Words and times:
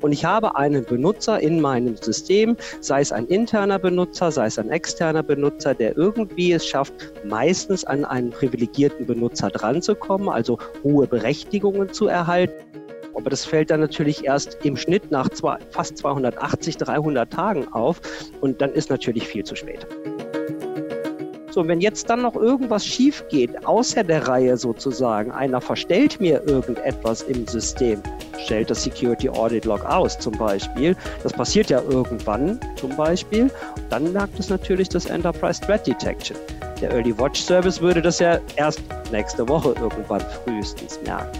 Und 0.00 0.12
ich 0.12 0.24
habe 0.24 0.56
einen 0.56 0.84
Benutzer 0.84 1.40
in 1.40 1.60
meinem 1.60 1.96
System, 1.96 2.56
sei 2.80 3.00
es 3.00 3.12
ein 3.12 3.26
interner 3.26 3.78
Benutzer, 3.78 4.30
sei 4.30 4.46
es 4.46 4.58
ein 4.58 4.70
externer 4.70 5.22
Benutzer, 5.22 5.74
der 5.74 5.96
irgendwie 5.96 6.52
es 6.52 6.66
schafft, 6.66 6.94
meistens 7.24 7.84
an 7.84 8.04
einen 8.04 8.30
privilegierten 8.30 9.06
Benutzer 9.06 9.50
dranzukommen, 9.50 10.28
also 10.28 10.58
hohe 10.82 11.06
Berechtigungen 11.06 11.92
zu 11.92 12.06
erhalten. 12.06 12.54
Aber 13.14 13.28
das 13.28 13.44
fällt 13.44 13.70
dann 13.70 13.80
natürlich 13.80 14.24
erst 14.24 14.56
im 14.64 14.76
Schnitt 14.76 15.10
nach 15.10 15.28
zwei, 15.28 15.58
fast 15.70 15.98
280, 15.98 16.78
300 16.78 17.30
Tagen 17.30 17.68
auf 17.72 18.00
und 18.40 18.62
dann 18.62 18.72
ist 18.72 18.88
natürlich 18.88 19.26
viel 19.26 19.44
zu 19.44 19.56
spät. 19.56 19.86
So, 21.50 21.66
wenn 21.66 21.80
jetzt 21.80 22.08
dann 22.08 22.22
noch 22.22 22.36
irgendwas 22.36 22.86
schief 22.86 23.24
geht, 23.28 23.66
außer 23.66 24.04
der 24.04 24.28
Reihe 24.28 24.56
sozusagen, 24.56 25.32
einer 25.32 25.60
verstellt 25.60 26.20
mir 26.20 26.42
irgendetwas 26.46 27.22
im 27.22 27.46
System, 27.48 28.00
stellt 28.44 28.70
das 28.70 28.82
Security 28.82 29.28
Audit 29.28 29.64
Log 29.64 29.84
aus 29.84 30.18
zum 30.18 30.36
Beispiel, 30.36 30.96
das 31.22 31.32
passiert 31.32 31.70
ja 31.70 31.80
irgendwann 31.82 32.58
zum 32.76 32.94
Beispiel, 32.96 33.50
dann 33.88 34.12
merkt 34.12 34.38
es 34.38 34.48
natürlich 34.48 34.88
das 34.88 35.06
Enterprise 35.06 35.60
Threat 35.60 35.86
Detection. 35.86 36.36
Der 36.80 36.92
Early 36.92 37.16
Watch 37.18 37.42
Service 37.42 37.80
würde 37.80 38.00
das 38.00 38.18
ja 38.18 38.38
erst 38.56 38.80
nächste 39.12 39.46
Woche 39.48 39.74
irgendwann 39.80 40.20
frühestens 40.44 40.98
merken. 41.04 41.38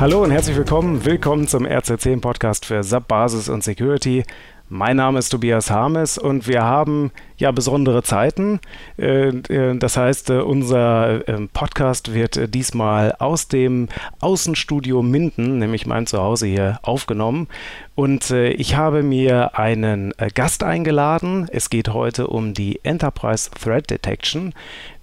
Hallo 0.00 0.22
und 0.22 0.30
herzlich 0.30 0.56
willkommen. 0.56 1.04
Willkommen 1.04 1.46
zum 1.46 1.66
RC10 1.66 2.22
Podcast 2.22 2.64
für 2.64 2.82
SAP 2.82 3.06
Basis 3.06 3.50
und 3.50 3.62
Security. 3.62 4.24
Mein 4.70 4.96
Name 4.96 5.18
ist 5.18 5.28
Tobias 5.28 5.70
Harmes 5.70 6.16
und 6.16 6.48
wir 6.48 6.62
haben 6.62 7.12
ja 7.36 7.50
besondere 7.50 8.02
Zeiten. 8.02 8.60
Äh, 8.98 9.28
äh, 9.28 9.76
das 9.76 9.98
heißt, 9.98 10.30
äh, 10.30 10.38
unser 10.38 11.28
ähm, 11.28 11.50
Podcast 11.50 12.14
wird 12.14 12.54
diesmal 12.54 13.14
aus 13.18 13.48
dem 13.48 13.90
Außenstudio 14.20 15.02
Minden, 15.02 15.58
nämlich 15.58 15.84
meinem 15.84 16.06
Zuhause 16.06 16.46
hier, 16.46 16.78
aufgenommen. 16.80 17.46
Und 17.94 18.30
ich 18.30 18.76
habe 18.76 19.02
mir 19.02 19.58
einen 19.58 20.14
Gast 20.34 20.62
eingeladen. 20.62 21.46
Es 21.52 21.68
geht 21.68 21.90
heute 21.90 22.28
um 22.28 22.54
die 22.54 22.80
Enterprise 22.84 23.50
Threat 23.50 23.90
Detection, 23.90 24.54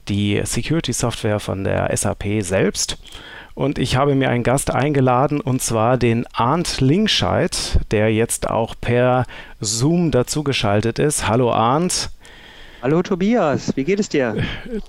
die 0.09 0.41
Security 0.43 0.93
Software 0.93 1.39
von 1.39 1.63
der 1.63 1.95
SAP 1.95 2.41
selbst. 2.41 2.97
Und 3.57 3.79
ich 3.79 3.95
habe 3.95 4.13
mir 4.13 4.29
einen 4.29 4.43
Gast 4.43 4.69
eingeladen, 4.69 5.41
und 5.41 5.63
zwar 5.63 5.97
den 5.97 6.27
Arndt 6.31 6.79
Linkscheid, 6.79 7.79
der 7.89 8.13
jetzt 8.13 8.47
auch 8.47 8.75
per 8.79 9.25
Zoom 9.59 10.11
dazugeschaltet 10.11 10.99
ist. 10.99 11.27
Hallo 11.27 11.51
Arndt. 11.51 12.11
Hallo 12.79 13.01
Tobias, 13.01 13.75
wie 13.75 13.83
geht 13.83 13.99
es 13.99 14.07
dir? 14.07 14.35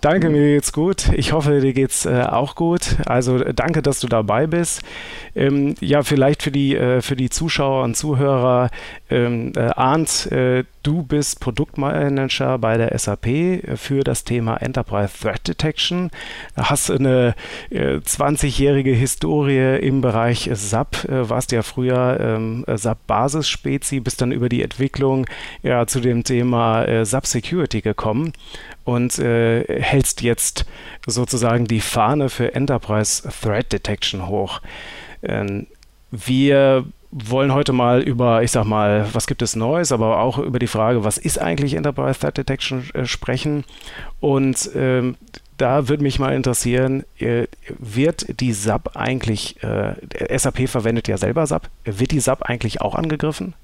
Danke, 0.03 0.29
mir 0.29 0.55
geht's 0.55 0.75
gut. 0.75 1.09
Ich 1.15 1.33
hoffe, 1.33 1.61
dir 1.61 1.73
geht's 1.73 2.05
äh, 2.05 2.23
auch 2.23 2.55
gut. 2.55 2.97
Also 3.07 3.39
danke, 3.39 3.81
dass 3.81 4.01
du 4.01 4.09
dabei 4.09 4.47
bist. 4.47 4.83
Ähm, 5.35 5.75
ja, 5.81 6.03
vielleicht 6.03 6.43
für 6.43 6.51
die, 6.51 6.77
äh, 6.77 7.01
für 7.01 7.17
die 7.17 7.31
Zuschauer 7.31 7.85
und 7.85 7.97
Zuhörer, 7.97 8.69
ähm, 9.09 9.53
äh, 9.57 9.71
Arndt, 9.75 10.31
äh, 10.31 10.65
du 10.83 11.03
bist 11.03 11.41
Produktmanager 11.41 12.59
bei 12.59 12.77
der 12.77 12.99
SAP 12.99 13.77
für 13.77 14.05
das 14.05 14.25
Thema 14.25 14.57
Enterprise 14.59 15.13
Threat 15.19 15.49
Detection. 15.49 16.11
Hast 16.57 16.91
eine 16.91 17.35
20-jährige 17.71 18.91
äh, 18.91 18.97
Historie 18.97 19.79
im 19.79 20.03
Bereich 20.03 20.51
SAP, 20.53 21.05
äh, 21.05 21.31
warst 21.31 21.53
ja 21.53 21.63
früher 21.63 22.19
ähm, 22.21 22.65
SAP-Basisspezi, 22.67 24.01
bist 24.01 24.21
dann 24.21 24.33
über 24.33 24.51
die 24.51 24.63
Entwicklung 24.63 25.27
ja, 25.63 25.87
zu 25.87 26.01
dem 26.01 26.25
Thema 26.25 26.85
SAP 27.05 27.27
Security 27.27 27.78
gekommen 27.83 28.33
und 28.85 29.19
äh, 29.19 29.65
hältst 29.83 30.23
jetzt 30.23 30.65
sozusagen 31.07 31.67
die 31.67 31.81
Fahne 31.81 32.29
für 32.29 32.55
Enterprise 32.55 33.29
Threat 33.43 33.73
Detection 33.73 34.29
hoch. 34.29 34.61
Ähm, 35.23 35.67
wir 36.11 36.85
wollen 37.11 37.53
heute 37.55 37.73
mal 37.73 38.03
über, 38.03 38.43
ich 38.43 38.51
sag 38.51 38.65
mal, 38.65 39.07
was 39.13 39.27
gibt 39.27 39.43
es 39.43 39.57
Neues, 39.57 39.93
aber 39.93 40.21
auch 40.21 40.39
über 40.39 40.59
die 40.59 40.67
Frage, 40.67 41.05
was 41.05 41.19
ist 41.19 41.39
eigentlich 41.39 41.75
Enterprise 41.75 42.21
Threat 42.21 42.37
Detection 42.37 42.89
äh, 42.95 43.07
sprechen. 43.07 43.65
Und 44.21 44.71
ähm, 44.75 45.17
da 45.57 45.89
würde 45.89 46.03
mich 46.03 46.19
mal 46.19 46.35
interessieren, 46.35 47.05
äh, 47.19 47.47
wird 47.79 48.41
die 48.41 48.53
SAP 48.53 48.97
eigentlich, 48.97 49.63
äh, 49.63 49.95
SAP 50.39 50.69
verwendet 50.69 51.09
ja 51.09 51.17
selber 51.17 51.47
SAP, 51.47 51.69
wird 51.85 52.13
die 52.13 52.21
SAP 52.21 52.43
eigentlich 52.43 52.81
auch 52.81 52.95
angegriffen? 52.95 53.55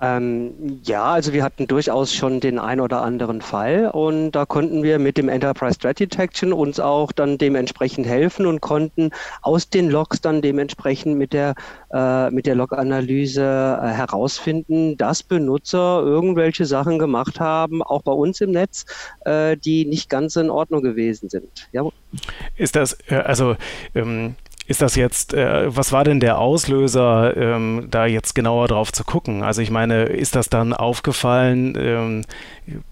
Ähm, 0.00 0.80
ja, 0.84 1.04
also 1.04 1.32
wir 1.32 1.42
hatten 1.42 1.66
durchaus 1.66 2.14
schon 2.14 2.38
den 2.38 2.58
ein 2.58 2.80
oder 2.80 3.02
anderen 3.02 3.40
Fall 3.40 3.90
und 3.92 4.30
da 4.32 4.46
konnten 4.46 4.84
wir 4.84 5.00
mit 5.00 5.16
dem 5.16 5.28
Enterprise 5.28 5.78
Threat 5.78 5.98
Detection 5.98 6.52
uns 6.52 6.78
auch 6.78 7.10
dann 7.10 7.36
dementsprechend 7.36 8.06
helfen 8.06 8.46
und 8.46 8.60
konnten 8.60 9.10
aus 9.42 9.70
den 9.70 9.90
Logs 9.90 10.20
dann 10.20 10.40
dementsprechend 10.40 11.18
mit 11.18 11.32
der, 11.32 11.54
äh, 11.90 12.30
der 12.30 12.54
Log-Analyse 12.54 13.80
äh, 13.82 13.88
herausfinden, 13.88 14.96
dass 14.96 15.24
Benutzer 15.24 16.00
irgendwelche 16.04 16.64
Sachen 16.64 17.00
gemacht 17.00 17.40
haben, 17.40 17.82
auch 17.82 18.02
bei 18.02 18.12
uns 18.12 18.40
im 18.40 18.52
Netz, 18.52 18.86
äh, 19.24 19.56
die 19.56 19.84
nicht 19.84 20.08
ganz 20.08 20.36
in 20.36 20.48
Ordnung 20.48 20.82
gewesen 20.82 21.28
sind. 21.28 21.68
Ja. 21.72 21.82
Ist 22.56 22.76
das, 22.76 22.96
äh, 23.08 23.16
also 23.16 23.56
ähm, 23.96 24.36
ist 24.68 24.82
das 24.82 24.96
jetzt, 24.96 25.32
äh, 25.32 25.74
was 25.74 25.92
war 25.92 26.04
denn 26.04 26.20
der 26.20 26.38
Auslöser, 26.38 27.34
ähm, 27.38 27.88
da 27.90 28.04
jetzt 28.04 28.34
genauer 28.34 28.68
drauf 28.68 28.92
zu 28.92 29.02
gucken? 29.02 29.42
Also 29.42 29.62
ich 29.62 29.70
meine, 29.70 30.04
ist 30.04 30.36
das 30.36 30.50
dann 30.50 30.74
aufgefallen, 30.74 31.74
ähm, 31.78 32.24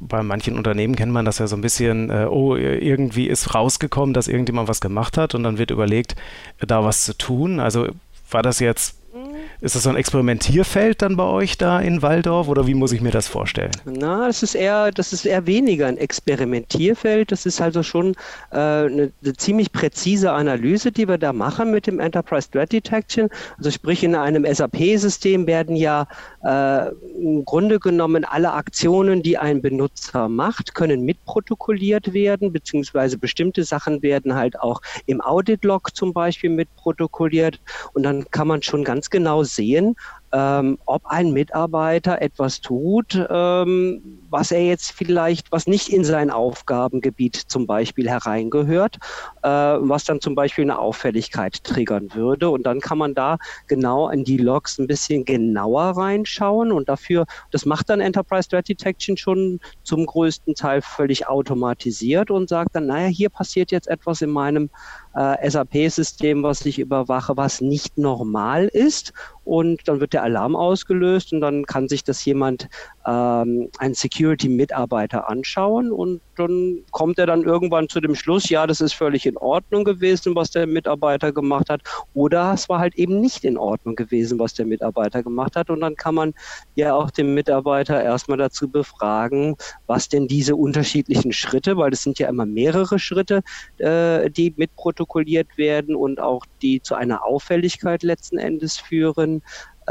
bei 0.01 0.23
manchen 0.23 0.57
Unternehmen 0.57 0.97
kennt 0.97 1.13
man 1.13 1.27
das 1.27 1.39
ja 1.39 1.47
so 1.47 1.55
ein 1.55 1.61
bisschen, 1.61 2.09
äh, 2.09 2.29
oh, 2.31 2.57
irgendwie 2.57 3.27
ist 3.27 3.55
rausgekommen, 3.55 4.15
dass 4.15 4.27
irgendjemand 4.27 4.69
was 4.69 4.81
gemacht 4.81 5.19
hat 5.19 5.35
und 5.35 5.43
dann 5.43 5.59
wird 5.59 5.71
überlegt, 5.71 6.17
da 6.67 6.83
was 6.83 7.05
zu 7.05 7.17
tun. 7.17 7.61
Also 7.61 7.89
war 8.31 8.43
das 8.43 8.59
jetzt 8.59 8.97
ist 9.61 9.75
das 9.75 9.85
so 9.85 9.91
ein 9.91 9.97
Experimentierfeld 9.97 11.01
dann 11.01 11.17
bei 11.17 11.25
euch 11.25 11.57
da 11.57 11.81
in 11.81 12.03
Waldorf 12.03 12.49
oder 12.49 12.67
wie 12.67 12.75
muss 12.75 12.93
ich 12.93 13.01
mir 13.01 13.11
das 13.11 13.27
vorstellen? 13.27 13.71
Na, 13.87 14.27
das 14.27 14.43
ist 14.43 14.55
eher, 14.55 14.91
das 14.91 15.13
ist 15.13 15.25
eher 15.25 15.47
weniger 15.47 15.87
ein 15.87 15.97
Experimentierfeld. 15.97 17.33
Das 17.33 17.47
ist 17.47 17.61
also 17.61 17.83
schon 17.83 18.15
äh, 18.51 18.57
eine, 18.57 19.13
eine, 19.23 19.37
ziemlich 19.37 19.73
präzise 19.73 20.33
Analyse, 20.33 20.93
die 20.93 21.09
wir 21.09 21.17
da 21.17 21.33
machen 21.33 21.71
mit 21.71 21.87
dem 21.87 22.01
Enterprise 22.01 22.51
Threat 22.51 22.73
Detection. 22.73 23.31
Also 23.57 23.71
sprich, 23.71 24.05
in 24.05 24.15
einem 24.15 24.45
SAP-System 24.45 25.47
werden 25.47 25.75
ja 25.75 26.07
äh, 26.45 26.91
im 27.19 27.45
Grunde 27.45 27.81
genommen 27.81 28.25
alle 28.25 28.53
Aktionen, 28.53 29.23
die 29.23 29.39
ein 29.39 29.63
Benutzer 29.63 30.29
macht, 30.29 30.75
können 30.75 31.03
mitprotokolliert 31.03 32.13
werden, 32.13 32.53
beziehungsweise 32.53 33.17
bestimmte 33.17 33.65
Sachen 33.65 34.03
werden 34.03 34.35
halt 34.35 34.61
auch 34.61 34.83
im 35.07 35.21
Audit-Log 35.23 35.97
zum 35.97 36.13
Beispiel 36.13 36.51
mitprotokolliert. 36.51 37.59
Und 37.95 38.03
dann 38.03 38.31
kann 38.31 38.49
man 38.49 38.63
schon 38.63 38.85
ganz 38.85 39.09
genau 39.09 39.46
sehen, 39.47 39.95
ähm, 40.37 40.77
ob 40.85 41.07
ein 41.07 41.33
Mitarbeiter 41.33 42.21
etwas 42.21 42.61
tut, 42.61 43.19
ähm, 43.31 44.21
was 44.29 44.51
er 44.51 44.67
jetzt 44.67 44.93
vielleicht, 44.93 45.51
was 45.51 45.67
nicht 45.67 45.89
in 45.89 46.05
sein 46.05 46.31
Aufgabengebiet 46.31 47.37
zum 47.37 47.67
Beispiel 47.67 48.07
hereingehört, 48.11 48.99
äh, 49.43 49.49
was 49.49 50.05
dann 50.05 50.21
zum 50.21 50.35
Beispiel 50.35 50.65
eine 50.65 50.79
Auffälligkeit 50.79 51.65
triggern 51.65 52.11
würde. 52.13 52.51
Und 52.51 52.65
dann 52.65 52.81
kann 52.81 52.99
man 52.99 53.15
da 53.15 53.39
genau 53.67 54.11
in 54.11 54.25
die 54.25 54.37
Logs 54.37 54.79
ein 54.79 54.87
bisschen 54.87 55.25
genauer 55.25 55.97
reinschauen. 55.97 56.71
Und 56.71 56.91
dafür, 56.91 57.25
das 57.51 57.65
macht 57.65 57.89
dann 57.89 58.01
Enterprise 58.01 58.47
Threat 58.47 58.69
Detection 58.69 59.17
schon 59.17 59.59
zum 59.85 60.05
größten 60.05 60.55
Teil 60.55 60.83
völlig 60.83 61.29
automatisiert 61.29 62.31
und 62.31 62.51
sagt 62.51 62.77
dann, 62.77 62.87
naja, 62.89 63.07
hier 63.07 63.31
passiert 63.31 63.73
jetzt 63.73 63.89
etwas 63.89 64.21
in 64.21 64.31
meinem 64.31 64.69
äh, 65.15 65.51
SAP-System, 65.51 66.43
was 66.43 66.67
ich 66.67 66.79
überwache, 66.79 67.39
was 67.39 67.63
nicht 67.63 67.97
normal 67.97 68.67
ist. 68.67 69.15
Und 69.45 69.87
dann 69.87 70.01
wird 70.01 70.13
der 70.13 70.25
Alarm 70.27 70.57
ausgelöst 70.57 71.33
und 71.33 71.41
dann 71.41 71.65
kann 71.65 71.89
sich 71.89 72.05
das 72.05 72.25
jemand, 72.25 72.69
ähm, 73.07 73.71
ein 73.79 73.95
Security-Mitarbeiter 73.95 75.29
anschauen 75.29 75.93
und 75.93 76.21
dann 76.37 76.81
kommt 76.91 77.19
er 77.19 77.27
dann 77.27 77.43
irgendwann 77.43 77.89
zu 77.89 78.01
dem 78.01 78.15
Schluss, 78.15 78.49
ja, 78.49 78.67
das 78.67 78.81
ist 78.81 78.93
völlig 78.93 79.25
in 79.27 79.37
Ordnung 79.37 79.85
gewesen, 79.85 80.35
was 80.35 80.51
der 80.51 80.67
Mitarbeiter 80.67 81.33
gemacht 81.33 81.71
hat, 81.71 81.83
oder 82.15 82.53
es 82.53 82.69
war 82.69 82.79
halt 82.81 82.97
eben 82.97 83.21
nicht 83.21 83.45
in 83.45 83.57
Ordnung 83.57 83.95
gewesen, 83.95 84.39
was 84.39 84.55
der 84.55 84.67
Mitarbeiter 84.67 85.23
gemacht 85.23 85.57
hat. 85.57 85.71
Und 85.71 85.81
dann 85.81 85.97
kann 85.97 86.15
man 86.15 86.35
ja 86.75 86.95
auch 86.95 87.11
den 87.11 87.35
Mitarbeiter 87.35 88.03
erstmal 88.03 88.39
dazu 88.39 88.69
befragen, 88.69 89.57
was 89.87 90.09
denn 90.09 90.29
diese 90.29 90.57
unterschiedlichen 90.57 91.33
Schritte, 91.33 91.77
weil 91.77 91.93
es 91.93 92.03
sind 92.03 92.19
ja 92.19 92.29
immer 92.29 92.47
mehrere 92.47 92.99
Schritte, 92.99 93.43
äh, 93.79 94.31
die 94.31 94.53
mitprotokolliert 94.57 95.57
werden 95.57 95.95
und 95.95 96.21
auch 96.21 96.45
die 96.63 96.83
zu 96.83 96.95
einer 96.95 97.25
Auffälligkeit 97.25 98.03
letzten 98.03 98.39
Endes 98.39 98.77
führen, 98.77 99.43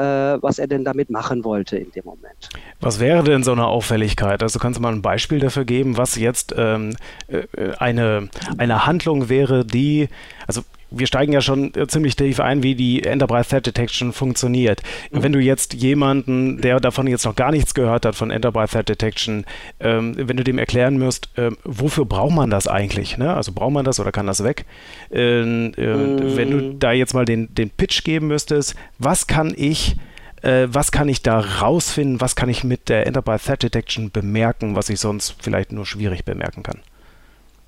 was 0.02 0.60
er 0.60 0.68
denn 0.68 0.84
damit 0.84 1.10
machen 1.10 1.44
wollte 1.44 1.78
in 1.78 1.92
dem 1.92 2.06
Moment. 2.06 2.50
Was 2.82 3.00
wäre 3.00 3.24
denn 3.24 3.44
so 3.44 3.52
eine 3.52 3.66
Auffälligkeit? 3.66 4.44
Also 4.44 4.60
kannst 4.60 4.78
du 4.78 4.82
mal 4.82 4.94
ein 4.94 5.02
Beispiel 5.02 5.40
dafür 5.40 5.66
geben, 5.66 5.98
was 5.98 6.16
jetzt 6.16 6.54
ähm, 6.58 6.96
äh, 7.28 7.44
eine, 7.78 8.30
eine 8.58 8.86
Handlung 8.86 9.30
wäre, 9.30 9.66
die, 9.66 10.10
also 10.48 10.62
wir 10.98 11.08
steigen 11.08 11.34
ja 11.34 11.42
schon 11.42 11.74
äh, 11.76 11.88
ziemlich 11.88 12.16
tief 12.16 12.40
ein, 12.40 12.64
wie 12.64 12.76
die 12.76 13.04
Enterprise 13.04 13.50
Threat 13.50 13.66
Detection 13.66 14.14
funktioniert. 14.14 14.82
Mhm. 15.12 15.24
Wenn 15.24 15.34
du 15.34 15.40
jetzt 15.40 15.74
jemanden, 15.74 16.62
der 16.62 16.80
davon 16.80 17.08
jetzt 17.08 17.26
noch 17.26 17.36
gar 17.36 17.52
nichts 17.52 17.74
gehört 17.74 18.06
hat 18.06 18.16
von 18.16 18.32
Enterprise 18.32 18.72
Threat 18.72 18.90
Detection, 18.90 19.46
ähm, 19.80 20.16
wenn 20.18 20.38
du 20.38 20.44
dem 20.44 20.58
erklären 20.58 20.98
müsst, 20.98 21.30
äh, 21.38 21.52
wofür 21.64 22.06
braucht 22.06 22.34
man 22.34 22.50
das 22.50 22.68
eigentlich? 22.68 23.18
Ne? 23.18 23.34
Also 23.34 23.52
braucht 23.52 23.74
man 23.74 23.86
das 23.86 24.00
oder 24.00 24.12
kann 24.12 24.28
das 24.28 24.44
weg? 24.44 24.66
Äh, 25.12 25.44
mhm. 25.44 25.74
Wenn 25.78 26.52
du 26.52 26.74
da 26.76 26.92
jetzt 26.92 27.14
mal 27.14 27.26
den, 27.26 27.54
den 27.54 27.70
Pitch 27.70 28.04
geben 28.04 28.28
müsstest, 28.28 28.76
was 28.98 29.28
kann 29.28 29.54
ich 29.56 29.96
äh, 30.42 30.68
was 30.70 30.92
kann 30.92 31.10
ich 31.10 31.22
da 31.22 31.40
rausfinden, 31.40 32.22
was 32.22 32.36
kann 32.36 32.50
ich 32.50 32.64
mit 32.64 32.90
der 32.90 33.08
Enterprise 33.08 33.46
Threat 33.46 33.64
Detection 33.64 34.12
bemerken, 34.12 34.76
was 34.76 34.90
ich 34.90 35.00
sonst 35.00 35.36
vielleicht 35.40 35.72
nur 35.72 35.86
schwierig 35.86 36.24
bemerken 36.24 36.64
kann? 36.64 36.80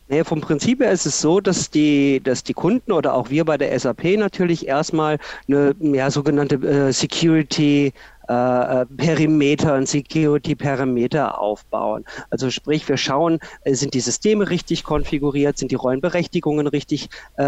Naja, 0.10 0.24
vom 0.24 0.40
Prinzip 0.40 0.80
her 0.80 0.92
ist 0.92 1.06
es 1.06 1.20
so, 1.20 1.42
dass 1.42 1.70
die, 1.70 2.22
dass 2.24 2.44
die 2.44 2.54
Kunden 2.54 2.94
oder 2.94 3.14
auch 3.14 3.30
wir 3.30 3.44
bei 3.44 3.58
der 3.58 3.78
SAP 3.78 4.04
natürlich 4.18 4.68
erstmal 4.68 5.18
eine 5.48 5.76
ja, 5.82 6.10
sogenannte 6.10 6.56
äh, 6.56 6.94
Security 6.94 7.92
äh, 8.28 8.86
Perimeter 8.86 9.76
und 9.76 9.88
Security-Parameter 9.88 11.40
aufbauen. 11.40 12.06
Also 12.30 12.50
sprich, 12.50 12.88
wir 12.88 12.98
schauen, 12.98 13.40
äh, 13.64 13.74
sind 13.74 13.94
die 13.94 14.00
Systeme 14.00 14.50
richtig 14.50 14.84
konfiguriert, 14.84 15.58
sind 15.58 15.72
die 15.72 15.76
Rollenberechtigungen 15.76 16.68
richtig 16.68 17.10
äh, 17.38 17.44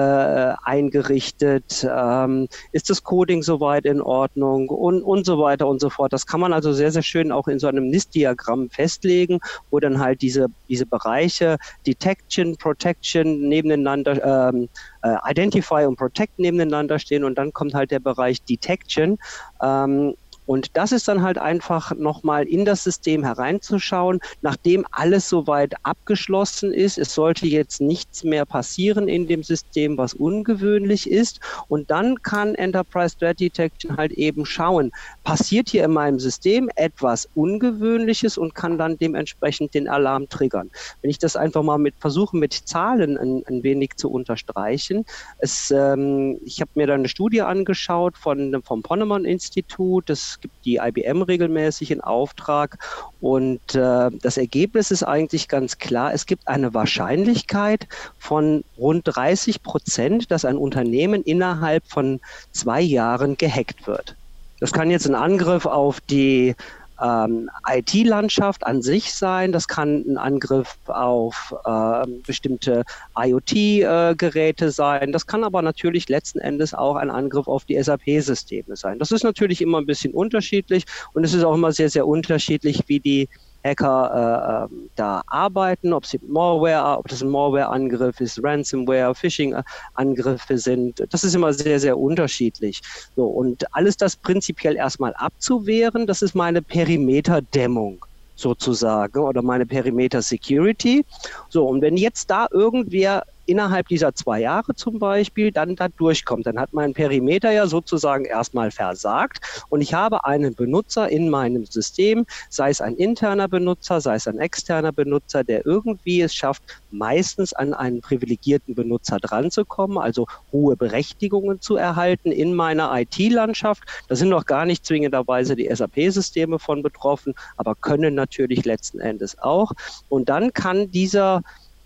eingerichtet, 0.63 1.87
ähm, 1.89 2.47
ist 2.71 2.89
das 2.89 3.03
Coding 3.03 3.43
soweit 3.43 3.85
in 3.85 4.01
Ordnung 4.01 4.69
und, 4.69 5.01
und 5.03 5.25
so 5.25 5.39
weiter 5.39 5.67
und 5.67 5.81
so 5.81 5.89
fort. 5.89 6.13
Das 6.13 6.25
kann 6.25 6.39
man 6.39 6.53
also 6.53 6.73
sehr, 6.73 6.91
sehr 6.91 7.03
schön 7.03 7.31
auch 7.31 7.47
in 7.47 7.59
so 7.59 7.67
einem 7.67 7.89
NIST-Diagramm 7.89 8.69
festlegen, 8.69 9.39
wo 9.71 9.79
dann 9.79 9.99
halt 9.99 10.21
diese, 10.21 10.47
diese 10.69 10.85
Bereiche 10.85 11.57
Detection, 11.85 12.55
Protection 12.57 13.47
nebeneinander 13.47 14.49
ähm, 14.49 14.69
äh, 15.03 15.15
Identify 15.29 15.85
und 15.85 15.97
Protect 15.97 16.39
nebeneinander 16.39 16.99
stehen 16.99 17.23
und 17.23 17.37
dann 17.37 17.53
kommt 17.53 17.73
halt 17.73 17.91
der 17.91 17.99
Bereich 17.99 18.41
Detection. 18.43 19.17
Ähm, 19.61 20.15
und 20.49 20.75
das 20.77 20.91
ist 20.91 21.07
dann 21.07 21.21
halt 21.21 21.37
einfach 21.37 21.95
nochmal 21.95 22.47
in 22.47 22.65
das 22.65 22.83
System 22.83 23.23
hereinzuschauen, 23.23 24.19
nachdem 24.41 24.83
alles 24.89 25.29
soweit 25.29 25.75
abgeschlossen 25.83 26.73
ist. 26.73 26.97
Es 26.97 27.13
sollte 27.13 27.45
jetzt 27.45 27.81
nichts 27.81 28.23
mehr 28.23 28.47
passieren 28.47 29.07
in 29.07 29.27
dem 29.27 29.43
System, 29.43 29.95
was 29.99 30.15
ungewöhnlich 30.15 31.07
ist. 31.07 31.39
Und 31.67 31.91
dann 31.91 32.23
kann 32.23 32.55
Enterprise 32.55 33.15
Threat 33.15 33.39
Detection 33.39 33.95
halt 33.95 34.11
eben 34.13 34.43
schauen, 34.43 34.89
passiert 35.23 35.69
hier 35.69 35.83
in 35.83 35.91
meinem 35.91 36.17
System 36.17 36.67
etwas 36.75 37.29
Ungewöhnliches 37.35 38.35
und 38.39 38.55
kann 38.55 38.79
dann 38.79 38.97
dementsprechend 38.97 39.75
den 39.75 39.87
Alarm 39.87 40.29
triggern. 40.29 40.71
Wenn 41.03 41.11
ich 41.11 41.19
das 41.19 41.35
einfach 41.35 41.61
mal 41.61 41.77
mit 41.77 41.93
versuche, 41.99 42.35
mit 42.35 42.53
Zahlen 42.53 43.19
ein, 43.19 43.43
ein 43.45 43.61
wenig 43.61 43.97
zu 43.97 44.09
unterstreichen. 44.09 45.05
Es, 45.37 45.69
ähm, 45.69 46.39
ich 46.43 46.59
habe 46.59 46.71
mir 46.73 46.87
da 46.87 46.95
eine 46.95 47.07
Studie 47.07 47.43
angeschaut 47.43 48.17
von, 48.17 48.63
vom 48.63 48.81
Ponemon 48.81 49.25
Institut. 49.25 50.09
Gibt 50.41 50.65
die 50.65 50.77
IBM 50.77 51.21
regelmäßig 51.21 51.91
in 51.91 52.01
Auftrag. 52.01 52.77
Und 53.19 53.75
äh, 53.75 54.09
das 54.21 54.37
Ergebnis 54.37 54.91
ist 54.91 55.03
eigentlich 55.03 55.47
ganz 55.47 55.77
klar. 55.77 56.13
Es 56.13 56.25
gibt 56.25 56.47
eine 56.47 56.73
Wahrscheinlichkeit 56.73 57.87
von 58.17 58.63
rund 58.77 59.03
30 59.05 59.63
Prozent, 59.63 60.31
dass 60.31 60.45
ein 60.45 60.57
Unternehmen 60.57 61.21
innerhalb 61.23 61.85
von 61.87 62.19
zwei 62.51 62.81
Jahren 62.81 63.37
gehackt 63.37 63.87
wird. 63.87 64.15
Das 64.59 64.73
kann 64.73 64.91
jetzt 64.91 65.07
ein 65.07 65.15
Angriff 65.15 65.65
auf 65.65 66.01
die 66.01 66.55
ähm, 67.01 67.49
IT-Landschaft 67.67 68.65
an 68.65 68.81
sich 68.81 69.13
sein. 69.13 69.51
Das 69.51 69.67
kann 69.67 70.03
ein 70.07 70.17
Angriff 70.17 70.77
auf 70.87 71.55
äh, 71.65 72.05
bestimmte 72.25 72.83
IoT-Geräte 73.17 74.65
äh, 74.65 74.71
sein. 74.71 75.11
Das 75.11 75.27
kann 75.27 75.43
aber 75.43 75.61
natürlich 75.61 76.09
letzten 76.09 76.39
Endes 76.39 76.73
auch 76.73 76.95
ein 76.95 77.09
Angriff 77.09 77.47
auf 77.47 77.65
die 77.65 77.81
SAP-Systeme 77.81 78.75
sein. 78.75 78.99
Das 78.99 79.11
ist 79.11 79.23
natürlich 79.23 79.61
immer 79.61 79.79
ein 79.79 79.85
bisschen 79.85 80.13
unterschiedlich 80.13 80.85
und 81.13 81.23
es 81.23 81.33
ist 81.33 81.43
auch 81.43 81.55
immer 81.55 81.71
sehr, 81.71 81.89
sehr 81.89 82.07
unterschiedlich, 82.07 82.83
wie 82.87 82.99
die 82.99 83.29
Hacker 83.63 84.67
äh, 84.69 84.73
ähm, 84.73 84.89
da 84.95 85.21
arbeiten, 85.27 85.93
ob 85.93 86.05
sie 86.05 86.19
Malware, 86.27 86.97
ob 86.97 87.07
das 87.07 87.21
ein 87.21 87.29
Malware-Angriff 87.29 88.19
ist, 88.19 88.41
Ransomware, 88.43 89.13
Phishing-Angriffe 89.13 90.57
sind. 90.57 91.03
Das 91.09 91.23
ist 91.23 91.35
immer 91.35 91.53
sehr, 91.53 91.79
sehr 91.79 91.97
unterschiedlich. 91.97 92.81
So, 93.15 93.25
und 93.25 93.65
alles 93.75 93.97
das 93.97 94.15
prinzipiell 94.15 94.75
erstmal 94.75 95.13
abzuwehren, 95.15 96.07
das 96.07 96.21
ist 96.21 96.35
meine 96.35 96.61
Perimeterdämmung 96.61 98.05
sozusagen 98.35 99.19
oder 99.19 99.41
meine 99.41 99.65
Perimeter 99.65 100.21
Security. 100.21 101.05
So, 101.49 101.65
und 101.65 101.81
wenn 101.81 101.97
jetzt 101.97 102.29
da 102.29 102.47
irgendwer 102.51 103.23
innerhalb 103.49 103.87
dieser 103.87 104.13
zwei 104.13 104.41
Jahre 104.41 104.75
zum 104.75 104.99
Beispiel 104.99 105.51
dann 105.51 105.75
da 105.75 105.87
durchkommt. 105.89 106.45
Dann 106.45 106.59
hat 106.59 106.73
mein 106.73 106.93
Perimeter 106.93 107.51
ja 107.51 107.67
sozusagen 107.67 108.25
erstmal 108.25 108.71
versagt 108.71 109.63
und 109.69 109.81
ich 109.81 109.93
habe 109.93 110.25
einen 110.25 110.53
Benutzer 110.55 111.09
in 111.09 111.29
meinem 111.29 111.65
System, 111.65 112.25
sei 112.49 112.69
es 112.69 112.81
ein 112.81 112.95
interner 112.95 113.47
Benutzer, 113.47 114.01
sei 114.01 114.15
es 114.15 114.27
ein 114.27 114.37
externer 114.37 114.91
Benutzer, 114.91 115.43
der 115.43 115.65
irgendwie 115.65 116.21
es 116.21 116.33
schafft, 116.35 116.63
meistens 116.91 117.53
an 117.53 117.73
einen 117.73 118.01
privilegierten 118.01 118.75
Benutzer 118.75 119.17
dranzukommen, 119.17 119.97
also 119.97 120.27
hohe 120.51 120.77
Berechtigungen 120.77 121.61
zu 121.61 121.75
erhalten 121.75 122.31
in 122.31 122.53
meiner 122.53 122.91
IT-Landschaft. 122.99 123.83
Da 124.07 124.15
sind 124.15 124.29
noch 124.29 124.45
gar 124.45 124.65
nicht 124.65 124.85
zwingenderweise 124.85 125.55
die 125.55 125.69
SAP-Systeme 125.73 126.59
von 126.59 126.83
betroffen, 126.83 127.33
aber 127.57 127.75
können 127.75 128.13
natürlich 128.15 128.65
letzten 128.65 128.99
Endes 128.99 129.39
auch. 129.39 129.71
Und 130.07 130.29
dann 130.29 130.53
kann 130.53 130.91
dieser 130.91 131.41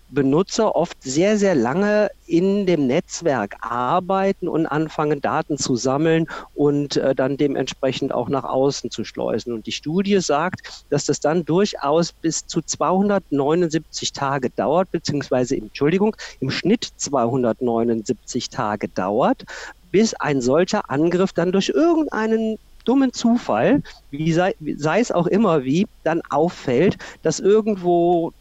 Benutzer 0.08 0.76
oft 0.76 1.02
sehr, 1.02 1.38
sehr 1.38 1.54
lange 1.54 2.10
in 2.26 2.66
dem 2.66 2.86
Netzwerk 2.86 3.56
arbeiten 3.60 4.48
und 4.48 4.66
anfangen, 4.66 5.20
Daten 5.20 5.58
zu 5.58 5.76
sammeln 5.76 6.26
und 6.54 6.96
äh, 6.96 7.14
dann 7.14 7.36
dementsprechend 7.36 8.12
auch 8.12 8.28
nach 8.28 8.44
außen 8.44 8.90
zu 8.90 9.04
schleusen. 9.04 9.52
Und 9.52 9.66
die 9.66 9.72
Studie 9.72 10.20
sagt, 10.20 10.84
dass 10.90 11.04
das 11.06 11.20
dann 11.20 11.44
durchaus 11.44 12.12
bis 12.12 12.46
zu 12.46 12.62
279 12.62 14.12
Tage 14.12 14.50
dauert, 14.50 14.90
beziehungsweise, 14.90 15.56
Entschuldigung, 15.56 16.16
im 16.40 16.50
Schnitt 16.50 16.88
279 16.96 18.50
Tage 18.50 18.88
dauert, 18.88 19.44
bis 19.90 20.14
ein 20.14 20.40
solcher 20.40 20.90
Angriff 20.90 21.32
dann 21.32 21.52
durch 21.52 21.68
irgendeinen 21.68 22.58
dummen 22.84 23.12
Zufall, 23.12 23.82
wie 24.10 24.32
sei, 24.32 24.54
sei, 24.76 25.00
es 25.00 25.10
auch 25.10 25.26
immer 25.26 25.64
wie, 25.64 25.86
dann 26.02 26.20
auffällt, 26.30 26.96
dass 27.22 27.40
irgendwo 27.40 28.32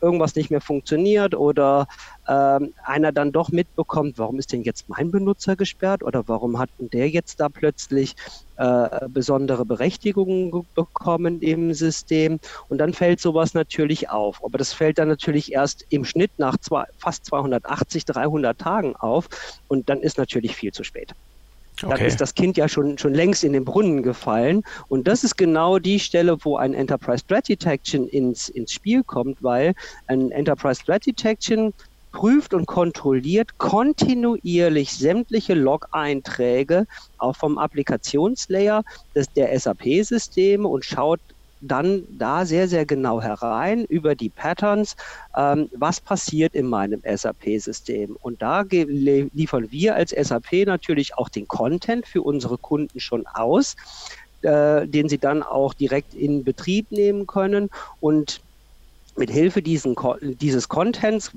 irgendwas 0.00 0.34
nicht 0.34 0.50
mehr 0.50 0.60
funktioniert 0.60 1.34
oder 1.34 1.86
ähm, 2.28 2.72
einer 2.84 3.12
dann 3.12 3.32
doch 3.32 3.50
mitbekommt, 3.50 4.18
warum 4.18 4.38
ist 4.38 4.52
denn 4.52 4.62
jetzt 4.62 4.88
mein 4.88 5.10
Benutzer 5.10 5.56
gesperrt 5.56 6.02
oder 6.02 6.24
warum 6.26 6.58
hat 6.58 6.70
der 6.78 7.08
jetzt 7.08 7.40
da 7.40 7.48
plötzlich 7.48 8.14
äh, 8.56 9.08
besondere 9.08 9.64
Berechtigungen 9.64 10.66
bekommen 10.74 11.40
im 11.42 11.74
System 11.74 12.38
und 12.68 12.78
dann 12.78 12.92
fällt 12.92 13.20
sowas 13.20 13.54
natürlich 13.54 14.10
auf. 14.10 14.42
Aber 14.44 14.58
das 14.58 14.72
fällt 14.72 14.98
dann 14.98 15.08
natürlich 15.08 15.52
erst 15.52 15.84
im 15.88 16.04
Schnitt 16.04 16.32
nach 16.38 16.56
zwei, 16.58 16.84
fast 16.98 17.24
280, 17.26 18.04
300 18.04 18.58
Tagen 18.58 18.96
auf 18.96 19.26
und 19.68 19.88
dann 19.88 20.00
ist 20.00 20.18
natürlich 20.18 20.56
viel 20.56 20.72
zu 20.72 20.84
spät. 20.84 21.12
Dann 21.80 21.92
okay. 21.92 22.06
ist 22.06 22.20
das 22.20 22.34
Kind 22.34 22.56
ja 22.56 22.68
schon, 22.68 22.96
schon 22.96 23.14
längst 23.14 23.44
in 23.44 23.52
den 23.52 23.64
Brunnen 23.64 24.02
gefallen. 24.02 24.62
Und 24.88 25.06
das 25.06 25.24
ist 25.24 25.36
genau 25.36 25.78
die 25.78 26.00
Stelle, 26.00 26.38
wo 26.42 26.56
ein 26.56 26.74
Enterprise 26.74 27.26
Threat 27.26 27.48
Detection 27.48 28.08
ins, 28.08 28.48
ins 28.48 28.72
Spiel 28.72 29.02
kommt, 29.04 29.42
weil 29.42 29.74
ein 30.06 30.30
Enterprise 30.30 30.82
Threat 30.82 31.04
Detection 31.04 31.74
prüft 32.12 32.54
und 32.54 32.66
kontrolliert 32.66 33.58
kontinuierlich 33.58 34.90
sämtliche 34.92 35.52
Log-Einträge 35.52 36.86
auch 37.18 37.36
vom 37.36 37.58
Applikationslayer 37.58 38.82
des, 39.14 39.30
der 39.34 39.58
SAP-Systeme 39.58 40.66
und 40.66 40.84
schaut 40.86 41.20
dann 41.60 42.04
da 42.10 42.44
sehr, 42.44 42.68
sehr 42.68 42.86
genau 42.86 43.20
herein 43.20 43.84
über 43.84 44.14
die 44.14 44.28
Patterns, 44.28 44.96
ähm, 45.36 45.68
was 45.74 46.00
passiert 46.00 46.54
in 46.54 46.66
meinem 46.66 47.02
SAP-System. 47.04 48.16
Und 48.20 48.42
da 48.42 48.62
liefern 48.62 49.70
wir 49.70 49.94
als 49.94 50.10
SAP 50.10 50.66
natürlich 50.66 51.16
auch 51.16 51.28
den 51.28 51.48
Content 51.48 52.06
für 52.06 52.22
unsere 52.22 52.58
Kunden 52.58 53.00
schon 53.00 53.26
aus, 53.26 53.76
äh, 54.42 54.86
den 54.86 55.08
sie 55.08 55.18
dann 55.18 55.42
auch 55.42 55.74
direkt 55.74 56.14
in 56.14 56.44
Betrieb 56.44 56.90
nehmen 56.90 57.26
können. 57.26 57.70
Und 58.00 58.40
mit 59.16 59.30
Hilfe 59.30 59.62
dieses 59.62 60.68
Contents 60.68 61.32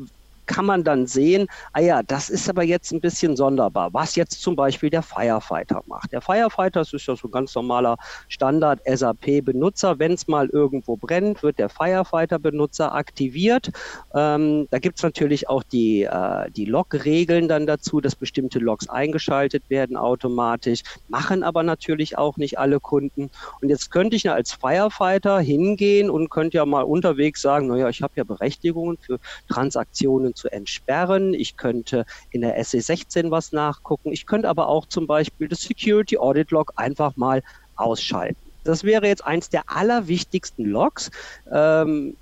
kann 0.49 0.65
man 0.65 0.83
dann 0.83 1.05
sehen, 1.05 1.47
ah 1.73 1.79
ja, 1.79 2.01
das 2.01 2.29
ist 2.29 2.49
aber 2.49 2.63
jetzt 2.63 2.91
ein 2.91 2.99
bisschen 2.99 3.37
sonderbar, 3.37 3.93
was 3.93 4.15
jetzt 4.15 4.41
zum 4.41 4.55
Beispiel 4.55 4.89
der 4.89 5.03
Firefighter 5.03 5.83
macht. 5.85 6.11
Der 6.11 6.21
Firefighter, 6.21 6.81
ist 6.81 6.91
ja 6.91 7.15
so 7.15 7.27
ein 7.27 7.31
ganz 7.31 7.53
normaler 7.53 7.97
Standard-SAP-Benutzer. 8.29 9.99
Wenn 9.99 10.13
es 10.13 10.27
mal 10.27 10.49
irgendwo 10.49 10.97
brennt, 10.97 11.43
wird 11.43 11.59
der 11.59 11.69
Firefighter-Benutzer 11.69 12.95
aktiviert. 12.95 13.69
Ähm, 14.15 14.67
da 14.71 14.79
gibt 14.79 14.97
es 14.97 15.03
natürlich 15.03 15.47
auch 15.47 15.61
die, 15.61 16.03
äh, 16.03 16.49
die 16.49 16.65
Log-Regeln 16.65 17.47
dann 17.47 17.67
dazu, 17.67 18.01
dass 18.01 18.15
bestimmte 18.15 18.57
Logs 18.57 18.89
eingeschaltet 18.89 19.69
werden 19.69 19.97
automatisch, 19.97 20.81
machen 21.09 21.43
aber 21.43 21.61
natürlich 21.61 22.17
auch 22.17 22.37
nicht 22.37 22.57
alle 22.57 22.79
Kunden. 22.79 23.29
Und 23.61 23.69
jetzt 23.69 23.91
könnte 23.91 24.15
ich 24.15 24.27
als 24.31 24.53
Firefighter 24.53 25.39
hingehen 25.39 26.09
und 26.09 26.29
könnte 26.29 26.57
ja 26.57 26.65
mal 26.65 26.81
unterwegs 26.81 27.43
sagen, 27.43 27.67
naja, 27.67 27.87
ich 27.89 28.01
habe 28.01 28.13
ja 28.15 28.23
Berechtigungen 28.23 28.97
für 28.97 29.19
Transaktionen 29.47 30.33
zu 30.39 30.51
entsperren. 30.51 31.33
Ich 31.33 31.57
könnte 31.57 32.05
in 32.31 32.41
der 32.41 32.59
SE16 32.61 33.29
was 33.31 33.51
nachgucken. 33.51 34.11
Ich 34.11 34.25
könnte 34.25 34.49
aber 34.49 34.67
auch 34.67 34.87
zum 34.87 35.05
Beispiel 35.05 35.47
das 35.47 35.61
Security 35.61 36.17
Audit 36.17 36.51
Log 36.51 36.71
einfach 36.75 37.15
mal 37.15 37.43
ausschalten. 37.75 38.37
Das 38.63 38.83
wäre 38.83 39.07
jetzt 39.07 39.25
eins 39.25 39.49
der 39.49 39.63
allerwichtigsten 39.67 40.65
Logs. 40.65 41.11
Ähm, 41.51 42.15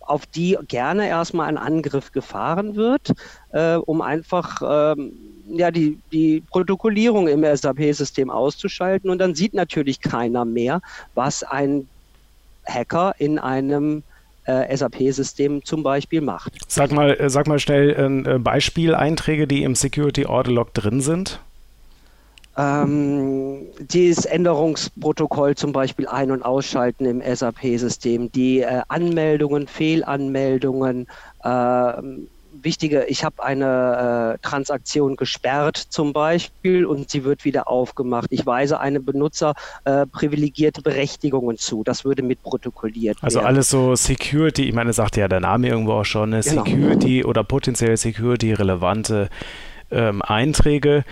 auf 0.00 0.26
die 0.26 0.58
gerne 0.66 1.06
erstmal 1.06 1.46
ein 1.48 1.56
Angriff 1.56 2.10
gefahren 2.10 2.74
wird, 2.74 3.12
äh, 3.52 3.76
um 3.76 4.00
einfach 4.00 4.60
ähm, 4.96 5.12
ja, 5.46 5.70
die, 5.70 5.98
die 6.10 6.42
Protokollierung 6.50 7.28
im 7.28 7.44
SAP-System 7.44 8.28
auszuschalten. 8.28 9.08
Und 9.08 9.18
dann 9.18 9.36
sieht 9.36 9.54
natürlich 9.54 10.00
keiner 10.00 10.44
mehr, 10.44 10.80
was 11.14 11.44
ein 11.44 11.88
Hacker 12.66 13.14
in 13.18 13.38
einem 13.38 14.02
äh, 14.44 14.76
SAP-System 14.76 15.64
zum 15.64 15.82
Beispiel 15.82 16.20
macht. 16.20 16.58
Sag 16.68 16.92
mal, 16.92 17.14
äh, 17.18 17.30
sag 17.30 17.46
mal 17.46 17.58
schnell 17.58 18.24
äh, 18.26 18.38
Beispieleinträge, 18.38 19.46
die 19.46 19.62
im 19.62 19.74
Security 19.74 20.26
Order 20.26 20.52
Log 20.52 20.74
drin 20.74 21.00
sind. 21.00 21.40
Ähm, 22.56 23.66
dieses 23.78 24.24
Änderungsprotokoll 24.24 25.54
zum 25.54 25.72
Beispiel 25.72 26.08
ein- 26.08 26.30
und 26.30 26.42
ausschalten 26.42 27.06
im 27.06 27.22
SAP-System, 27.22 28.32
die 28.32 28.60
äh, 28.60 28.82
Anmeldungen, 28.88 29.66
Fehlanmeldungen, 29.66 31.06
äh, 31.44 31.92
wichtige, 32.64 33.04
ich 33.04 33.24
habe 33.24 33.42
eine 33.42 34.34
äh, 34.34 34.46
Transaktion 34.46 35.16
gesperrt 35.16 35.76
zum 35.76 36.12
Beispiel 36.12 36.84
und 36.84 37.10
sie 37.10 37.24
wird 37.24 37.44
wieder 37.44 37.68
aufgemacht. 37.68 38.26
Ich 38.30 38.44
weise 38.46 38.80
einem 38.80 39.04
Benutzer 39.04 39.54
äh, 39.84 40.06
privilegierte 40.06 40.82
Berechtigungen 40.82 41.56
zu. 41.58 41.84
Das 41.84 42.04
würde 42.04 42.22
mit 42.22 42.42
protokolliert 42.42 43.18
also 43.22 43.38
werden. 43.38 43.46
Also 43.46 43.56
alles 43.56 43.68
so 43.68 43.94
Security, 43.94 44.68
ich 44.68 44.74
meine, 44.74 44.92
sagt 44.92 45.16
ja 45.16 45.28
der 45.28 45.40
Name 45.40 45.68
irgendwo 45.68 45.92
auch 45.92 46.04
schon, 46.04 46.30
ne? 46.30 46.40
genau. 46.40 46.64
Security 46.64 47.24
oder 47.24 47.44
potenziell 47.44 47.96
Security-relevante 47.96 49.28
ähm, 49.90 50.22
Einträge. 50.22 51.04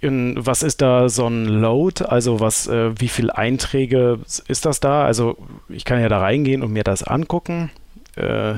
In, 0.00 0.34
was 0.36 0.64
ist 0.64 0.82
da 0.82 1.08
so 1.08 1.28
ein 1.28 1.44
Load? 1.44 2.04
Also 2.04 2.40
was, 2.40 2.66
äh, 2.66 2.98
wie 3.00 3.08
viele 3.08 3.36
Einträge 3.36 4.18
ist 4.48 4.66
das 4.66 4.80
da? 4.80 5.04
Also 5.04 5.36
ich 5.68 5.84
kann 5.84 6.00
ja 6.00 6.08
da 6.08 6.18
reingehen 6.18 6.62
und 6.62 6.72
mir 6.72 6.82
das 6.82 7.04
angucken. 7.04 7.70
Äh, 8.16 8.54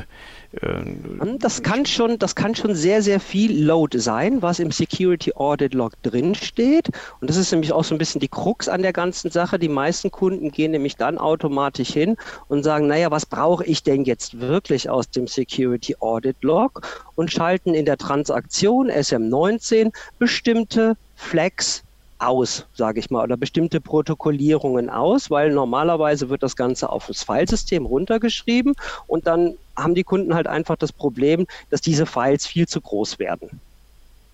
das 1.38 1.62
kann 1.62 1.86
schon, 1.86 2.18
das 2.18 2.34
kann 2.34 2.54
schon 2.54 2.74
sehr, 2.74 3.02
sehr 3.02 3.20
viel 3.20 3.64
Load 3.64 3.98
sein, 3.98 4.42
was 4.42 4.58
im 4.58 4.70
Security 4.70 5.32
Audit 5.34 5.72
Log 5.72 5.92
drin 6.02 6.34
steht. 6.34 6.88
Und 7.20 7.30
das 7.30 7.36
ist 7.36 7.52
nämlich 7.52 7.72
auch 7.72 7.84
so 7.84 7.94
ein 7.94 7.98
bisschen 7.98 8.20
die 8.20 8.28
Krux 8.28 8.68
an 8.68 8.82
der 8.82 8.92
ganzen 8.92 9.30
Sache. 9.30 9.58
Die 9.58 9.68
meisten 9.68 10.10
Kunden 10.10 10.50
gehen 10.50 10.72
nämlich 10.72 10.96
dann 10.96 11.16
automatisch 11.16 11.90
hin 11.90 12.16
und 12.48 12.64
sagen, 12.64 12.86
naja, 12.86 13.10
was 13.10 13.24
brauche 13.24 13.64
ich 13.64 13.82
denn 13.82 14.04
jetzt 14.04 14.40
wirklich 14.40 14.90
aus 14.90 15.08
dem 15.08 15.26
Security 15.26 15.96
Audit 16.00 16.36
Log? 16.42 16.82
Und 17.14 17.32
schalten 17.32 17.72
in 17.72 17.86
der 17.86 17.96
Transaktion 17.96 18.90
SM19 18.90 19.92
bestimmte 20.18 20.96
Flags 21.14 21.82
aus, 22.22 22.66
sage 22.72 23.00
ich 23.00 23.10
mal, 23.10 23.24
oder 23.24 23.36
bestimmte 23.36 23.80
Protokollierungen 23.80 24.90
aus, 24.90 25.30
weil 25.30 25.52
normalerweise 25.52 26.28
wird 26.28 26.42
das 26.42 26.56
Ganze 26.56 26.90
auf 26.90 27.06
das 27.06 27.22
Filesystem 27.22 27.86
runtergeschrieben 27.86 28.74
und 29.06 29.26
dann 29.26 29.54
haben 29.76 29.94
die 29.94 30.04
Kunden 30.04 30.34
halt 30.34 30.46
einfach 30.46 30.76
das 30.76 30.92
Problem, 30.92 31.46
dass 31.70 31.80
diese 31.80 32.06
Files 32.06 32.46
viel 32.46 32.68
zu 32.68 32.80
groß 32.80 33.18
werden. 33.18 33.60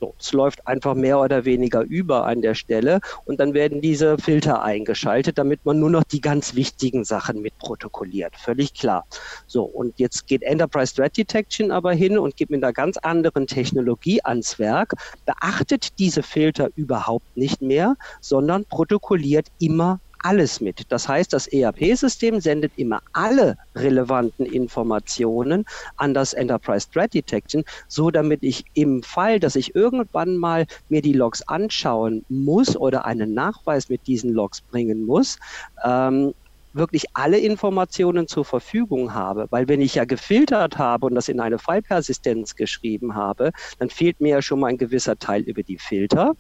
So, 0.00 0.14
es 0.18 0.32
läuft 0.32 0.66
einfach 0.66 0.94
mehr 0.94 1.18
oder 1.18 1.44
weniger 1.44 1.82
über 1.82 2.24
an 2.24 2.40
der 2.40 2.54
Stelle 2.54 3.00
und 3.24 3.40
dann 3.40 3.52
werden 3.52 3.80
diese 3.80 4.16
Filter 4.18 4.62
eingeschaltet, 4.62 5.38
damit 5.38 5.64
man 5.64 5.80
nur 5.80 5.90
noch 5.90 6.04
die 6.04 6.20
ganz 6.20 6.54
wichtigen 6.54 7.04
Sachen 7.04 7.42
mitprotokolliert. 7.42 8.36
Völlig 8.36 8.74
klar. 8.74 9.06
So, 9.48 9.64
und 9.64 9.98
jetzt 9.98 10.28
geht 10.28 10.42
Enterprise 10.42 10.94
Threat 10.94 11.16
Detection 11.16 11.72
aber 11.72 11.92
hin 11.92 12.16
und 12.16 12.36
geht 12.36 12.50
mit 12.50 12.62
einer 12.62 12.72
ganz 12.72 12.96
anderen 12.98 13.46
Technologie 13.48 14.20
ans 14.22 14.58
Werk, 14.58 14.94
beachtet 15.26 15.98
diese 15.98 16.22
Filter 16.22 16.70
überhaupt 16.76 17.36
nicht 17.36 17.60
mehr, 17.60 17.96
sondern 18.20 18.64
protokolliert 18.66 19.48
immer 19.58 20.00
alles 20.22 20.60
mit. 20.60 20.82
Das 20.90 21.08
heißt, 21.08 21.32
das 21.32 21.46
ERP-System 21.46 22.40
sendet 22.40 22.72
immer 22.76 23.00
alle 23.12 23.56
relevanten 23.74 24.46
Informationen 24.46 25.64
an 25.96 26.14
das 26.14 26.32
Enterprise 26.32 26.88
Threat 26.90 27.14
Detection, 27.14 27.64
so 27.88 28.10
damit 28.10 28.42
ich 28.42 28.64
im 28.74 29.02
Fall, 29.02 29.40
dass 29.40 29.56
ich 29.56 29.74
irgendwann 29.74 30.36
mal 30.36 30.66
mir 30.88 31.02
die 31.02 31.12
Logs 31.12 31.42
anschauen 31.42 32.24
muss 32.28 32.76
oder 32.76 33.04
einen 33.04 33.34
Nachweis 33.34 33.88
mit 33.88 34.06
diesen 34.06 34.32
Logs 34.32 34.60
bringen 34.60 35.04
muss, 35.04 35.38
ähm, 35.84 36.34
wirklich 36.72 37.04
alle 37.14 37.38
Informationen 37.38 38.28
zur 38.28 38.44
Verfügung 38.44 39.14
habe. 39.14 39.46
Weil 39.50 39.68
wenn 39.68 39.80
ich 39.80 39.94
ja 39.94 40.04
gefiltert 40.04 40.78
habe 40.78 41.06
und 41.06 41.14
das 41.14 41.28
in 41.28 41.40
eine 41.40 41.58
File-Persistenz 41.58 42.54
geschrieben 42.54 43.14
habe, 43.14 43.52
dann 43.78 43.90
fehlt 43.90 44.20
mir 44.20 44.30
ja 44.30 44.42
schon 44.42 44.60
mal 44.60 44.68
ein 44.68 44.78
gewisser 44.78 45.18
Teil 45.18 45.42
über 45.42 45.62
die 45.62 45.78
Filter. 45.78 46.34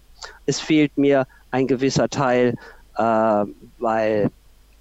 Es 0.46 0.60
fehlt 0.60 0.96
mir 0.96 1.26
ein 1.50 1.66
gewisser 1.66 2.08
Teil 2.08 2.56
äh, 2.98 3.44
weil 3.78 4.30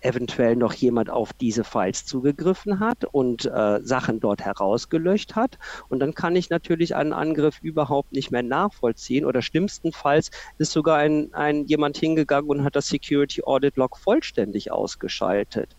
eventuell 0.02 0.56
noch 0.56 0.74
jemand 0.74 1.10
auf 1.10 1.34
diese 1.34 1.64
Files 1.64 2.06
zugegriffen 2.06 2.80
hat 2.80 3.06
und 3.12 3.46
äh, 3.46 3.80
Sachen 3.84 4.20
dort 4.20 4.42
herausgelöscht 4.42 5.36
hat. 5.36 5.58
Und 5.90 6.00
dann 6.00 6.14
kann 6.14 6.36
ich 6.36 6.50
natürlich 6.50 6.96
einen 6.96 7.14
Angriff 7.14 7.60
überhaupt 7.62 8.12
nicht 8.12 8.32
mehr 8.32 8.44
nachvollziehen. 8.44 9.26
Oder 9.26 9.42
schlimmstenfalls 9.42 10.30
ist 10.58 10.72
sogar 10.72 10.98
ein, 10.98 11.34
ein 11.34 11.66
jemand 11.66 11.98
hingegangen 11.98 12.50
und 12.50 12.64
hat 12.64 12.76
das 12.76 12.88
Security 12.88 13.44
Audit 13.44 13.76
Log 13.76 13.98
vollständig 13.98 14.72
ausgeschaltet. 14.72 15.77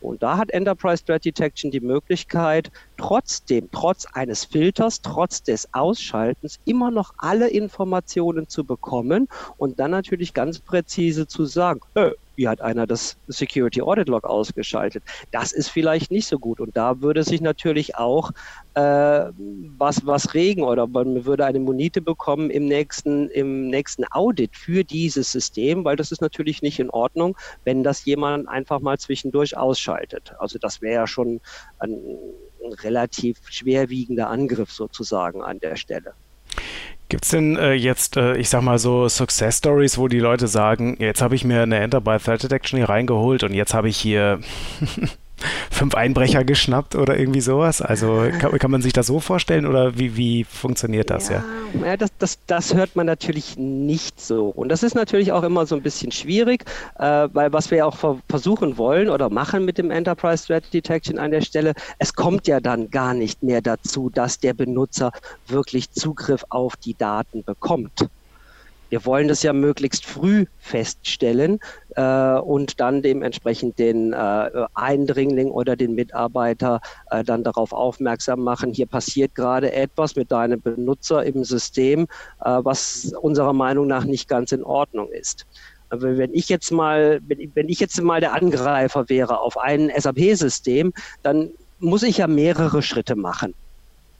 Und 0.00 0.22
da 0.22 0.36
hat 0.36 0.50
Enterprise 0.50 1.04
Threat 1.04 1.24
Detection 1.24 1.70
die 1.70 1.80
Möglichkeit, 1.80 2.70
trotzdem, 2.96 3.68
trotz 3.70 4.06
eines 4.12 4.44
Filters, 4.44 5.02
trotz 5.02 5.42
des 5.42 5.72
Ausschaltens, 5.72 6.58
immer 6.64 6.90
noch 6.90 7.12
alle 7.18 7.48
Informationen 7.48 8.48
zu 8.48 8.64
bekommen 8.64 9.28
und 9.56 9.78
dann 9.80 9.90
natürlich 9.90 10.34
ganz 10.34 10.58
präzise 10.58 11.26
zu 11.26 11.44
sagen, 11.44 11.80
äh, 11.94 12.10
wie 12.40 12.48
hat 12.48 12.62
einer 12.62 12.86
das 12.86 13.18
Security 13.26 13.82
Audit 13.82 14.08
Log 14.08 14.24
ausgeschaltet. 14.24 15.04
Das 15.30 15.52
ist 15.52 15.68
vielleicht 15.68 16.10
nicht 16.10 16.26
so 16.26 16.38
gut. 16.38 16.58
Und 16.58 16.74
da 16.74 17.02
würde 17.02 17.22
sich 17.22 17.42
natürlich 17.42 17.96
auch 17.96 18.30
äh, 18.74 18.80
was, 19.76 20.06
was 20.06 20.32
regen 20.32 20.62
oder 20.62 20.86
man 20.86 21.26
würde 21.26 21.44
eine 21.44 21.60
Monite 21.60 22.00
bekommen 22.00 22.48
im 22.48 22.64
nächsten, 22.64 23.28
im 23.28 23.68
nächsten 23.68 24.04
Audit 24.10 24.56
für 24.56 24.84
dieses 24.84 25.30
System, 25.30 25.84
weil 25.84 25.96
das 25.96 26.12
ist 26.12 26.22
natürlich 26.22 26.62
nicht 26.62 26.78
in 26.80 26.88
Ordnung, 26.88 27.36
wenn 27.64 27.84
das 27.84 28.06
jemand 28.06 28.48
einfach 28.48 28.80
mal 28.80 28.98
zwischendurch 28.98 29.58
ausschaltet. 29.58 30.32
Also 30.38 30.58
das 30.58 30.80
wäre 30.80 30.94
ja 30.94 31.06
schon 31.06 31.42
ein, 31.78 31.92
ein 32.64 32.72
relativ 32.72 33.36
schwerwiegender 33.50 34.30
Angriff 34.30 34.72
sozusagen 34.72 35.42
an 35.42 35.58
der 35.58 35.76
Stelle. 35.76 36.14
Gibt 37.08 37.24
es 37.24 37.32
denn 37.32 37.56
äh, 37.56 37.72
jetzt, 37.72 38.16
äh, 38.16 38.36
ich 38.36 38.48
sag 38.48 38.62
mal 38.62 38.78
so, 38.78 39.08
Success 39.08 39.58
Stories, 39.58 39.98
wo 39.98 40.06
die 40.06 40.20
Leute 40.20 40.46
sagen, 40.46 40.96
jetzt 41.00 41.20
habe 41.20 41.34
ich 41.34 41.44
mir 41.44 41.62
eine 41.62 41.80
Enterprise 41.80 42.24
Threat 42.24 42.42
Detection 42.42 42.76
hier 42.78 42.88
reingeholt 42.88 43.42
und 43.42 43.52
jetzt 43.52 43.74
habe 43.74 43.88
ich 43.88 43.96
hier 43.96 44.38
fünf 45.70 45.94
Einbrecher 45.94 46.44
geschnappt 46.44 46.94
oder 46.94 47.18
irgendwie 47.18 47.40
sowas? 47.40 47.82
Also 47.82 48.26
kann, 48.38 48.58
kann, 48.58 48.70
man 48.70 48.82
sich 48.82 48.92
das 48.92 49.06
so 49.06 49.20
vorstellen 49.20 49.66
oder 49.66 49.98
wie, 49.98 50.16
wie 50.16 50.44
funktioniert 50.44 51.10
das? 51.10 51.28
Ja, 51.28 51.44
ja? 51.80 51.86
ja 51.86 51.96
das, 51.96 52.10
das, 52.18 52.38
das, 52.46 52.74
hört 52.74 52.96
man 52.96 53.06
natürlich 53.06 53.56
nicht 53.56 54.20
so. 54.20 54.48
Und 54.48 54.68
das 54.68 54.82
ist 54.82 54.94
natürlich 54.94 55.32
auch 55.32 55.42
immer 55.42 55.66
so 55.66 55.76
ein 55.76 55.82
bisschen 55.82 56.12
schwierig, 56.12 56.64
äh, 56.98 57.28
weil 57.32 57.52
was 57.52 57.70
wir 57.70 57.78
ja 57.78 57.84
auch 57.86 57.96
versuchen 58.28 58.78
wollen 58.78 59.08
oder 59.08 59.30
machen 59.30 59.64
mit 59.64 59.78
dem 59.78 59.90
Enterprise 59.90 60.46
Threat 60.46 60.64
Detection 60.72 61.18
an 61.18 61.30
der 61.30 61.42
Stelle, 61.42 61.74
es 61.98 62.14
kommt 62.14 62.46
ja 62.46 62.60
dann 62.60 62.90
gar 62.90 63.14
nicht 63.14 63.42
mehr 63.42 63.60
dazu, 63.60 64.10
dass 64.10 64.38
der 64.38 64.54
Benutzer 64.54 65.12
wirklich 65.46 65.90
Zugriff 65.92 66.44
auf 66.48 66.76
die 66.76 66.94
Daten 66.94 67.44
bekommt. 67.44 68.08
Wir 68.90 69.06
wollen 69.06 69.28
das 69.28 69.42
ja 69.42 69.52
möglichst 69.52 70.04
früh 70.04 70.46
feststellen 70.58 71.60
äh, 71.96 72.34
und 72.38 72.80
dann 72.80 73.02
dementsprechend 73.02 73.78
den 73.78 74.12
äh, 74.12 74.66
Eindringling 74.74 75.50
oder 75.50 75.76
den 75.76 75.94
Mitarbeiter 75.94 76.80
äh, 77.10 77.24
dann 77.24 77.44
darauf 77.44 77.72
aufmerksam 77.72 78.40
machen, 78.40 78.72
hier 78.72 78.86
passiert 78.86 79.34
gerade 79.34 79.72
etwas 79.72 80.16
mit 80.16 80.30
deinem 80.30 80.60
Benutzer 80.60 81.24
im 81.24 81.44
System, 81.44 82.02
äh, 82.44 82.58
was 82.62 83.12
unserer 83.20 83.52
Meinung 83.52 83.86
nach 83.86 84.04
nicht 84.04 84.28
ganz 84.28 84.52
in 84.52 84.62
Ordnung 84.62 85.08
ist. 85.10 85.46
Aber 85.88 86.18
wenn 86.18 86.34
ich 86.34 86.48
jetzt 86.48 86.70
mal, 86.70 87.20
wenn 87.26 87.68
ich 87.68 87.80
jetzt 87.80 88.00
mal 88.00 88.20
der 88.20 88.34
Angreifer 88.34 89.08
wäre 89.08 89.40
auf 89.40 89.56
ein 89.58 89.90
SAP-System, 89.96 90.92
dann 91.22 91.50
muss 91.78 92.02
ich 92.02 92.18
ja 92.18 92.26
mehrere 92.26 92.82
Schritte 92.82 93.16
machen 93.16 93.54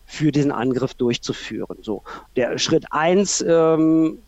für 0.05 0.33
diesen 0.33 0.51
Angriff 0.51 0.95
durchzuführen. 0.95 1.79
So, 1.83 2.03
der 2.35 2.59
Schritt 2.59 2.87
eins 2.91 3.45
ähm, 3.47 4.19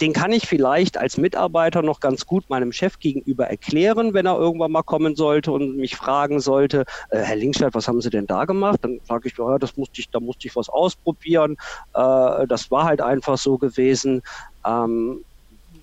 den 0.00 0.12
kann 0.12 0.32
ich 0.32 0.46
vielleicht 0.46 0.96
als 0.96 1.16
Mitarbeiter 1.16 1.82
noch 1.82 2.00
ganz 2.00 2.26
gut 2.26 2.48
meinem 2.48 2.72
Chef 2.72 2.98
gegenüber 2.98 3.46
erklären, 3.46 4.14
wenn 4.14 4.26
er 4.26 4.38
irgendwann 4.38 4.72
mal 4.72 4.82
kommen 4.82 5.16
sollte 5.16 5.52
und 5.52 5.76
mich 5.76 5.96
fragen 5.96 6.40
sollte, 6.40 6.84
äh, 7.10 7.18
Herr 7.18 7.36
Linkstedt, 7.36 7.74
was 7.74 7.88
haben 7.88 8.00
Sie 8.00 8.10
denn 8.10 8.26
da 8.26 8.44
gemacht? 8.44 8.80
Dann 8.82 9.00
sage 9.04 9.28
ich, 9.28 9.38
ja, 9.38 9.58
das 9.58 9.76
musste 9.76 10.00
ich, 10.00 10.10
da 10.10 10.20
musste 10.20 10.46
ich 10.46 10.56
was 10.56 10.68
ausprobieren. 10.68 11.56
Äh, 11.94 12.46
das 12.46 12.70
war 12.70 12.84
halt 12.84 13.00
einfach 13.00 13.38
so 13.38 13.58
gewesen. 13.58 14.22
Ähm, 14.64 15.24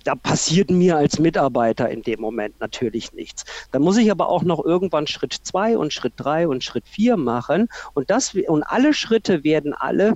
da 0.06 0.14
passiert 0.14 0.70
mir 0.70 0.96
als 0.96 1.18
Mitarbeiter 1.18 1.90
in 1.90 2.02
dem 2.02 2.20
Moment 2.20 2.60
natürlich 2.60 3.12
nichts. 3.12 3.44
Da 3.72 3.80
muss 3.80 3.96
ich 3.96 4.10
aber 4.10 4.28
auch 4.28 4.44
noch 4.44 4.64
irgendwann 4.64 5.08
Schritt 5.08 5.32
zwei 5.32 5.76
und 5.76 5.92
Schritt 5.92 6.12
drei 6.16 6.46
und 6.46 6.62
Schritt 6.62 6.86
vier 6.86 7.16
machen. 7.16 7.68
Und 7.92 8.08
das 8.08 8.32
und 8.34 8.62
alle 8.62 8.94
Schritte 8.94 9.42
werden 9.42 9.74
alle 9.74 10.14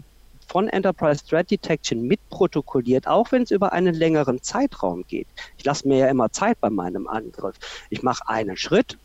von 0.51 0.69
Enterprise 0.69 1.25
Threat 1.25 1.49
Detection 1.49 2.03
mitprotokolliert, 2.03 3.07
auch 3.07 3.31
wenn 3.31 3.43
es 3.43 3.53
über 3.53 3.73
einen 3.73 3.95
längeren 3.95 4.43
Zeitraum 4.43 5.05
geht. 5.07 5.29
Ich 5.57 5.65
lasse 5.65 5.87
mir 5.87 5.99
ja 5.99 6.09
immer 6.09 6.33
Zeit 6.33 6.61
bei 6.61 6.71
meinem 6.71 7.07
Angriff. 7.07 7.55
Ich 7.89 8.03
mache 8.03 8.27
einen 8.27 8.57
Schritt, 8.57 8.99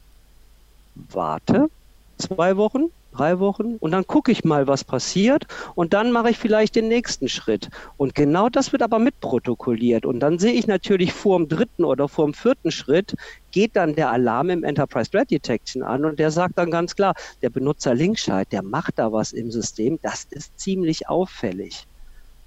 warte 0.96 1.70
zwei 2.18 2.58
Wochen, 2.58 2.86
drei 3.16 3.40
Wochen 3.40 3.76
und 3.76 3.92
dann 3.92 4.06
gucke 4.08 4.32
ich 4.32 4.44
mal, 4.44 4.68
was 4.68 4.84
passiert 4.84 5.46
und 5.76 5.94
dann 5.94 6.12
mache 6.12 6.30
ich 6.30 6.38
vielleicht 6.38 6.76
den 6.76 6.88
nächsten 6.88 7.30
Schritt. 7.30 7.70
Und 7.98 8.16
genau 8.16 8.50
das 8.50 8.72
wird 8.72 8.82
aber 8.82 9.00
mitprotokolliert 9.00 10.06
und 10.06 10.20
dann 10.20 10.40
sehe 10.40 10.54
ich 10.54 10.68
natürlich 10.68 11.14
vor 11.14 11.38
dem 11.38 11.48
dritten 11.48 11.86
oder 11.86 12.08
vor 12.08 12.26
dem 12.26 12.34
vierten 12.34 12.72
Schritt 12.72 13.16
geht 13.52 13.76
dann 13.76 13.96
der 13.96 14.12
Alarm 14.12 14.50
im 14.50 14.64
Enterprise 14.64 15.10
Threat 15.10 15.32
Detection 15.32 15.82
an 15.82 16.06
und 16.06 16.20
der 16.20 16.32
sagt 16.32 16.58
dann 16.58 16.72
ganz 16.72 16.96
klar, 16.96 17.14
der 17.42 17.50
Benutzer 17.50 17.96
Linkscheid, 17.96 18.52
der 18.52 18.64
macht 18.64 19.00
da 19.00 19.12
was 19.12 19.32
im 19.32 19.52
System, 19.52 20.00
das 20.02 20.26
ist 20.30 20.60
ziemlich 20.60 21.08
auffällig. 21.08 21.86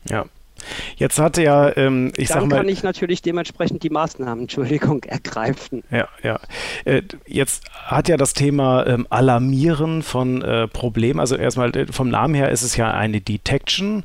Ja, 0.09 0.27
Jetzt 0.97 1.19
hat 1.19 1.39
ja, 1.39 1.77
ähm, 1.77 2.13
ich 2.17 2.29
Dann 2.29 2.41
sag 2.41 2.49
mal. 2.49 2.57
kann 2.57 2.69
ich 2.69 2.83
natürlich 2.83 3.23
dementsprechend 3.23 3.83
die 3.83 3.91
Maßnahmen, 3.91 4.41
Entschuldigung, 4.43 5.05
ergreifen. 5.05 5.83
Ja, 5.91 6.09
ja. 6.23 6.41
Äh, 6.85 7.03
jetzt 7.27 7.65
hat 7.73 8.09
ja 8.09 8.17
das 8.17 8.35
Thema 8.35 8.87
ähm, 8.87 9.07
Alarmieren 9.11 10.03
von 10.03 10.43
äh, 10.43 10.69
Problemen, 10.69 11.21
also 11.21 11.37
erstmal 11.37 11.75
äh, 11.77 11.87
vom 11.87 12.09
Namen 12.09 12.35
her 12.35 12.51
ist 12.51 12.63
es 12.63 12.77
ja 12.77 12.93
eine 12.93 13.21
Detection. 13.21 14.05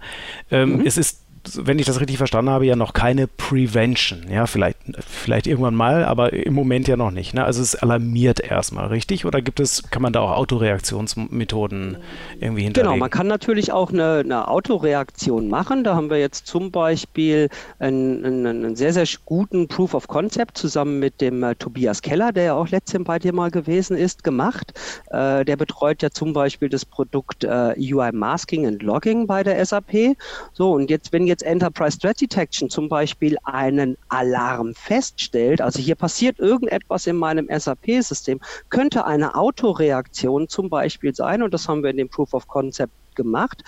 Ähm, 0.52 0.78
mhm. 0.78 0.86
Es 0.86 0.98
ist 0.98 1.23
wenn 1.56 1.78
ich 1.78 1.86
das 1.86 2.00
richtig 2.00 2.18
verstanden 2.18 2.52
habe, 2.52 2.66
ja 2.66 2.76
noch 2.76 2.94
keine 2.94 3.28
Prevention. 3.28 4.26
Ja, 4.30 4.48
vielleicht, 4.48 4.78
vielleicht 5.06 5.46
irgendwann 5.46 5.76
mal, 5.76 6.06
aber 6.06 6.34
im 6.34 6.54
Moment 6.54 6.88
ja 6.88 6.96
noch 6.96 7.12
nicht. 7.12 7.34
Ne? 7.34 7.44
Also 7.44 7.62
es 7.62 7.76
alarmiert 7.76 8.40
erstmal, 8.40 8.88
richtig? 8.88 9.26
Oder 9.26 9.42
gibt 9.42 9.60
es, 9.60 9.90
kann 9.90 10.02
man 10.02 10.14
da 10.14 10.22
auch 10.22 10.32
Autoreaktionsmethoden 10.32 11.98
irgendwie 12.40 12.64
hinterlegen? 12.64 12.74
Genau, 12.74 12.98
man 12.98 13.10
kann 13.10 13.28
natürlich 13.28 13.72
auch 13.72 13.92
eine, 13.92 14.20
eine 14.20 14.48
Autoreaktion 14.48 15.50
machen. 15.50 15.84
Da 15.84 15.96
haben 15.96 16.10
wir 16.10 16.18
jetzt 16.18 16.48
zum 16.48 16.72
Beispiel 16.72 17.50
einen, 17.80 18.26
einen, 18.26 18.76
sehr, 18.76 18.94
sehr 18.94 19.06
guten 19.26 19.68
Proof 19.68 19.94
of 19.94 20.08
Concept 20.08 20.58
zusammen 20.58 21.00
mit 21.00 21.20
dem 21.20 21.44
äh, 21.44 21.56
Tobias 21.56 22.02
Keller, 22.02 22.32
der 22.32 22.44
ja 22.44 22.54
auch 22.54 22.70
letztens 22.70 23.06
bei 23.06 23.20
dir 23.20 23.34
mal 23.34 23.52
gewesen 23.52 23.98
ist, 23.98 24.24
gemacht. 24.24 24.74
Äh, 25.12 25.44
der 25.44 25.58
betreut 25.58 26.02
ja 26.02 26.10
zum 26.10 26.32
Beispiel 26.32 26.70
das 26.70 26.86
Produkt 26.86 27.44
äh, 27.44 27.74
UI 27.78 28.12
Masking 28.14 28.66
and 28.66 28.82
Logging 28.82 29.28
bei 29.28 29.44
der 29.44 29.64
SAP. 29.66 30.16
So, 30.54 30.72
und 30.72 30.90
jetzt, 30.90 31.12
wenn 31.12 31.28
jetzt 31.28 31.33
jetzt 31.34 31.44
Enterprise 31.44 31.98
Threat 31.98 32.22
Detection 32.22 32.70
zum 32.70 32.90
Beispiel 32.90 33.38
einen 33.44 33.98
Alarm 34.08 34.76
feststellt, 34.76 35.62
also 35.62 35.80
hier 35.80 35.96
passiert 35.96 36.40
irgendetwas 36.40 37.08
in 37.08 37.18
meinem 37.18 37.48
SAP-System, 37.50 38.40
könnte 38.70 39.06
eine 39.06 39.36
Autoreaktion 39.36 40.48
zum 40.48 40.70
Beispiel 40.70 41.16
sein, 41.16 41.42
und 41.42 41.54
das 41.54 41.68
haben 41.68 41.82
wir 41.84 41.90
in 41.90 41.98
dem 41.98 42.10
Proof 42.10 42.34
of 42.34 42.48
Concept 42.48 42.94
gemacht, 43.16 43.64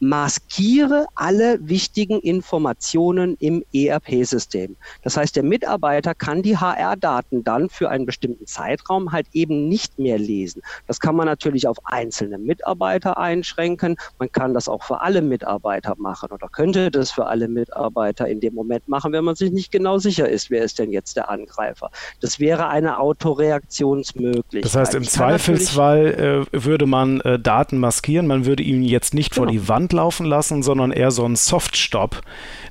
maskiere 0.00 1.06
alle 1.14 1.58
wichtigen 1.60 2.20
Informationen 2.20 3.36
im 3.40 3.64
ERP-System. 3.72 4.76
Das 5.02 5.16
heißt, 5.16 5.36
der 5.36 5.42
Mitarbeiter 5.42 6.14
kann 6.14 6.42
die 6.42 6.56
HR-Daten 6.56 7.44
dann 7.44 7.70
für 7.70 7.88
einen 7.88 8.06
bestimmten 8.06 8.46
Zeitraum 8.46 9.12
halt 9.12 9.26
eben 9.32 9.68
nicht 9.68 9.98
mehr 9.98 10.18
lesen. 10.18 10.62
Das 10.86 11.00
kann 11.00 11.16
man 11.16 11.26
natürlich 11.26 11.66
auf 11.66 11.78
einzelne 11.84 12.38
Mitarbeiter 12.38 13.16
einschränken. 13.18 13.96
Man 14.18 14.30
kann 14.30 14.54
das 14.54 14.68
auch 14.68 14.82
für 14.82 15.00
alle 15.00 15.22
Mitarbeiter 15.22 15.94
machen 15.98 16.30
oder 16.30 16.48
könnte 16.48 16.90
das 16.90 17.10
für 17.10 17.26
alle 17.26 17.48
Mitarbeiter 17.48 18.28
in 18.28 18.40
dem 18.40 18.54
Moment 18.54 18.88
machen, 18.88 19.12
wenn 19.12 19.24
man 19.24 19.34
sich 19.34 19.50
nicht 19.50 19.72
genau 19.72 19.98
sicher 19.98 20.28
ist, 20.28 20.50
wer 20.50 20.62
ist 20.62 20.78
denn 20.78 20.90
jetzt 20.90 21.16
der 21.16 21.30
Angreifer. 21.30 21.90
Das 22.20 22.38
wäre 22.38 22.68
eine 22.68 22.98
Autoreaktionsmöglichkeit. 22.98 24.64
Das 24.64 24.76
heißt, 24.76 24.94
im 24.94 25.04
Zweifelsfall 25.04 26.46
äh, 26.52 26.64
würde 26.64 26.86
man 26.86 27.20
äh, 27.20 27.38
Daten 27.38 27.78
maskieren, 27.78 28.26
man 28.26 28.44
würde 28.44 28.62
ihn 28.62 28.82
jetzt 28.82 29.14
nicht 29.14 29.32
genau. 29.32 29.44
vor 29.44 29.52
die 29.52 29.68
Wand 29.68 29.85
Hand 29.86 29.92
laufen 29.92 30.26
lassen, 30.26 30.64
sondern 30.64 30.90
eher 30.90 31.12
so 31.12 31.24
ein 31.24 31.36
Soft-Stop, 31.36 32.20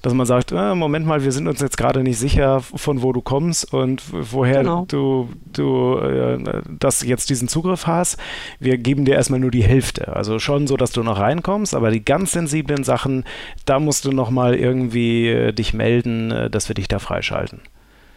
dass 0.01 0.13
man 0.13 0.25
sagt, 0.25 0.51
äh, 0.51 0.75
Moment 0.75 1.05
mal, 1.05 1.23
wir 1.23 1.31
sind 1.31 1.47
uns 1.47 1.61
jetzt 1.61 1.77
gerade 1.77 2.03
nicht 2.03 2.19
sicher, 2.19 2.59
von 2.59 3.01
wo 3.01 3.13
du 3.13 3.21
kommst 3.21 3.73
und 3.73 4.03
woher 4.11 4.63
genau. 4.63 4.85
du, 4.89 5.29
du 5.53 5.97
äh, 5.99 6.61
das 6.77 7.03
jetzt 7.03 7.29
diesen 7.29 7.47
Zugriff 7.47 7.87
hast. 7.87 8.17
Wir 8.59 8.77
geben 8.77 9.05
dir 9.05 9.15
erstmal 9.15 9.39
nur 9.39 9.51
die 9.51 9.63
Hälfte. 9.63 10.13
Also 10.13 10.39
schon 10.39 10.67
so, 10.67 10.75
dass 10.75 10.91
du 10.91 11.03
noch 11.03 11.17
reinkommst, 11.17 11.73
aber 11.73 11.89
die 11.89 12.03
ganz 12.03 12.33
sensiblen 12.33 12.83
Sachen, 12.83 13.23
da 13.65 13.79
musst 13.79 14.03
du 14.03 14.11
nochmal 14.11 14.55
irgendwie 14.55 15.29
äh, 15.29 15.53
dich 15.53 15.73
melden, 15.73 16.31
äh, 16.31 16.49
dass 16.49 16.67
wir 16.67 16.75
dich 16.75 16.89
da 16.89 16.99
freischalten. 16.99 17.61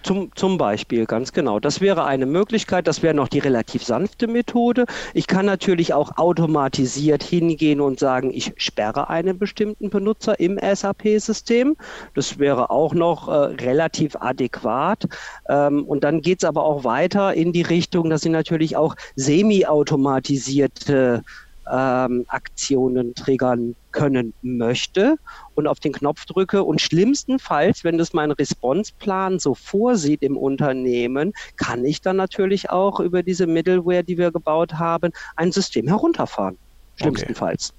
Zum, 0.05 0.31
zum 0.37 0.59
Beispiel, 0.59 1.07
ganz 1.07 1.33
genau. 1.33 1.59
Das 1.59 1.81
wäre 1.81 2.05
eine 2.05 2.25
Möglichkeit, 2.25 2.87
das 2.87 3.03
wäre 3.03 3.15
noch 3.15 3.27
die 3.29 3.41
relativ 3.41 3.83
sanfte 3.83 4.29
Methode. 4.29 4.87
Ich 5.13 5.27
kann 5.27 5.45
natürlich 5.45 5.93
auch 5.93 6.17
automatisiert 6.17 7.25
hingehen 7.25 7.81
und 7.81 7.99
sagen, 7.99 8.31
ich 8.33 8.53
sperre 8.57 9.11
einen 9.11 9.39
bestimmten 9.39 9.91
Benutzer 9.91 10.39
im 10.39 10.59
SAP-System. 10.59 11.77
Das 12.15 12.39
wäre 12.39 12.71
auch 12.71 12.95
noch 12.95 13.27
äh, 13.29 13.33
relativ 13.33 14.15
adäquat. 14.17 15.09
Ähm, 15.49 15.85
und 15.85 16.05
dann 16.05 16.23
geht 16.23 16.43
es 16.43 16.49
aber 16.49 16.63
auch 16.63 16.85
weiter 16.85 17.35
in 17.35 17.53
die 17.53 17.63
Richtung, 17.63 18.09
dass 18.09 18.25
ich 18.25 18.31
natürlich 18.31 18.77
auch 18.77 18.95
semi-automatisierte 19.17 21.23
ähm, 21.71 22.25
Aktionen 22.29 23.15
triggern 23.15 23.75
können 23.91 24.33
möchte 24.43 25.17
und 25.59 25.67
auf 25.67 25.81
den 25.81 25.93
Knopf 25.93 26.25
drücke. 26.25 26.63
Und 26.63 26.81
schlimmstenfalls, 26.81 27.83
wenn 27.83 27.99
das 27.99 28.13
mein 28.13 28.31
Responseplan 28.31 29.41
so 29.41 29.55
vorsieht 29.55 30.23
im 30.23 30.37
Unternehmen, 30.37 31.33
kann 31.57 31.85
ich 31.85 32.01
dann 32.01 32.17
natürlich 32.17 32.71
auch 32.71 33.01
über 33.01 33.25
diese 33.25 33.49
Middleware, 33.49 34.05
die 34.05 34.17
wir 34.19 34.31
gebaut 34.31 34.75
haben, 34.75 35.13
ein 35.35 35.51
System 35.51 35.89
herunterfahren. 35.89 36.57
Schlimmstenfalls. 36.95 37.75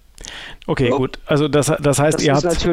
Okay. 0.67 0.89
Gut. 0.89 1.17
Also 1.25 1.47
das, 1.47 1.71
das 1.79 1.97
heißt, 1.97 2.19
das 2.19 2.23
ihr, 2.23 2.36
habt, 2.36 2.67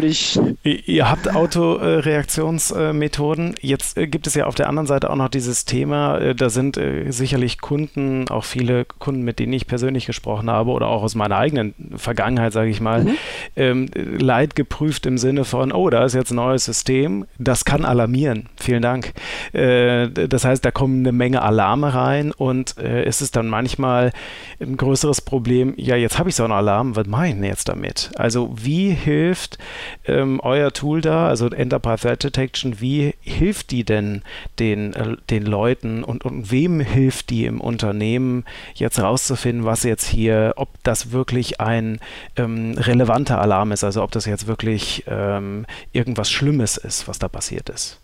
ihr 0.65 1.11
habt 1.11 1.35
Autoreaktionsmethoden. 1.35 3.55
Jetzt 3.61 3.97
äh, 3.97 4.07
gibt 4.07 4.27
es 4.27 4.35
ja 4.35 4.45
auf 4.47 4.55
der 4.55 4.69
anderen 4.69 4.87
Seite 4.87 5.09
auch 5.09 5.17
noch 5.17 5.31
dieses 5.31 5.65
Thema, 5.65 6.19
äh, 6.19 6.35
da 6.35 6.51
sind 6.51 6.77
äh, 6.77 7.11
sicherlich 7.11 7.59
Kunden, 7.59 8.29
auch 8.29 8.45
viele 8.45 8.85
Kunden, 8.85 9.23
mit 9.23 9.39
denen 9.39 9.55
ich 9.55 9.67
persönlich 9.67 10.05
gesprochen 10.05 10.51
habe 10.51 10.73
oder 10.73 10.89
auch 10.89 11.03
aus 11.03 11.15
meiner 11.15 11.39
eigenen 11.39 11.75
Vergangenheit, 11.97 12.53
sage 12.53 12.69
ich 12.69 12.83
mal, 12.83 13.05
mhm. 13.05 13.17
ähm, 13.57 13.89
leid 13.95 14.57
geprüft 14.57 15.07
im 15.07 15.17
Sinne 15.17 15.45
von, 15.45 15.73
oh, 15.73 15.89
da 15.89 16.05
ist 16.05 16.15
jetzt 16.15 16.33
ein 16.33 16.37
neues 16.37 16.67
System, 16.67 17.25
das 17.39 17.65
kann 17.65 17.87
alarmieren. 17.87 18.51
Vielen 18.57 18.83
Dank. 18.83 19.15
Das 19.53 20.45
heißt, 20.45 20.65
da 20.65 20.71
kommen 20.71 21.01
eine 21.01 21.11
Menge 21.13 21.43
Alarme 21.43 21.93
rein 21.95 22.33
und 22.33 22.79
es 22.79 23.23
ist 23.23 23.37
dann 23.37 23.49
manchmal 23.49 24.13
ein 24.61 24.77
größeres 24.77 25.21
Problem, 25.21 25.75
ja, 25.77 25.95
jetzt 25.97 26.19
habe 26.19 26.29
ich 26.29 26.35
so 26.35 26.45
einen 26.45 26.53
Alarm, 26.53 26.97
was 26.97 27.07
mein 27.07 27.36
denn 27.37 27.51
jetzt 27.51 27.69
damit? 27.69 28.11
Also 28.17 28.51
wie 28.55 28.91
hilft 28.91 29.59
ähm, 30.07 30.41
euer 30.41 30.73
Tool 30.73 31.01
da, 31.01 31.29
also 31.29 31.49
Enterprise 31.49 32.03
Threat 32.03 32.23
Detection, 32.25 32.81
wie 32.81 33.15
hilft 33.21 33.71
die 33.71 33.85
denn 33.85 34.23
den, 34.59 34.95
äh, 34.95 35.17
den 35.31 35.45
Leuten 35.45 36.05
und, 36.05 36.25
und 36.25 36.51
wem 36.51 36.81
hilft 36.81 37.31
die 37.31 37.47
im 37.47 37.61
Unternehmen 37.61 38.45
jetzt 38.75 39.01
rauszufinden, 39.01 39.65
was 39.65 39.83
jetzt 39.83 40.07
hier, 40.07 40.55
ob 40.57 40.69
das 40.83 41.13
wirklich 41.13 41.61
ein 41.61 42.01
ähm, 42.37 42.75
relevanter 42.77 43.41
Alarm 43.41 43.73
ist, 43.73 43.85
also 43.85 44.03
ob 44.03 44.13
das 44.13 44.27
jetzt 44.27 44.47
wirklich 44.47 45.05
ähm, 45.07 45.67
irgendwas 45.93 46.31
Schlimmes 46.31 46.77
ist, 46.77 47.09
was 47.09 47.19
da 47.19 47.29
passiert 47.29 47.69
ist? 47.69 48.01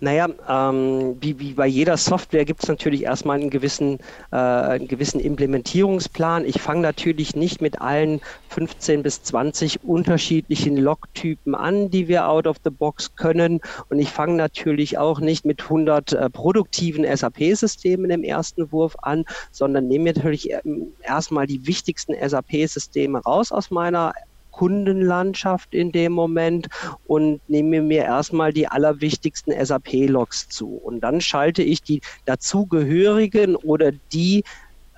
Naja, 0.00 0.28
ähm, 0.48 1.16
wie, 1.20 1.38
wie 1.38 1.54
bei 1.54 1.66
jeder 1.66 1.96
Software 1.96 2.44
gibt 2.44 2.62
es 2.62 2.68
natürlich 2.68 3.04
erstmal 3.04 3.40
einen 3.40 3.48
gewissen, 3.48 3.98
äh, 4.30 4.36
einen 4.36 4.88
gewissen 4.88 5.20
Implementierungsplan. 5.20 6.44
Ich 6.44 6.60
fange 6.60 6.82
natürlich 6.82 7.34
nicht 7.34 7.62
mit 7.62 7.80
allen 7.80 8.20
15 8.50 9.02
bis 9.02 9.22
20 9.22 9.84
unterschiedlichen 9.84 10.76
Logtypen 10.76 11.54
an, 11.54 11.90
die 11.90 12.08
wir 12.08 12.28
out 12.28 12.46
of 12.46 12.58
the 12.62 12.70
box 12.70 13.14
können. 13.16 13.60
Und 13.88 13.98
ich 13.98 14.10
fange 14.10 14.34
natürlich 14.34 14.98
auch 14.98 15.20
nicht 15.20 15.46
mit 15.46 15.62
100 15.62 16.12
äh, 16.12 16.30
produktiven 16.30 17.04
SAP-Systemen 17.04 18.10
im 18.10 18.22
ersten 18.22 18.70
Wurf 18.72 18.96
an, 19.00 19.24
sondern 19.50 19.88
nehme 19.88 20.12
natürlich 20.12 20.50
ähm, 20.50 20.92
erstmal 21.02 21.46
die 21.46 21.66
wichtigsten 21.66 22.14
SAP-Systeme 22.14 23.22
raus 23.22 23.50
aus 23.50 23.70
meiner 23.70 24.12
Kundenlandschaft 24.56 25.74
in 25.74 25.92
dem 25.92 26.12
Moment 26.12 26.68
und 27.06 27.46
nehme 27.46 27.82
mir 27.82 28.04
erstmal 28.04 28.54
die 28.54 28.66
allerwichtigsten 28.66 29.52
SAP-Logs 29.52 30.48
zu. 30.48 30.68
Und 30.68 31.00
dann 31.00 31.20
schalte 31.20 31.62
ich 31.62 31.82
die 31.82 32.00
dazugehörigen 32.24 33.54
oder 33.54 33.92
die 34.14 34.44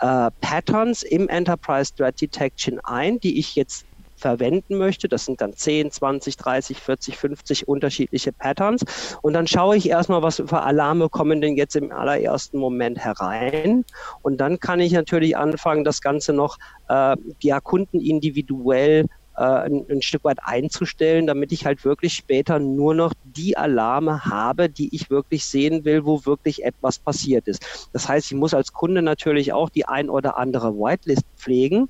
äh, 0.00 0.30
Patterns 0.40 1.02
im 1.02 1.28
Enterprise 1.28 1.92
Threat 1.92 2.20
Detection 2.20 2.78
ein, 2.84 3.18
die 3.18 3.40
ich 3.40 3.56
jetzt 3.56 3.84
verwenden 4.18 4.78
möchte. 4.78 5.08
Das 5.08 5.24
sind 5.24 5.40
dann 5.40 5.54
10, 5.54 5.90
20, 5.90 6.36
30, 6.36 6.80
40, 6.80 7.16
50 7.16 7.68
unterschiedliche 7.68 8.32
Patterns. 8.32 8.84
Und 9.22 9.32
dann 9.32 9.46
schaue 9.46 9.76
ich 9.76 9.88
erstmal, 9.88 10.22
was 10.22 10.36
für 10.36 10.62
Alarme 10.62 11.08
kommen 11.08 11.40
denn 11.40 11.56
jetzt 11.56 11.74
im 11.74 11.90
allerersten 11.90 12.58
Moment 12.58 12.98
herein. 12.98 13.84
Und 14.22 14.38
dann 14.38 14.60
kann 14.60 14.78
ich 14.80 14.92
natürlich 14.92 15.36
anfangen, 15.36 15.84
das 15.84 16.00
Ganze 16.00 16.32
noch 16.32 16.58
äh, 16.88 17.16
ja, 17.40 17.60
Kunden 17.60 18.00
individuell 18.00 19.06
äh, 19.38 19.42
ein, 19.42 19.87
ein 19.88 20.03
Stück 20.03 20.24
weit 20.24 20.38
einzustellen, 20.42 21.29
damit 21.29 21.53
ich 21.53 21.64
halt 21.64 21.85
wirklich 21.85 22.14
später 22.14 22.59
nur 22.59 22.94
noch 22.94 23.12
die 23.22 23.57
Alarme 23.57 24.24
habe, 24.24 24.68
die 24.68 24.94
ich 24.94 25.11
wirklich 25.11 25.44
sehen 25.44 25.85
will, 25.85 26.05
wo 26.05 26.27
wirklich 26.27 26.64
etwas 26.64 26.98
passiert 26.98 27.46
ist. 27.46 27.88
Das 27.92 28.09
heißt, 28.09 28.33
ich 28.33 28.37
muss 28.37 28.53
als 28.53 28.72
Kunde 28.72 29.01
natürlich 29.01 29.53
auch 29.53 29.70
die 29.70 29.87
ein 29.87 30.11
oder 30.11 30.38
andere 30.38 30.74
Whitelist 30.74 31.24
pflegen, 31.37 31.88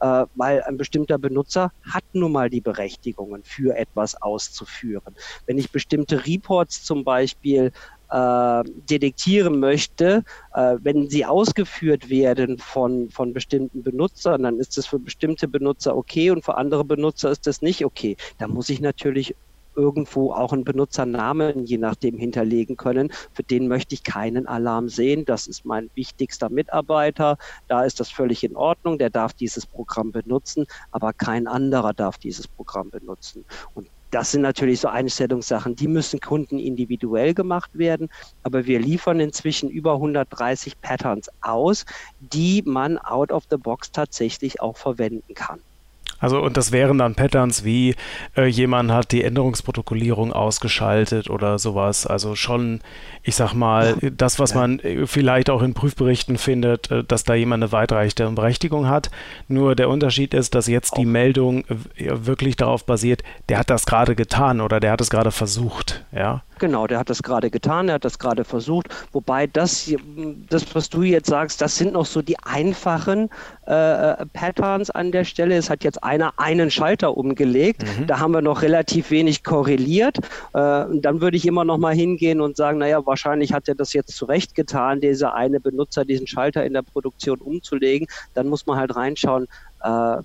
äh, 0.00 0.26
weil 0.34 0.62
ein 0.62 0.76
bestimmter 0.76 1.18
Benutzer 1.18 1.72
hat 1.82 2.04
nun 2.12 2.32
mal 2.32 2.50
die 2.50 2.60
Berechtigungen, 2.60 3.44
für 3.44 3.76
etwas 3.76 4.20
auszuführen. 4.20 5.14
Wenn 5.46 5.56
ich 5.56 5.72
bestimmte 5.72 6.26
Reports 6.26 6.84
zum 6.84 7.04
Beispiel 7.04 7.72
äh, 8.10 8.62
detektieren 8.90 9.60
möchte, 9.60 10.24
äh, 10.54 10.76
wenn 10.82 11.08
sie 11.08 11.24
ausgeführt 11.24 12.08
werden 12.10 12.58
von, 12.58 13.10
von 13.10 13.32
bestimmten 13.32 13.82
Benutzern, 13.82 14.42
dann 14.42 14.58
ist 14.58 14.76
das 14.76 14.86
für 14.86 14.98
bestimmte 14.98 15.48
Benutzer 15.48 15.96
okay 15.96 16.30
und 16.30 16.44
für 16.44 16.56
andere 16.56 16.84
Benutzer 16.84 17.30
ist 17.30 17.46
das 17.46 17.62
nicht 17.62 17.84
okay. 17.84 18.16
Da 18.38 18.48
muss 18.48 18.68
ich 18.68 18.80
natürlich 18.80 19.34
irgendwo 19.76 20.32
auch 20.32 20.52
einen 20.52 20.64
Benutzernamen 20.64 21.64
je 21.64 21.78
nachdem 21.78 22.18
hinterlegen 22.18 22.76
können. 22.76 23.10
Für 23.32 23.42
den 23.42 23.68
möchte 23.68 23.94
ich 23.94 24.02
keinen 24.02 24.46
Alarm 24.46 24.88
sehen. 24.88 25.24
Das 25.24 25.46
ist 25.46 25.64
mein 25.64 25.90
wichtigster 25.94 26.50
Mitarbeiter. 26.50 27.38
Da 27.68 27.84
ist 27.84 28.00
das 28.00 28.10
völlig 28.10 28.44
in 28.44 28.56
Ordnung. 28.56 28.98
Der 28.98 29.10
darf 29.10 29.32
dieses 29.32 29.66
Programm 29.66 30.12
benutzen, 30.12 30.66
aber 30.90 31.12
kein 31.12 31.46
anderer 31.46 31.94
darf 31.94 32.18
dieses 32.18 32.48
Programm 32.48 32.90
benutzen. 32.90 33.44
Und 33.74 33.88
das 34.10 34.32
sind 34.32 34.42
natürlich 34.42 34.80
so 34.80 34.88
Einstellungssachen, 34.88 35.76
die 35.76 35.88
müssen 35.88 36.20
Kunden 36.20 36.58
individuell 36.58 37.34
gemacht 37.34 37.70
werden, 37.74 38.08
aber 38.42 38.66
wir 38.66 38.80
liefern 38.80 39.20
inzwischen 39.20 39.70
über 39.70 39.94
130 39.94 40.80
Patterns 40.80 41.28
aus, 41.40 41.84
die 42.18 42.62
man 42.66 42.98
out 42.98 43.32
of 43.32 43.44
the 43.50 43.56
box 43.56 43.92
tatsächlich 43.92 44.60
auch 44.60 44.76
verwenden 44.76 45.34
kann. 45.34 45.62
Also 46.20 46.40
und 46.40 46.56
das 46.56 46.70
wären 46.70 46.98
dann 46.98 47.14
Patterns 47.14 47.64
wie 47.64 47.96
äh, 48.36 48.46
jemand 48.46 48.92
hat 48.92 49.12
die 49.12 49.24
Änderungsprotokollierung 49.24 50.32
ausgeschaltet 50.32 51.30
oder 51.30 51.58
sowas. 51.58 52.06
Also 52.06 52.36
schon, 52.36 52.80
ich 53.22 53.34
sag 53.36 53.54
mal, 53.54 53.96
das, 54.16 54.38
was 54.38 54.54
man 54.54 54.78
äh, 54.80 55.06
vielleicht 55.06 55.50
auch 55.50 55.62
in 55.62 55.74
Prüfberichten 55.74 56.38
findet, 56.38 56.90
äh, 56.90 57.02
dass 57.02 57.24
da 57.24 57.34
jemand 57.34 57.62
eine 57.62 57.72
weitreichende 57.72 58.30
Berechtigung 58.32 58.86
hat. 58.88 59.10
Nur 59.48 59.74
der 59.74 59.88
Unterschied 59.88 60.34
ist, 60.34 60.54
dass 60.54 60.66
jetzt 60.66 60.96
die 60.96 61.06
Meldung 61.06 61.64
äh, 61.64 61.74
wirklich 61.96 62.56
darauf 62.56 62.84
basiert, 62.84 63.22
der 63.48 63.58
hat 63.58 63.70
das 63.70 63.86
gerade 63.86 64.14
getan 64.14 64.60
oder 64.60 64.78
der 64.78 64.92
hat 64.92 65.00
es 65.00 65.10
gerade 65.10 65.30
versucht. 65.30 66.04
Ja. 66.12 66.42
Genau, 66.60 66.86
der 66.86 66.98
hat 66.98 67.08
das 67.08 67.22
gerade 67.22 67.50
getan, 67.50 67.88
er 67.88 67.94
hat 67.94 68.04
das 68.04 68.18
gerade 68.18 68.44
versucht. 68.44 68.88
Wobei 69.12 69.46
das, 69.46 69.90
das, 70.50 70.74
was 70.74 70.90
du 70.90 71.02
jetzt 71.02 71.28
sagst, 71.28 71.62
das 71.62 71.76
sind 71.76 71.94
noch 71.94 72.04
so 72.04 72.20
die 72.20 72.38
einfachen 72.38 73.30
äh, 73.70 74.26
Patterns 74.32 74.90
an 74.90 75.12
der 75.12 75.24
Stelle. 75.24 75.56
Es 75.56 75.70
hat 75.70 75.84
jetzt 75.84 76.02
einer 76.02 76.32
einen 76.38 76.70
Schalter 76.70 77.16
umgelegt. 77.16 77.82
Mhm. 77.82 78.06
Da 78.06 78.18
haben 78.18 78.32
wir 78.32 78.42
noch 78.42 78.62
relativ 78.62 79.10
wenig 79.10 79.44
korreliert. 79.44 80.18
Äh, 80.18 80.20
dann 80.54 81.20
würde 81.20 81.36
ich 81.36 81.46
immer 81.46 81.64
noch 81.64 81.78
mal 81.78 81.94
hingehen 81.94 82.40
und 82.40 82.56
sagen, 82.56 82.78
naja, 82.78 83.04
wahrscheinlich 83.06 83.52
hat 83.52 83.68
er 83.68 83.76
das 83.76 83.92
jetzt 83.92 84.16
zurecht 84.16 84.54
getan, 84.54 85.00
dieser 85.00 85.34
eine 85.34 85.60
Benutzer 85.60 86.04
diesen 86.04 86.26
Schalter 86.26 86.64
in 86.64 86.72
der 86.72 86.82
Produktion 86.82 87.38
umzulegen. 87.38 88.08
Dann 88.34 88.48
muss 88.48 88.66
man 88.66 88.76
halt 88.76 88.96
reinschauen, 88.96 89.46
äh, 89.82 90.16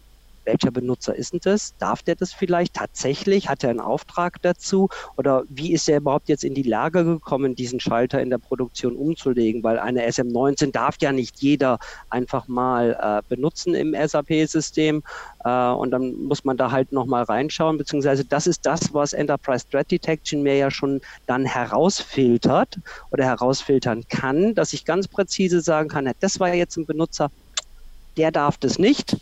welcher 0.46 0.72
Benutzer 0.72 1.16
ist 1.16 1.34
denn 1.34 1.40
das? 1.44 1.76
Darf 1.78 2.04
der 2.04 2.16
das 2.16 2.34
vielleicht 2.34 2.74
tatsächlich? 2.74 3.50
Hat 3.50 3.64
er 3.64 3.72
einen 3.72 3.80
Auftrag 3.80 4.42
dazu? 4.42 4.90
Oder 5.18 5.44
wie 5.50 5.74
ist 5.74 5.90
er 5.90 5.98
überhaupt 5.98 6.30
jetzt 6.30 6.44
in 6.44 6.54
die 6.54 6.64
Lage 6.64 7.04
gekommen, 7.04 7.56
diesen 7.56 7.80
Schalter 7.80 8.22
in 8.22 8.30
der 8.30 8.38
Produktion 8.38 8.96
umzulegen? 8.96 9.64
Weil 9.64 9.80
eine 9.80 10.08
SM19 10.08 10.72
darf 10.72 10.96
ja 11.02 11.12
nicht 11.12 11.42
jeder 11.42 11.80
einfach 12.10 12.48
mal 12.48 12.98
äh, 13.02 13.22
benutzen 13.28 13.76
im 13.76 13.94
SAP-System. 13.94 15.04
Äh, 15.44 15.70
und 15.70 15.92
dann 15.92 16.16
muss 16.24 16.44
man 16.44 16.58
da 16.58 16.72
halt 16.72 16.92
nochmal 16.92 17.24
reinschauen, 17.24 17.78
beziehungsweise 17.78 18.26
das 18.26 18.48
ist 18.48 18.66
das, 18.66 18.94
was 18.94 19.14
Enterprise 19.14 19.66
Threat 19.70 19.90
Detection 19.92 20.44
mir 20.44 20.56
ja 20.56 20.72
schon 20.72 21.02
dann 21.28 21.46
herausfiltert 21.46 22.80
oder 23.12 23.26
herausfiltern 23.26 24.04
kann, 24.10 24.56
dass 24.56 24.74
ich 24.74 24.86
ganz 24.86 25.08
präzise 25.08 25.62
sagen 25.62 25.90
kann, 25.90 26.12
das 26.20 26.40
war 26.40 26.54
jetzt 26.54 26.78
ein 26.78 26.86
Benutzer, 26.86 27.32
der 28.18 28.32
darf 28.32 28.58
das 28.58 28.80
nicht 28.80 29.18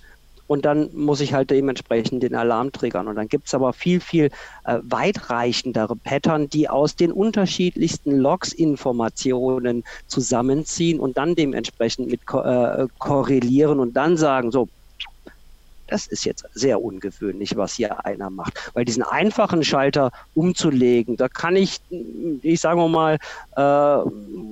und 0.48 0.66
dann 0.66 0.90
muss 0.94 1.22
ich 1.22 1.34
halt 1.34 1.52
dementsprechend 1.52 2.24
den 2.24 2.36
Alarm 2.36 2.72
triggern. 2.72 3.08
Und 3.08 3.16
dann 3.16 3.28
gibt 3.28 3.48
es 3.48 3.54
aber 3.54 3.74
viel, 3.74 4.00
viel 4.00 4.30
äh, 4.66 4.80
weitreichendere 4.84 5.96
Pattern, 5.96 6.50
die 6.50 6.70
aus 6.70 6.96
den 6.96 7.12
unterschiedlichsten 7.12 8.18
Logs 8.18 8.52
Informationen 8.52 9.84
zusammenziehen 10.08 11.00
und 11.00 11.18
dann 11.18 11.36
dementsprechend 11.36 12.10
mit 12.10 12.22
äh, 12.22 12.88
korrelieren 13.00 13.80
und 13.80 13.94
dann 13.94 14.18
sagen, 14.18 14.52
so, 14.52 14.68
das 15.88 16.08
ist 16.08 16.26
jetzt 16.26 16.46
sehr 16.54 16.82
ungewöhnlich, 16.82 17.56
was 17.56 17.76
hier 17.76 18.06
einer 18.06 18.30
macht. 18.30 18.72
Weil 18.74 18.84
diesen 18.84 19.04
einfachen 19.04 19.64
Schalter 19.64 20.12
umzulegen, 20.34 21.18
da 21.18 21.28
kann 21.28 21.56
ich, 21.56 21.82
ich 22.42 22.62
sage 22.62 22.88
mal, 22.88 23.20
äh, 23.56 24.10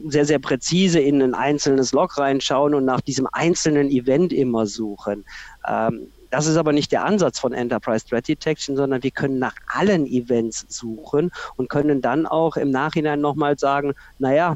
sehr, 0.10 0.26
sehr 0.26 0.40
präzise 0.40 1.00
in 1.00 1.22
ein 1.22 1.34
einzelnes 1.34 1.94
Log 1.94 2.18
reinschauen 2.18 2.76
und 2.76 2.86
nach 2.86 3.02
diesem 3.02 3.28
einzelnen 3.32 3.90
Event 3.90 4.34
immer 4.34 4.68
suchen. 4.68 5.26
Ähm, 5.68 6.12
das 6.32 6.48
ist 6.48 6.56
aber 6.56 6.72
nicht 6.72 6.92
der 6.94 7.04
Ansatz 7.04 7.40
von 7.40 7.52
Enterprise 7.52 8.06
Threat 8.06 8.28
Detection, 8.28 8.78
sondern 8.78 9.04
wir 9.04 9.12
können 9.12 9.38
nach 9.38 9.56
allen 9.68 10.06
Events 10.08 10.66
suchen 10.70 11.30
und 11.58 11.70
können 11.70 12.02
dann 12.02 12.26
auch 12.26 12.56
im 12.56 12.72
Nachhinein 12.72 13.20
nochmal 13.20 13.58
sagen, 13.58 13.94
naja, 14.18 14.56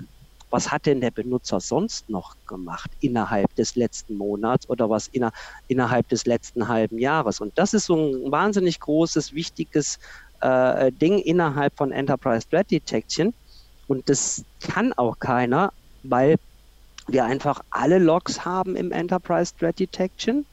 was 0.49 0.71
hat 0.71 0.85
denn 0.85 1.01
der 1.01 1.11
Benutzer 1.11 1.59
sonst 1.59 2.09
noch 2.09 2.35
gemacht 2.47 2.89
innerhalb 3.01 3.53
des 3.55 3.75
letzten 3.75 4.15
Monats 4.15 4.69
oder 4.69 4.89
was 4.89 5.07
inner, 5.07 5.31
innerhalb 5.67 6.07
des 6.07 6.25
letzten 6.25 6.69
halben 6.69 6.97
Jahres? 6.97 7.41
Und 7.41 7.57
das 7.57 7.73
ist 7.73 7.87
so 7.87 7.95
ein 7.95 8.31
wahnsinnig 8.31 8.79
großes, 8.79 9.33
wichtiges 9.33 9.97
äh, 10.39 10.93
Ding 10.93 11.19
innerhalb 11.19 11.75
von 11.75 11.91
Enterprise 11.91 12.47
Threat 12.47 12.71
Detection. 12.71 13.33
Und 13.87 14.07
das 14.07 14.45
kann 14.61 14.93
auch 14.93 15.19
keiner, 15.19 15.73
weil 16.03 16.37
wir 17.07 17.25
einfach 17.25 17.59
alle 17.69 17.99
Logs 17.99 18.45
haben 18.45 18.77
im 18.77 18.93
Enterprise 18.93 19.53
Threat 19.57 19.77
Detection 19.77 20.45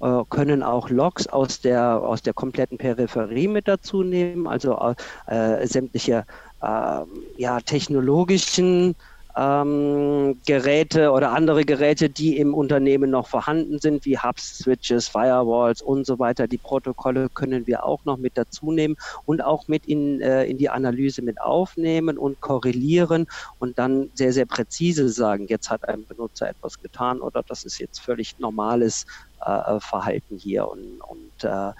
äh, 0.00 0.22
können 0.30 0.62
auch 0.62 0.90
Logs 0.90 1.26
aus 1.26 1.60
der, 1.60 2.02
aus 2.02 2.22
der 2.22 2.32
kompletten 2.32 2.78
Peripherie 2.78 3.48
mit 3.48 3.68
dazu 3.68 4.02
nehmen, 4.02 4.46
also 4.46 4.94
äh, 5.26 5.66
sämtliche 5.66 6.24
äh, 6.62 7.00
ja, 7.36 7.60
technologischen 7.60 8.96
ähm, 9.36 10.40
Geräte 10.46 11.12
oder 11.12 11.32
andere 11.32 11.64
Geräte, 11.64 12.10
die 12.10 12.36
im 12.38 12.54
Unternehmen 12.54 13.10
noch 13.10 13.28
vorhanden 13.28 13.78
sind, 13.78 14.04
wie 14.04 14.18
Hubs, 14.18 14.58
Switches, 14.58 15.08
Firewalls 15.08 15.82
und 15.82 16.06
so 16.06 16.18
weiter. 16.18 16.48
Die 16.48 16.58
Protokolle 16.58 17.28
können 17.32 17.66
wir 17.66 17.84
auch 17.84 18.04
noch 18.04 18.16
mit 18.16 18.36
dazu 18.36 18.72
nehmen 18.72 18.96
und 19.24 19.42
auch 19.42 19.68
mit 19.68 19.86
in, 19.86 20.20
äh, 20.20 20.44
in 20.44 20.58
die 20.58 20.68
Analyse 20.68 21.22
mit 21.22 21.40
aufnehmen 21.40 22.18
und 22.18 22.40
korrelieren 22.40 23.26
und 23.58 23.78
dann 23.78 24.10
sehr, 24.14 24.32
sehr 24.32 24.46
präzise 24.46 25.08
sagen, 25.08 25.46
jetzt 25.48 25.70
hat 25.70 25.88
ein 25.88 26.06
Benutzer 26.06 26.48
etwas 26.48 26.78
getan 26.78 27.20
oder 27.20 27.42
das 27.46 27.64
ist 27.64 27.78
jetzt 27.78 28.00
völlig 28.00 28.38
normales 28.38 29.06
äh, 29.44 29.80
Verhalten 29.80 30.36
hier 30.36 30.68
und, 30.68 31.00
und 31.00 31.44
äh, 31.44 31.72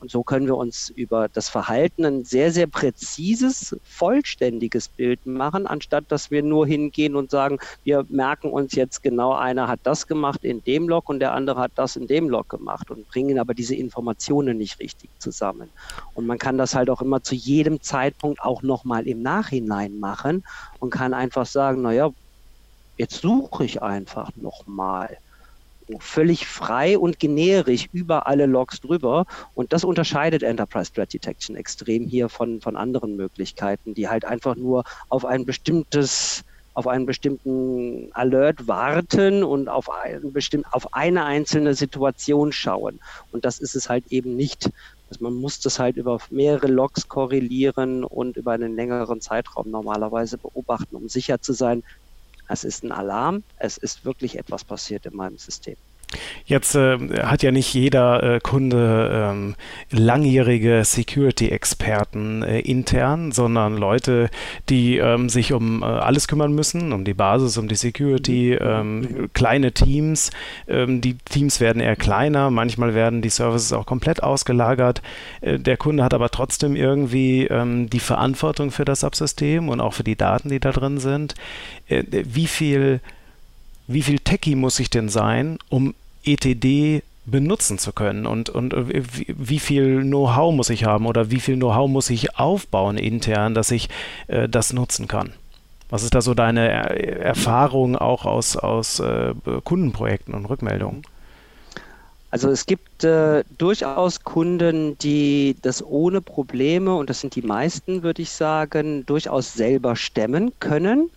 und 0.00 0.10
so 0.10 0.22
können 0.22 0.46
wir 0.46 0.56
uns 0.56 0.90
über 0.90 1.28
das 1.28 1.48
Verhalten 1.48 2.04
ein 2.04 2.24
sehr, 2.24 2.52
sehr 2.52 2.66
präzises, 2.66 3.76
vollständiges 3.82 4.88
Bild 4.88 5.26
machen, 5.26 5.66
anstatt 5.66 6.04
dass 6.08 6.30
wir 6.30 6.42
nur 6.42 6.66
hingehen 6.66 7.16
und 7.16 7.30
sagen, 7.30 7.58
wir 7.84 8.04
merken 8.08 8.50
uns 8.50 8.74
jetzt 8.74 9.02
genau, 9.02 9.34
einer 9.34 9.68
hat 9.68 9.80
das 9.82 10.06
gemacht 10.06 10.44
in 10.44 10.62
dem 10.64 10.88
Log 10.88 11.08
und 11.08 11.20
der 11.20 11.32
andere 11.32 11.60
hat 11.60 11.72
das 11.74 11.96
in 11.96 12.06
dem 12.06 12.28
Log 12.28 12.48
gemacht 12.48 12.90
und 12.90 13.08
bringen 13.08 13.38
aber 13.38 13.54
diese 13.54 13.74
Informationen 13.74 14.58
nicht 14.58 14.78
richtig 14.78 15.10
zusammen. 15.18 15.70
Und 16.14 16.26
man 16.26 16.38
kann 16.38 16.58
das 16.58 16.74
halt 16.74 16.90
auch 16.90 17.02
immer 17.02 17.22
zu 17.22 17.34
jedem 17.34 17.82
Zeitpunkt 17.82 18.40
auch 18.42 18.62
nochmal 18.62 19.06
im 19.06 19.22
Nachhinein 19.22 19.98
machen 19.98 20.44
und 20.78 20.90
kann 20.90 21.14
einfach 21.14 21.46
sagen, 21.46 21.82
naja, 21.82 22.10
jetzt 22.96 23.20
suche 23.20 23.64
ich 23.64 23.82
einfach 23.82 24.30
nochmal 24.36 25.18
völlig 26.00 26.46
frei 26.46 26.98
und 26.98 27.18
generisch 27.18 27.86
über 27.92 28.26
alle 28.26 28.46
Logs 28.46 28.80
drüber. 28.80 29.24
Und 29.54 29.72
das 29.72 29.84
unterscheidet 29.84 30.42
Enterprise 30.42 30.92
Threat 30.92 31.12
Detection 31.12 31.56
extrem 31.56 32.06
hier 32.06 32.28
von, 32.28 32.60
von 32.60 32.76
anderen 32.76 33.16
Möglichkeiten, 33.16 33.94
die 33.94 34.08
halt 34.08 34.24
einfach 34.24 34.56
nur 34.56 34.84
auf 35.08 35.24
ein 35.24 35.44
bestimmtes 35.44 36.44
auf 36.78 36.86
einen 36.86 37.06
bestimmten 37.06 38.08
Alert 38.12 38.68
warten 38.68 39.42
und 39.42 39.68
auf, 39.68 39.90
ein 39.90 40.32
bestimmt, 40.32 40.64
auf 40.70 40.94
eine 40.94 41.24
einzelne 41.24 41.74
Situation 41.74 42.52
schauen. 42.52 43.00
Und 43.32 43.44
das 43.44 43.58
ist 43.58 43.74
es 43.74 43.88
halt 43.88 44.06
eben 44.12 44.36
nicht. 44.36 44.70
Also 45.10 45.24
man 45.24 45.34
muss 45.34 45.58
das 45.58 45.80
halt 45.80 45.96
über 45.96 46.20
mehrere 46.30 46.68
Logs 46.68 47.08
korrelieren 47.08 48.04
und 48.04 48.36
über 48.36 48.52
einen 48.52 48.76
längeren 48.76 49.20
Zeitraum 49.20 49.70
normalerweise 49.70 50.38
beobachten, 50.38 50.94
um 50.94 51.08
sicher 51.08 51.40
zu 51.40 51.52
sein, 51.52 51.82
es 52.48 52.64
ist 52.64 52.84
ein 52.84 52.92
Alarm, 52.92 53.44
es 53.56 53.76
ist 53.78 54.04
wirklich 54.04 54.38
etwas 54.38 54.64
passiert 54.64 55.06
in 55.06 55.14
meinem 55.16 55.38
System. 55.38 55.76
Jetzt 56.44 56.74
äh, 56.74 56.98
hat 57.22 57.42
ja 57.42 57.50
nicht 57.50 57.72
jeder 57.74 58.22
äh, 58.22 58.40
Kunde 58.40 59.10
ähm, 59.12 59.54
langjährige 59.90 60.82
Security-Experten 60.84 62.42
äh, 62.42 62.60
intern, 62.60 63.32
sondern 63.32 63.76
Leute, 63.76 64.30
die 64.68 64.96
ähm, 64.96 65.28
sich 65.28 65.52
um 65.52 65.82
äh, 65.82 65.86
alles 65.86 66.26
kümmern 66.26 66.54
müssen, 66.54 66.92
um 66.92 67.04
die 67.04 67.14
Basis, 67.14 67.58
um 67.58 67.68
die 67.68 67.74
Security, 67.74 68.58
mhm. 68.58 68.66
ähm, 68.66 69.30
kleine 69.34 69.72
Teams. 69.72 70.30
Ähm, 70.66 71.00
die 71.00 71.18
Teams 71.18 71.60
werden 71.60 71.82
eher 71.82 71.96
kleiner, 71.96 72.50
manchmal 72.50 72.94
werden 72.94 73.20
die 73.20 73.30
Services 73.30 73.72
auch 73.72 73.84
komplett 73.84 74.22
ausgelagert. 74.22 75.02
Äh, 75.42 75.58
der 75.58 75.76
Kunde 75.76 76.02
hat 76.02 76.14
aber 76.14 76.30
trotzdem 76.30 76.74
irgendwie 76.74 77.46
ähm, 77.46 77.90
die 77.90 78.00
Verantwortung 78.00 78.70
für 78.70 78.86
das 78.86 79.00
Subsystem 79.00 79.68
und 79.68 79.80
auch 79.80 79.92
für 79.92 80.04
die 80.04 80.16
Daten, 80.16 80.48
die 80.48 80.60
da 80.60 80.72
drin 80.72 80.98
sind. 80.98 81.34
Äh, 81.88 82.04
wie 82.10 82.46
viel 82.46 83.00
wie 83.88 84.02
viel 84.02 84.20
Techie 84.20 84.54
muss 84.54 84.78
ich 84.78 84.90
denn 84.90 85.08
sein, 85.08 85.58
um 85.68 85.94
ETD 86.24 87.02
benutzen 87.26 87.78
zu 87.78 87.92
können 87.92 88.26
und, 88.26 88.48
und 88.50 88.72
äh, 88.72 89.02
wie, 89.26 89.58
viel 89.58 90.02
Know-how 90.02 90.54
muss 90.54 90.70
ich 90.70 90.84
haben 90.84 91.06
oder 91.06 91.30
wie 91.30 91.40
viel 91.40 91.56
Know-how 91.56 91.88
muss 91.88 92.10
ich 92.10 92.38
aufbauen 92.38 92.96
intern, 92.96 93.54
dass 93.54 93.70
ich 93.70 93.88
äh, 94.28 94.48
das 94.48 94.72
nutzen 94.72 95.08
kann? 95.08 95.32
Was 95.90 96.02
ist 96.02 96.14
da 96.14 96.20
so 96.20 96.34
deine 96.34 96.68
er 96.68 97.20
Erfahrung 97.20 97.96
auch 97.96 98.26
aus, 98.26 98.56
aus 98.56 99.00
äh, 99.00 99.34
Kundenprojekten 99.64 100.34
und 100.34 100.44
Rückmeldungen? 100.46 101.02
Also 102.30 102.50
es 102.50 102.66
gibt 102.66 103.04
äh, 103.04 103.42
durchaus 103.56 104.22
Kunden, 104.22 104.98
die 104.98 105.56
das 105.62 105.82
ohne 105.82 106.20
Probleme, 106.20 106.94
und 106.94 107.08
das 107.08 107.22
sind 107.22 107.34
die 107.36 107.42
meisten, 107.42 108.02
würde 108.02 108.20
ich 108.20 108.30
sagen, 108.30 109.06
durchaus 109.06 109.54
selber 109.54 109.96
stemmen 109.96 110.52
können 110.60 111.10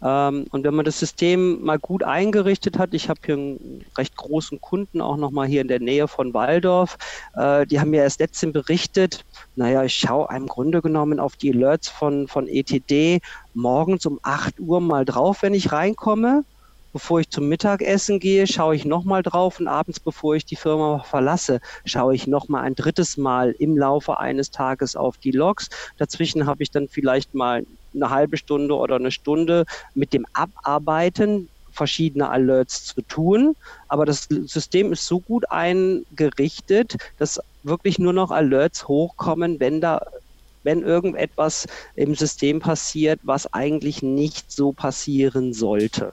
und 0.00 0.62
wenn 0.64 0.74
man 0.74 0.84
das 0.84 1.00
System 1.00 1.64
mal 1.64 1.78
gut 1.78 2.04
eingerichtet 2.04 2.78
hat, 2.78 2.94
ich 2.94 3.08
habe 3.08 3.20
hier 3.24 3.34
einen 3.34 3.84
recht 3.96 4.16
großen 4.16 4.60
Kunden 4.60 5.00
auch 5.00 5.16
nochmal 5.16 5.48
hier 5.48 5.60
in 5.60 5.68
der 5.68 5.80
Nähe 5.80 6.06
von 6.06 6.34
Waldorf, 6.34 6.96
äh, 7.34 7.66
die 7.66 7.80
haben 7.80 7.90
mir 7.90 8.02
erst 8.02 8.20
letztens 8.20 8.52
berichtet, 8.52 9.24
naja, 9.56 9.82
ich 9.82 9.94
schaue 9.94 10.28
im 10.34 10.46
Grunde 10.46 10.82
genommen 10.82 11.18
auf 11.18 11.36
die 11.36 11.52
Alerts 11.52 11.88
von, 11.88 12.28
von 12.28 12.46
ETD 12.46 13.20
morgens 13.54 14.06
um 14.06 14.20
8 14.22 14.60
Uhr 14.60 14.80
mal 14.80 15.04
drauf, 15.04 15.42
wenn 15.42 15.54
ich 15.54 15.72
reinkomme. 15.72 16.44
Bevor 16.92 17.20
ich 17.20 17.28
zum 17.28 17.48
Mittagessen 17.48 18.18
gehe, 18.18 18.46
schaue 18.46 18.74
ich 18.74 18.86
nochmal 18.86 19.22
drauf 19.22 19.60
und 19.60 19.68
abends, 19.68 20.00
bevor 20.00 20.36
ich 20.36 20.46
die 20.46 20.56
Firma 20.56 21.00
verlasse, 21.00 21.60
schaue 21.84 22.14
ich 22.14 22.26
nochmal 22.26 22.64
ein 22.64 22.74
drittes 22.74 23.18
Mal 23.18 23.54
im 23.58 23.76
Laufe 23.76 24.18
eines 24.18 24.50
Tages 24.50 24.96
auf 24.96 25.18
die 25.18 25.32
Logs. 25.32 25.68
Dazwischen 25.98 26.46
habe 26.46 26.62
ich 26.62 26.70
dann 26.70 26.88
vielleicht 26.88 27.34
mal 27.34 27.64
eine 28.02 28.10
halbe 28.10 28.36
Stunde 28.36 28.74
oder 28.74 28.96
eine 28.96 29.10
Stunde 29.10 29.64
mit 29.94 30.12
dem 30.12 30.26
Abarbeiten 30.32 31.48
verschiedener 31.72 32.30
Alerts 32.30 32.86
zu 32.86 33.02
tun. 33.02 33.54
Aber 33.86 34.04
das 34.04 34.28
System 34.28 34.92
ist 34.92 35.06
so 35.06 35.20
gut 35.20 35.50
eingerichtet, 35.50 36.96
dass 37.18 37.40
wirklich 37.62 37.98
nur 37.98 38.12
noch 38.12 38.30
Alerts 38.30 38.88
hochkommen, 38.88 39.60
wenn 39.60 39.80
da 39.80 40.00
wenn 40.64 40.82
irgendetwas 40.82 41.66
im 41.94 42.14
System 42.14 42.60
passiert, 42.60 43.20
was 43.22 43.52
eigentlich 43.54 44.02
nicht 44.02 44.50
so 44.50 44.72
passieren 44.72 45.54
sollte. 45.54 46.12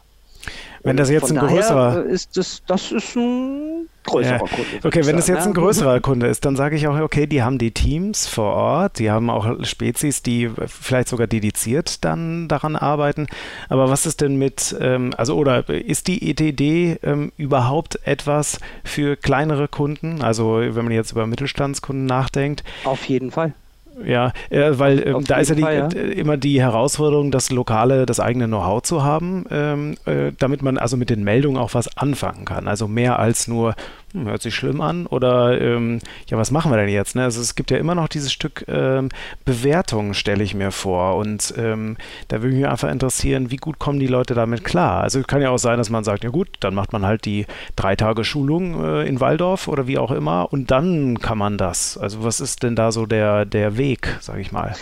Wenn 0.84 0.98
das 0.98 1.10
jetzt 1.10 1.32
ein 1.32 1.40
größerer 1.40 2.04
ist, 2.06 2.38
das, 2.38 2.62
das 2.68 2.92
ist 2.92 3.16
ein 3.16 3.90
größerer 4.06 4.34
ja. 4.34 4.40
Kunde. 4.40 4.66
Okay, 4.84 5.06
wenn 5.06 5.18
es 5.18 5.28
jetzt 5.28 5.46
ein 5.46 5.54
größerer 5.54 6.00
Kunde 6.00 6.28
ist, 6.28 6.46
dann 6.46 6.56
sage 6.56 6.76
ich 6.76 6.88
auch, 6.88 7.00
okay, 7.00 7.28
die 7.28 7.44
haben 7.44 7.58
die 7.58 7.72
Teams 7.72 8.28
vor 8.28 8.54
Ort, 8.54 9.00
die 9.00 9.12
haben 9.12 9.30
auch 9.30 9.64
Spezies, 9.64 10.22
die 10.22 10.50
vielleicht 10.68 11.10
sogar 11.10 11.28
dediziert 11.28 12.04
dann 12.06 12.48
daran 12.48 12.76
arbeiten. 12.76 13.28
Aber 13.70 13.90
was 13.90 14.06
ist 14.06 14.22
denn 14.22 14.38
mit, 14.38 14.76
ähm, 14.80 15.14
also 15.18 15.36
oder 15.36 15.70
ist 15.70 16.08
die 16.08 16.30
ETD 16.30 17.00
ähm, 17.04 17.32
überhaupt 17.38 18.00
etwas 18.06 18.60
für 18.84 19.16
kleinere 19.16 19.68
Kunden? 19.68 20.22
Also 20.22 20.62
wenn 20.62 20.86
man 20.86 20.94
jetzt 20.94 21.12
über 21.12 21.28
Mittelstandskunden 21.28 22.06
nachdenkt. 22.06 22.64
Auf 22.84 23.06
jeden 23.06 23.32
Fall. 23.32 23.54
Ja, 24.04 24.34
äh, 24.50 24.72
weil 24.74 25.00
äh, 25.00 25.14
da 25.22 25.38
ist 25.38 25.50
ja, 25.50 25.56
die, 25.56 25.62
Fall, 25.62 25.90
ja, 25.94 26.02
immer 26.02 26.38
die 26.38 26.62
Herausforderung, 26.62 27.32
das 27.32 27.52
lokale, 27.52 28.06
das 28.06 28.20
eigene 28.20 28.48
Know-how 28.48 28.82
zu 28.82 29.04
haben, 29.04 29.46
ähm, 29.50 29.96
äh, 30.06 30.32
damit 30.38 30.62
man 30.62 30.78
also 30.78 30.98
mit 30.98 31.10
den 31.10 31.24
Meldungen 31.24 31.58
auch 31.58 31.74
was 31.74 31.98
anfangen 31.98 32.46
kann. 32.46 32.68
Also 32.68 32.88
mehr 32.88 33.20
als 33.20 33.48
nur, 33.48 33.76
hm, 34.16 34.28
hört 34.28 34.42
sich 34.42 34.56
schlimm 34.56 34.80
an 34.80 35.08
oder 35.08 35.60
ähm, 35.60 36.00
ja, 36.28 36.38
was 36.38 36.50
machen 36.50 36.72
wir 36.72 36.78
denn 36.78 36.88
jetzt? 36.88 37.16
Ne? 37.16 37.24
Also 37.24 37.42
es 37.42 37.56
gibt 37.56 37.70
ja 37.70 37.78
immer 37.78 37.96
noch 37.96 38.08
dieses 38.08 38.32
Stück 38.32 38.64
ähm, 38.70 39.10
Bewertung, 39.44 40.14
stelle 40.14 40.44
ich 40.44 40.56
mir 40.56 40.72
vor. 40.72 41.18
Und 41.18 41.54
ähm, 41.58 41.98
da 42.30 42.42
würde 42.42 42.56
mich 42.56 42.66
einfach 42.66 42.90
interessieren, 42.90 43.52
wie 43.52 43.58
gut 43.58 43.78
kommen 43.78 44.00
die 44.00 44.08
Leute 44.08 44.34
damit 44.34 44.64
klar? 44.64 45.02
Also 45.02 45.22
kann 45.24 45.42
ja 45.42 45.50
auch 45.50 45.58
sein, 45.58 45.78
dass 45.78 45.90
man 45.90 46.06
sagt, 46.06 46.24
ja 46.24 46.30
gut, 46.30 46.48
dann 46.62 46.74
macht 46.74 46.94
man 46.94 47.06
halt 47.06 47.26
die 47.26 47.46
drei 47.76 47.98
Tage 47.98 48.24
Schulung 48.24 48.82
äh, 48.82 49.06
in 49.06 49.20
Waldorf 49.20 49.68
oder 49.68 49.86
wie 49.86 49.98
auch 49.98 50.12
immer 50.12 50.52
und 50.54 50.72
dann 50.72 51.20
kann 51.20 51.38
man 51.38 51.58
das. 51.58 51.98
Also 51.98 52.24
was 52.24 52.40
ist 52.40 52.64
denn 52.64 52.78
da 52.78 52.94
so 52.94 53.06
der, 53.06 53.46
der 53.46 53.78
Weg, 53.78 54.18
sage 54.22 54.40
ich 54.40 54.54
mal? 54.54 54.76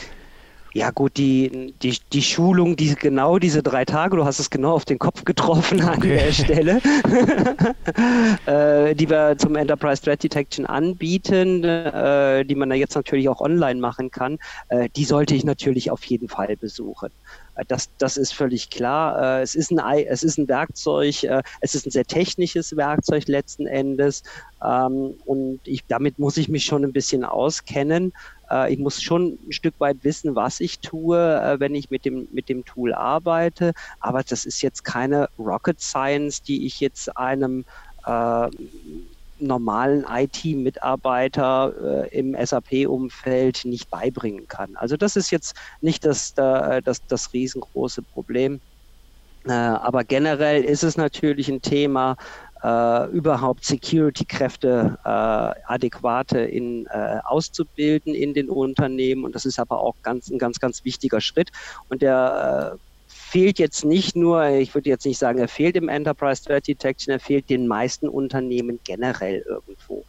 Ja 0.73 0.89
gut, 0.89 1.17
die, 1.17 1.75
die, 1.83 1.97
die 2.11 2.21
Schulung, 2.23 2.75
die, 2.75 2.95
genau 2.95 3.37
diese 3.37 3.61
drei 3.61 3.85
Tage, 3.85 4.17
du 4.17 4.25
hast 4.25 4.39
es 4.39 4.49
genau 4.49 4.73
auf 4.73 4.85
den 4.85 4.97
Kopf 4.97 5.23
getroffen 5.23 5.81
an 5.81 5.97
okay. 5.99 6.15
der 6.17 6.31
Stelle, 6.31 6.81
äh, 8.89 8.95
die 8.95 9.07
wir 9.07 9.37
zum 9.37 9.55
Enterprise 9.55 10.01
Threat 10.01 10.23
Detection 10.23 10.65
anbieten, 10.65 11.63
äh, 11.63 12.43
die 12.43 12.55
man 12.55 12.69
da 12.69 12.75
jetzt 12.75 12.95
natürlich 12.95 13.29
auch 13.29 13.39
online 13.39 13.79
machen 13.79 14.09
kann, 14.09 14.39
äh, 14.69 14.89
die 14.95 15.05
sollte 15.05 15.35
ich 15.35 15.43
natürlich 15.43 15.91
auf 15.91 16.03
jeden 16.05 16.27
Fall 16.27 16.57
besuchen. 16.57 17.11
Äh, 17.55 17.65
das, 17.67 17.89
das 17.97 18.17
ist 18.17 18.33
völlig 18.33 18.69
klar. 18.69 19.39
Äh, 19.39 19.41
es 19.43 19.55
ist 19.55 19.71
ein, 19.71 20.05
es 20.07 20.23
ist 20.23 20.37
ein 20.37 20.47
Werkzeug, 20.47 21.23
äh, 21.23 21.43
es 21.61 21.75
ist 21.75 21.85
ein 21.85 21.91
sehr 21.91 22.05
technisches 22.05 22.75
Werkzeug 22.75 23.27
letzten 23.27 23.67
Endes. 23.67 24.23
Ähm, 24.63 25.15
und 25.25 25.59
ich, 25.65 25.85
damit 25.87 26.19
muss 26.19 26.37
ich 26.37 26.49
mich 26.49 26.65
schon 26.65 26.83
ein 26.83 26.93
bisschen 26.93 27.23
auskennen. 27.23 28.13
Ich 28.69 28.79
muss 28.79 29.01
schon 29.01 29.37
ein 29.47 29.51
Stück 29.51 29.75
weit 29.79 30.03
wissen, 30.03 30.35
was 30.35 30.59
ich 30.59 30.79
tue, 30.79 31.55
wenn 31.59 31.75
ich 31.75 31.89
mit 31.89 32.05
dem, 32.05 32.27
mit 32.31 32.49
dem 32.49 32.65
Tool 32.65 32.93
arbeite. 32.93 33.71
Aber 33.99 34.23
das 34.23 34.45
ist 34.45 34.61
jetzt 34.61 34.83
keine 34.83 35.27
Rocket 35.37 35.79
Science, 35.79 36.41
die 36.41 36.65
ich 36.65 36.79
jetzt 36.79 37.15
einem 37.17 37.65
normalen 39.37 40.05
IT-Mitarbeiter 40.07 42.05
äh, 42.11 42.17
im 42.17 42.35
SAP-Umfeld 42.39 43.65
nicht 43.65 43.89
beibringen 43.89 44.47
kann. 44.47 44.75
Also 44.75 44.97
das 44.97 45.15
ist 45.15 45.31
jetzt 45.31 45.55
nicht 45.81 46.05
das, 46.05 46.33
das, 46.33 47.05
das 47.07 47.33
riesengroße 47.33 48.03
Problem. 48.03 48.61
Äh, 49.45 49.51
aber 49.51 50.03
generell 50.05 50.63
ist 50.63 50.83
es 50.83 50.97
natürlich 50.97 51.49
ein 51.49 51.61
Thema, 51.61 52.15
äh, 52.63 53.07
überhaupt 53.09 53.65
Security-Kräfte 53.65 54.97
äh, 55.03 55.09
adäquate 55.09 56.39
in, 56.39 56.85
äh, 56.87 57.19
auszubilden 57.25 58.13
in 58.13 58.33
den 58.33 58.49
Unternehmen. 58.49 59.25
Und 59.25 59.35
das 59.35 59.45
ist 59.45 59.59
aber 59.59 59.79
auch 59.79 59.95
ganz, 60.01 60.29
ein 60.29 60.39
ganz, 60.39 60.59
ganz 60.59 60.83
wichtiger 60.85 61.21
Schritt. 61.21 61.49
Und 61.89 62.01
der 62.01 62.73
äh, 62.73 62.77
fehlt 63.07 63.59
jetzt 63.59 63.83
nicht 63.83 64.15
nur, 64.15 64.47
ich 64.47 64.73
würde 64.73 64.89
jetzt 64.89 65.05
nicht 65.05 65.17
sagen, 65.19 65.39
er 65.39 65.47
fehlt 65.47 65.75
im 65.75 65.89
Enterprise 65.89 66.43
Threat 66.43 66.67
Detection, 66.67 67.11
er 67.11 67.19
fehlt 67.19 67.49
den 67.49 67.67
meisten 67.67 68.07
Unternehmen 68.07 68.79
generell 68.83 69.43
irgendwo. 69.47 70.05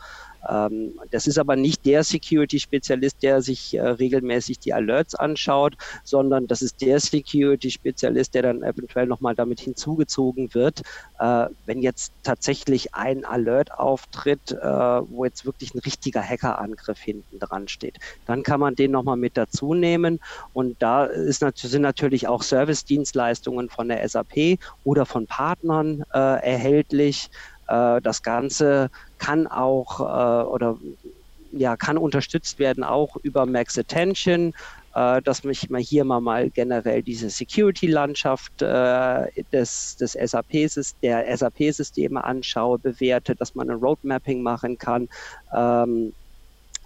Ähm, 0.48 0.98
das 1.10 1.26
ist 1.26 1.38
aber 1.38 1.56
nicht 1.56 1.84
der 1.86 2.04
Security-Spezialist, 2.04 3.22
der 3.22 3.42
sich 3.42 3.74
äh, 3.74 3.80
regelmäßig 3.80 4.58
die 4.58 4.72
Alerts 4.72 5.14
anschaut, 5.14 5.74
sondern 6.04 6.46
das 6.46 6.62
ist 6.62 6.80
der 6.80 7.00
Security-Spezialist, 7.00 8.34
der 8.34 8.42
dann 8.42 8.62
eventuell 8.62 9.06
nochmal 9.06 9.34
damit 9.34 9.60
hinzugezogen 9.60 10.54
wird, 10.54 10.82
äh, 11.18 11.46
wenn 11.66 11.82
jetzt 11.82 12.12
tatsächlich 12.22 12.94
ein 12.94 13.24
Alert 13.24 13.72
auftritt, 13.72 14.52
äh, 14.52 14.56
wo 14.64 15.24
jetzt 15.24 15.44
wirklich 15.44 15.74
ein 15.74 15.80
richtiger 15.80 16.22
Hackerangriff 16.22 17.00
hinten 17.00 17.38
dran 17.38 17.68
steht. 17.68 17.98
Dann 18.26 18.42
kann 18.42 18.60
man 18.60 18.74
den 18.74 18.90
nochmal 18.90 19.16
mit 19.16 19.36
dazu 19.36 19.74
nehmen 19.74 20.20
und 20.52 20.80
da 20.82 21.04
ist, 21.04 21.44
sind 21.56 21.82
natürlich 21.82 22.28
auch 22.28 22.42
Service-Dienstleistungen 22.42 23.68
von 23.68 23.88
der 23.88 24.06
SAP 24.08 24.58
oder 24.84 25.06
von 25.06 25.26
Partnern 25.26 26.02
erhältlich. 26.12 27.30
Äh, 27.68 28.00
das 28.02 28.22
Ganze 28.22 28.88
kann 29.18 29.46
auch 29.46 30.00
äh, 30.00 30.44
oder 30.46 30.78
ja, 31.56 31.76
kann 31.76 31.98
unterstützt 31.98 32.58
werden 32.58 32.82
auch 32.84 33.16
über 33.22 33.46
Max 33.46 33.78
Attention, 33.78 34.52
äh, 34.94 35.22
dass 35.22 35.44
mich 35.44 35.70
mal 35.70 35.80
hier 35.80 36.04
mal, 36.04 36.20
mal 36.20 36.50
generell 36.50 37.02
diese 37.02 37.30
Security-Landschaft 37.30 38.62
äh, 38.62 39.26
des, 39.52 39.96
des 39.96 40.12
SAP, 40.12 40.68
der 41.02 41.36
SAP-Systeme 41.36 42.24
anschaue, 42.24 42.78
bewerte, 42.78 43.36
dass 43.36 43.54
man 43.54 43.70
ein 43.70 43.76
Roadmapping 43.76 44.42
machen 44.42 44.78
kann. 44.78 45.08
Ähm, 45.54 46.12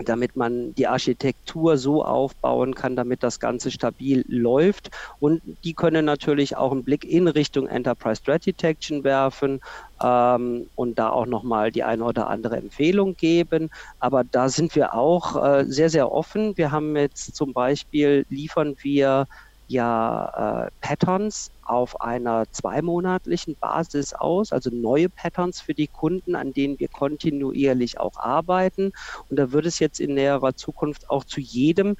damit 0.04 0.36
man 0.36 0.74
die 0.74 0.86
Architektur 0.86 1.76
so 1.76 2.04
aufbauen 2.04 2.74
kann, 2.74 2.96
damit 2.96 3.22
das 3.22 3.40
Ganze 3.40 3.70
stabil 3.70 4.24
läuft. 4.28 4.90
Und 5.18 5.42
die 5.64 5.74
können 5.74 6.04
natürlich 6.04 6.56
auch 6.56 6.72
einen 6.72 6.84
Blick 6.84 7.04
in 7.04 7.28
Richtung 7.28 7.66
Enterprise 7.66 8.22
Threat 8.22 8.46
Detection 8.46 9.04
werfen 9.04 9.60
ähm, 10.02 10.68
und 10.76 10.98
da 10.98 11.10
auch 11.10 11.26
nochmal 11.26 11.72
die 11.72 11.82
eine 11.82 12.04
oder 12.04 12.28
andere 12.28 12.56
Empfehlung 12.56 13.16
geben. 13.16 13.70
Aber 13.98 14.24
da 14.24 14.48
sind 14.48 14.74
wir 14.76 14.94
auch 14.94 15.42
äh, 15.42 15.64
sehr, 15.64 15.90
sehr 15.90 16.12
offen. 16.12 16.56
Wir 16.56 16.70
haben 16.70 16.96
jetzt 16.96 17.34
zum 17.34 17.52
Beispiel, 17.52 18.24
liefern 18.28 18.76
wir 18.82 19.26
ja 19.68 20.66
äh, 20.66 20.70
Patterns 20.80 21.50
auf 21.64 22.00
einer 22.00 22.50
zweimonatlichen 22.50 23.56
Basis 23.60 24.14
aus, 24.14 24.52
also 24.52 24.70
neue 24.70 25.08
Patterns 25.08 25.60
für 25.60 25.74
die 25.74 25.86
Kunden, 25.86 26.34
an 26.34 26.52
denen 26.52 26.78
wir 26.80 26.88
kontinuierlich 26.88 28.00
auch 28.00 28.16
arbeiten. 28.18 28.92
Und 29.28 29.38
da 29.38 29.52
wird 29.52 29.66
es 29.66 29.78
jetzt 29.78 30.00
in 30.00 30.14
näherer 30.14 30.56
Zukunft 30.56 31.10
auch 31.10 31.24
zu 31.24 31.40
jedem 31.40 31.96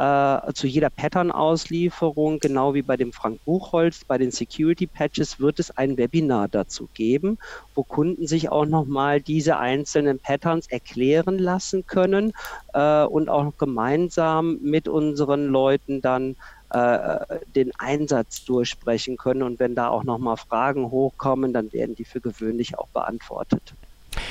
äh, 0.00 0.52
zu 0.54 0.66
jeder 0.66 0.88
Pattern-Auslieferung, 0.88 2.38
genau 2.38 2.72
wie 2.72 2.80
bei 2.80 2.96
dem 2.96 3.12
Frank 3.12 3.44
Buchholz, 3.44 4.02
bei 4.06 4.16
den 4.16 4.30
Security 4.30 4.86
Patches, 4.86 5.40
wird 5.40 5.60
es 5.60 5.76
ein 5.76 5.98
Webinar 5.98 6.48
dazu 6.48 6.88
geben, 6.94 7.36
wo 7.74 7.82
Kunden 7.82 8.26
sich 8.26 8.50
auch 8.50 8.64
nochmal 8.64 9.20
diese 9.20 9.58
einzelnen 9.58 10.18
Patterns 10.18 10.68
erklären 10.68 11.38
lassen 11.38 11.86
können 11.86 12.32
äh, 12.72 13.04
und 13.04 13.28
auch 13.28 13.52
gemeinsam 13.58 14.58
mit 14.62 14.88
unseren 14.88 15.48
Leuten 15.48 16.00
dann 16.00 16.36
den 16.72 17.72
Einsatz 17.78 18.44
durchsprechen 18.44 19.16
können. 19.16 19.42
Und 19.42 19.58
wenn 19.58 19.74
da 19.74 19.88
auch 19.88 20.04
nochmal 20.04 20.36
Fragen 20.36 20.90
hochkommen, 20.90 21.52
dann 21.52 21.72
werden 21.72 21.94
die 21.96 22.04
für 22.04 22.20
gewöhnlich 22.20 22.78
auch 22.78 22.88
beantwortet. 22.88 23.74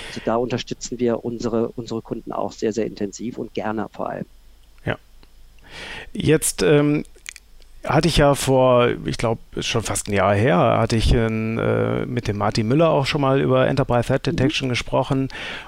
Also 0.08 0.22
da 0.26 0.36
unterstützen 0.36 1.00
wir 1.00 1.24
unsere, 1.24 1.70
unsere 1.70 2.02
Kunden 2.02 2.32
auch 2.32 2.52
sehr, 2.52 2.74
sehr 2.74 2.86
intensiv 2.86 3.38
und 3.38 3.54
gerne 3.54 3.88
vor 3.92 4.10
allem. 4.10 4.26
Jetzt 6.14 6.64
ähm, 6.64 7.04
hatte 7.86 8.10
ich 8.10 8.18
ja 8.18 8.36
vor, 8.36 8.90
ich 9.06 9.18
glaube, 9.18 9.40
schon 9.60 9.84
fast 9.84 10.08
ein 10.08 10.14
Jahr 10.14 10.36
her, 10.36 10.58
hatte 10.58 10.98
ich 10.98 11.14
äh, 11.14 11.30
mit 12.06 12.28
dem 12.28 12.38
Martin 12.38 12.68
Müller 12.68 12.90
auch 12.90 13.06
schon 13.06 13.22
mal 13.22 13.40
über 13.40 13.68
Enterprise 13.68 14.08
Threat 14.08 14.26
Detection 14.26 14.68
mhm. 14.68 14.72
gesprochen. 14.72 15.28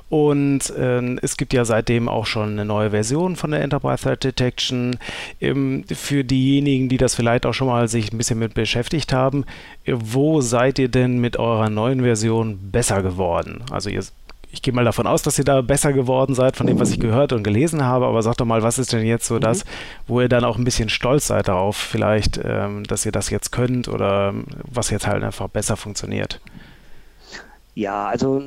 Und 0.09 0.69
äh, 0.71 1.15
es 1.21 1.37
gibt 1.37 1.53
ja 1.53 1.63
seitdem 1.63 2.09
auch 2.09 2.25
schon 2.25 2.51
eine 2.51 2.65
neue 2.65 2.91
Version 2.91 3.37
von 3.37 3.51
der 3.51 3.61
Enterprise 3.61 4.03
Threat 4.03 4.23
Detection. 4.23 4.97
Ähm, 5.39 5.85
für 5.87 6.25
diejenigen, 6.25 6.89
die 6.89 6.97
das 6.97 7.15
vielleicht 7.15 7.45
auch 7.45 7.53
schon 7.53 7.67
mal 7.67 7.87
sich 7.87 8.11
ein 8.11 8.17
bisschen 8.17 8.39
mit 8.39 8.55
beschäftigt 8.55 9.13
haben, 9.13 9.45
wo 9.87 10.41
seid 10.41 10.79
ihr 10.79 10.89
denn 10.89 11.19
mit 11.19 11.37
eurer 11.37 11.69
neuen 11.69 12.01
Version 12.01 12.71
besser 12.71 13.01
geworden? 13.03 13.63
Also 13.71 13.89
ihr 13.89 14.03
ich 14.51 14.61
gehe 14.61 14.73
mal 14.73 14.85
davon 14.85 15.07
aus, 15.07 15.21
dass 15.23 15.37
ihr 15.37 15.45
da 15.45 15.61
besser 15.61 15.93
geworden 15.93 16.35
seid 16.35 16.57
von 16.57 16.67
dem, 16.67 16.79
was 16.79 16.91
ich 16.91 16.99
gehört 16.99 17.33
und 17.33 17.43
gelesen 17.43 17.83
habe, 17.83 18.05
aber 18.05 18.21
sag 18.21 18.37
doch 18.37 18.45
mal, 18.45 18.63
was 18.63 18.79
ist 18.79 18.93
denn 18.93 19.05
jetzt 19.05 19.25
so 19.25 19.35
mhm. 19.35 19.41
das, 19.41 19.63
wo 20.07 20.21
ihr 20.21 20.29
dann 20.29 20.43
auch 20.43 20.57
ein 20.57 20.63
bisschen 20.63 20.89
stolz 20.89 21.27
seid 21.27 21.47
darauf, 21.47 21.77
vielleicht, 21.77 22.39
ähm, 22.43 22.83
dass 22.83 23.05
ihr 23.05 23.11
das 23.11 23.29
jetzt 23.29 23.51
könnt 23.51 23.87
oder 23.87 24.29
ähm, 24.29 24.45
was 24.63 24.89
jetzt 24.89 25.07
halt 25.07 25.23
einfach 25.23 25.47
besser 25.47 25.77
funktioniert? 25.77 26.41
Ja, 27.73 28.07
also 28.07 28.43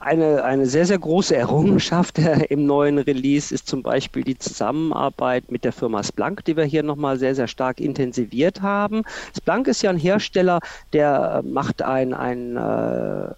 eine, 0.00 0.44
eine 0.44 0.66
sehr, 0.66 0.84
sehr 0.84 0.98
große 0.98 1.34
Errungenschaft 1.34 2.18
im 2.50 2.66
neuen 2.66 2.98
Release 2.98 3.54
ist 3.54 3.66
zum 3.66 3.82
Beispiel 3.82 4.22
die 4.22 4.36
Zusammenarbeit 4.36 5.50
mit 5.50 5.64
der 5.64 5.72
Firma 5.72 6.02
Splunk, 6.02 6.44
die 6.44 6.58
wir 6.58 6.64
hier 6.64 6.82
nochmal 6.82 7.18
sehr, 7.18 7.34
sehr 7.34 7.48
stark 7.48 7.80
intensiviert 7.80 8.60
haben. 8.60 9.02
Splunk 9.34 9.66
ist 9.66 9.80
ja 9.80 9.88
ein 9.88 9.96
Hersteller, 9.96 10.60
der 10.92 11.42
macht 11.46 11.80
ein, 11.80 12.12
ein 12.12 12.56
äh, 12.56 13.32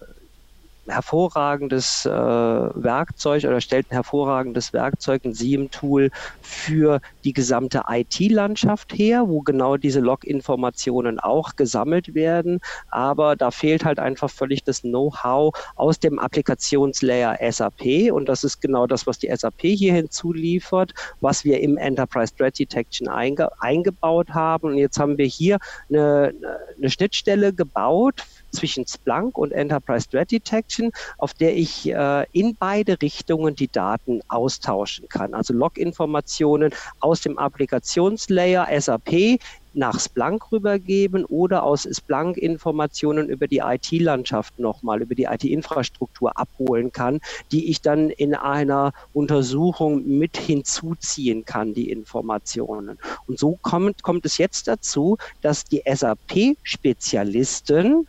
hervorragendes 0.87 2.05
äh, 2.05 2.09
Werkzeug 2.09 3.45
oder 3.45 3.61
stellt 3.61 3.87
ein 3.89 3.95
hervorragendes 3.95 4.73
Werkzeug, 4.73 5.23
ein 5.25 5.33
SIEM-Tool 5.33 6.11
für 6.41 6.99
die 7.23 7.33
gesamte 7.33 7.83
IT-Landschaft 7.87 8.93
her, 8.93 9.27
wo 9.27 9.41
genau 9.41 9.77
diese 9.77 10.01
Log-Informationen 10.01 11.19
auch 11.19 11.55
gesammelt 11.55 12.13
werden. 12.13 12.59
Aber 12.89 13.35
da 13.35 13.51
fehlt 13.51 13.85
halt 13.85 13.99
einfach 13.99 14.29
völlig 14.29 14.63
das 14.63 14.81
Know-how 14.81 15.53
aus 15.75 15.99
dem 15.99 16.19
Applikationslayer 16.19 17.37
SAP. 17.51 18.11
Und 18.11 18.27
das 18.27 18.43
ist 18.43 18.61
genau 18.61 18.87
das, 18.87 19.07
was 19.07 19.19
die 19.19 19.33
SAP 19.33 19.61
hier 19.61 19.93
hinzuliefert, 19.93 20.93
was 21.21 21.45
wir 21.45 21.61
im 21.61 21.77
Enterprise 21.77 22.33
Threat 22.35 22.59
Detection 22.59 23.07
einge 23.07 23.49
eingebaut 23.61 24.29
haben. 24.31 24.69
Und 24.69 24.77
jetzt 24.77 24.99
haben 24.99 25.17
wir 25.17 25.25
hier 25.25 25.59
eine, 25.89 26.33
eine 26.77 26.89
Schnittstelle 26.89 27.53
gebaut 27.53 28.23
zwischen 28.53 28.87
Splunk 28.87 29.37
und 29.37 29.51
Enterprise 29.51 30.07
Threat 30.09 30.31
Detection, 30.31 30.91
auf 31.17 31.33
der 31.33 31.55
ich 31.55 31.89
äh, 31.89 32.25
in 32.31 32.55
beide 32.57 33.01
Richtungen 33.01 33.55
die 33.55 33.67
Daten 33.67 34.21
austauschen 34.29 35.07
kann. 35.09 35.33
Also 35.33 35.53
Log-Informationen 35.53 36.73
aus 36.99 37.21
dem 37.21 37.37
Applikationslayer 37.37 38.67
SAP 38.79 39.39
nach 39.73 39.99
Splunk 39.99 40.51
rübergeben 40.51 41.25
oder 41.25 41.63
aus 41.63 41.87
Splunk 41.91 42.37
Informationen 42.37 43.27
über 43.29 43.47
die 43.47 43.57
IT-Landschaft 43.59 44.59
nochmal, 44.59 45.01
über 45.01 45.15
die 45.15 45.23
IT-Infrastruktur 45.23 46.37
abholen 46.37 46.91
kann, 46.91 47.19
die 47.51 47.69
ich 47.69 47.81
dann 47.81 48.11
in 48.11 48.35
einer 48.35 48.91
Untersuchung 49.11 50.05
mit 50.05 50.37
hinzuziehen 50.37 51.45
kann, 51.45 51.73
die 51.73 51.89
Informationen. 51.89 52.99
Und 53.25 53.39
so 53.39 53.57
kommt, 53.61 54.03
kommt 54.03 54.25
es 54.25 54.37
jetzt 54.37 54.67
dazu, 54.67 55.15
dass 55.41 55.63
die 55.63 55.81
SAP-Spezialisten 55.85 58.05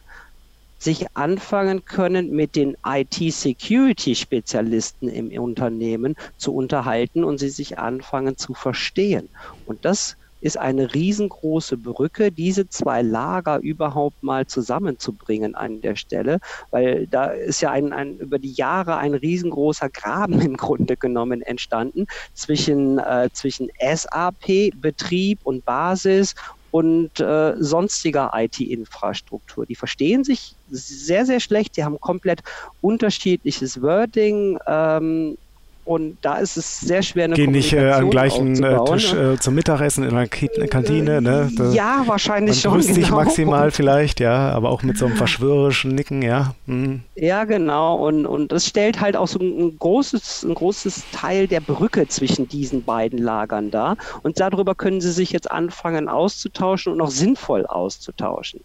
sich 0.84 1.06
anfangen 1.14 1.84
können, 1.84 2.30
mit 2.30 2.54
den 2.56 2.76
IT-Security-Spezialisten 2.86 5.08
im 5.08 5.30
Unternehmen 5.42 6.14
zu 6.36 6.54
unterhalten 6.54 7.24
und 7.24 7.38
sie 7.38 7.48
sich 7.48 7.78
anfangen 7.78 8.36
zu 8.36 8.52
verstehen. 8.54 9.30
Und 9.64 9.86
das 9.86 10.16
ist 10.44 10.58
eine 10.58 10.94
riesengroße 10.94 11.78
Brücke, 11.78 12.30
diese 12.30 12.68
zwei 12.68 13.00
Lager 13.00 13.60
überhaupt 13.60 14.22
mal 14.22 14.46
zusammenzubringen 14.46 15.54
an 15.54 15.80
der 15.80 15.96
Stelle, 15.96 16.38
weil 16.70 17.06
da 17.08 17.28
ist 17.28 17.62
ja 17.62 17.70
ein, 17.70 17.94
ein 17.94 18.18
über 18.18 18.38
die 18.38 18.52
Jahre 18.52 18.98
ein 18.98 19.14
riesengroßer 19.14 19.88
Graben 19.88 20.40
im 20.42 20.58
Grunde 20.58 20.98
genommen 20.98 21.40
entstanden 21.40 22.04
zwischen, 22.34 22.98
äh, 22.98 23.30
zwischen 23.32 23.68
SAP-Betrieb 23.80 25.40
und 25.44 25.64
Basis 25.64 26.34
und 26.74 27.20
äh, 27.20 27.54
sonstiger 27.56 28.32
IT-Infrastruktur. 28.34 29.64
Die 29.64 29.76
verstehen 29.76 30.24
sich 30.24 30.56
sehr, 30.66 31.24
sehr 31.24 31.38
schlecht. 31.38 31.76
Die 31.76 31.84
haben 31.84 32.00
komplett 32.00 32.40
unterschiedliches 32.80 33.80
Wording. 33.80 34.58
Ähm, 34.66 35.38
und 35.84 36.16
da 36.22 36.36
ist 36.36 36.56
es 36.56 36.80
sehr 36.80 37.02
schwer, 37.02 37.24
eine 37.24 37.34
Gehen 37.34 37.52
nicht 37.52 37.72
äh, 37.72 37.90
am 37.90 38.08
gleichen 38.08 38.62
äh, 38.62 38.84
Tisch 38.86 39.12
ne? 39.12 39.34
äh, 39.34 39.38
zum 39.38 39.54
Mittagessen 39.54 40.04
in 40.04 40.10
einer 40.10 40.26
Kantine, 40.26 41.20
ne? 41.20 41.50
Da, 41.54 41.70
ja, 41.72 42.02
wahrscheinlich 42.06 42.60
schon. 42.60 42.80
Genau. 42.80 42.94
sich 42.94 43.10
maximal 43.10 43.70
vielleicht, 43.70 44.20
ja, 44.20 44.50
aber 44.50 44.70
auch 44.70 44.82
mit 44.82 44.96
so 44.96 45.06
einem 45.06 45.16
verschwörerischen 45.16 45.94
Nicken, 45.94 46.22
ja. 46.22 46.54
Hm. 46.66 47.02
Ja, 47.16 47.44
genau. 47.44 47.96
Und, 47.96 48.24
und 48.24 48.50
das 48.50 48.66
stellt 48.66 49.00
halt 49.00 49.16
auch 49.16 49.28
so 49.28 49.38
ein 49.38 49.76
großes, 49.78 50.44
ein 50.44 50.54
großes 50.54 51.04
Teil 51.12 51.46
der 51.48 51.60
Brücke 51.60 52.08
zwischen 52.08 52.48
diesen 52.48 52.84
beiden 52.84 53.18
Lagern 53.18 53.70
dar. 53.70 53.96
Und 54.22 54.40
darüber 54.40 54.74
können 54.74 55.02
sie 55.02 55.12
sich 55.12 55.32
jetzt 55.32 55.50
anfangen 55.50 56.08
auszutauschen 56.08 56.92
und 56.92 57.00
auch 57.02 57.10
sinnvoll 57.10 57.66
auszutauschen. 57.66 58.60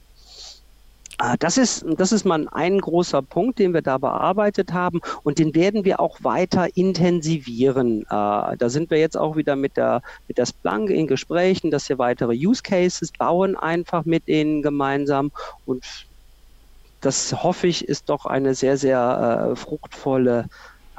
Ah, 1.21 1.35
das 1.37 1.57
ist, 1.57 1.83
das 1.97 2.13
ist 2.13 2.23
mal 2.23 2.47
ein 2.53 2.79
großer 2.79 3.21
Punkt, 3.21 3.59
den 3.59 3.73
wir 3.73 3.81
da 3.81 3.97
bearbeitet 3.97 4.71
haben 4.71 5.01
und 5.23 5.37
den 5.37 5.53
werden 5.53 5.83
wir 5.83 5.99
auch 5.99 6.17
weiter 6.23 6.77
intensivieren. 6.77 8.05
Ah, 8.07 8.55
da 8.57 8.69
sind 8.69 8.89
wir 8.89 8.99
jetzt 8.99 9.17
auch 9.17 9.35
wieder 9.35 9.57
mit 9.57 9.75
der, 9.75 10.01
mit 10.29 10.37
der 10.37 10.45
Splunk 10.45 10.89
in 10.89 11.07
Gesprächen, 11.07 11.71
dass 11.71 11.89
wir 11.89 11.97
weitere 11.97 12.33
Use 12.35 12.61
Cases 12.63 13.11
bauen, 13.11 13.57
einfach 13.57 14.05
mit 14.05 14.29
ihnen 14.29 14.61
gemeinsam 14.61 15.31
und 15.65 15.85
das 17.01 17.43
hoffe 17.43 17.67
ich, 17.67 17.87
ist 17.87 18.09
doch 18.09 18.25
eine 18.25 18.55
sehr, 18.55 18.77
sehr 18.77 19.51
äh, 19.51 19.55
fruchtvolle 19.57 20.47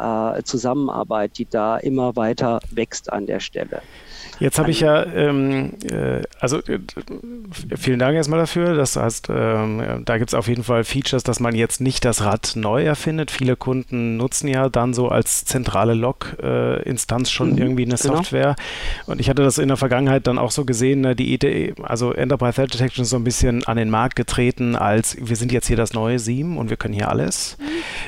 äh, 0.00 0.42
Zusammenarbeit, 0.42 1.38
die 1.38 1.48
da 1.48 1.76
immer 1.76 2.16
weiter 2.16 2.60
wächst 2.70 3.12
an 3.12 3.26
der 3.26 3.40
Stelle. 3.40 3.82
Jetzt 4.40 4.58
habe 4.58 4.70
ich 4.70 4.80
ja, 4.80 5.04
ähm, 5.04 5.72
äh, 5.90 6.22
also 6.40 6.58
äh, 6.60 6.78
vielen 7.76 7.98
Dank 7.98 8.16
erstmal 8.16 8.40
dafür. 8.40 8.74
Das 8.74 8.96
heißt, 8.96 9.28
ähm, 9.28 10.02
da 10.06 10.16
gibt 10.16 10.30
es 10.30 10.34
auf 10.34 10.48
jeden 10.48 10.64
Fall 10.64 10.82
Features, 10.84 11.22
dass 11.22 11.40
man 11.40 11.54
jetzt 11.54 11.82
nicht 11.82 12.06
das 12.06 12.24
Rad 12.24 12.52
neu 12.54 12.82
erfindet. 12.82 13.30
Viele 13.30 13.56
Kunden 13.56 14.16
nutzen 14.16 14.48
ja 14.48 14.70
dann 14.70 14.94
so 14.94 15.08
als 15.08 15.44
zentrale 15.44 15.92
Log-Instanz 15.92 17.28
äh, 17.28 17.30
schon 17.30 17.52
mhm, 17.52 17.58
irgendwie 17.58 17.84
eine 17.84 17.96
genau. 17.96 18.16
Software. 18.16 18.56
Und 19.04 19.20
ich 19.20 19.28
hatte 19.28 19.42
das 19.42 19.58
in 19.58 19.68
der 19.68 19.76
Vergangenheit 19.76 20.26
dann 20.26 20.38
auch 20.38 20.52
so 20.52 20.64
gesehen, 20.64 21.02
ne, 21.02 21.14
die 21.14 21.34
Idee, 21.34 21.74
also 21.82 22.14
Enterprise 22.14 22.54
Threat 22.54 22.72
Detection 22.72 23.02
ist 23.02 23.10
so 23.10 23.16
ein 23.16 23.24
bisschen 23.24 23.64
an 23.64 23.76
den 23.76 23.90
Markt 23.90 24.16
getreten, 24.16 24.74
als 24.74 25.18
wir 25.20 25.36
sind 25.36 25.52
jetzt 25.52 25.66
hier 25.66 25.76
das 25.76 25.92
neue 25.92 26.18
SIEM 26.18 26.56
und 26.56 26.70
wir 26.70 26.78
können 26.78 26.94
hier 26.94 27.10
alles. 27.10 27.58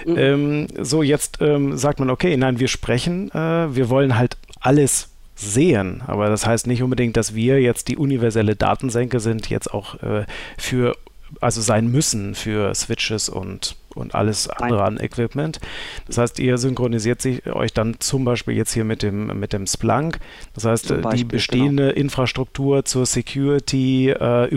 Mhm. 0.07 0.17
Ähm, 0.17 0.67
so, 0.81 1.03
jetzt 1.03 1.43
ähm, 1.43 1.77
sagt 1.83 2.01
man, 2.01 2.09
okay, 2.11 2.37
nein, 2.37 2.59
wir 2.59 2.69
sprechen, 2.69 3.31
äh, 3.33 3.75
wir 3.75 3.91
wollen 3.91 4.17
halt 4.17 4.39
alles 4.61 5.11
sehen. 5.35 6.03
Aber 6.07 6.29
das 6.29 6.47
heißt 6.47 6.67
nicht 6.67 6.83
unbedingt, 6.83 7.17
dass 7.17 7.35
wir 7.35 7.61
jetzt 7.61 7.89
die 7.89 7.97
universelle 7.97 8.57
Datensenke 8.57 9.21
sind, 9.21 9.51
jetzt 9.51 9.73
auch 9.73 10.03
äh, 10.03 10.25
für, 10.57 10.97
also 11.41 11.61
sein 11.61 11.89
müssen 11.89 12.35
für 12.35 12.75
Switches 12.75 13.29
und 13.29 13.77
und 13.95 14.15
alles 14.15 14.49
andere 14.49 14.85
an 14.85 14.99
Equipment. 14.99 15.61
Das 16.07 16.19
heißt, 16.19 16.39
ihr 16.39 16.59
synchronisiert 16.59 17.23
sich, 17.23 17.47
euch 17.47 17.73
dann 17.73 17.97
zum 18.01 18.25
Beispiel 18.25 18.57
jetzt 18.57 18.73
hier 18.73 18.85
mit 18.85 19.03
dem, 19.03 19.39
mit 19.39 19.53
dem 19.53 19.67
Splunk. 19.67 20.19
Das 20.55 20.65
heißt, 20.65 20.89
Beispiel, 20.89 21.19
die 21.19 21.25
bestehende 21.25 21.89
genau. 21.89 22.01
Infrastruktur 22.01 22.85
zur 22.85 23.07
Security, 23.07 24.11
äh, 24.11 24.49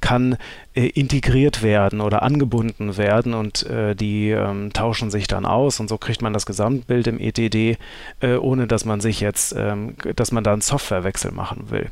kann 0.00 0.36
äh, 0.74 0.86
integriert 0.86 1.62
werden 1.62 2.00
oder 2.00 2.22
angebunden 2.22 2.96
werden 2.96 3.34
und 3.34 3.66
äh, 3.66 3.94
die 3.94 4.30
ähm, 4.30 4.72
tauschen 4.72 5.10
sich 5.10 5.26
dann 5.26 5.44
aus 5.44 5.80
und 5.80 5.88
so 5.88 5.98
kriegt 5.98 6.22
man 6.22 6.32
das 6.32 6.46
Gesamtbild 6.46 7.06
im 7.06 7.18
ETD, 7.18 7.76
äh, 8.20 8.34
ohne 8.36 8.66
dass 8.66 8.84
man 8.84 9.00
sich 9.00 9.20
jetzt, 9.20 9.54
ähm, 9.56 9.94
dass 10.16 10.32
man 10.32 10.44
da 10.44 10.52
einen 10.52 10.62
Softwarewechsel 10.62 11.32
machen 11.32 11.70
will. 11.70 11.90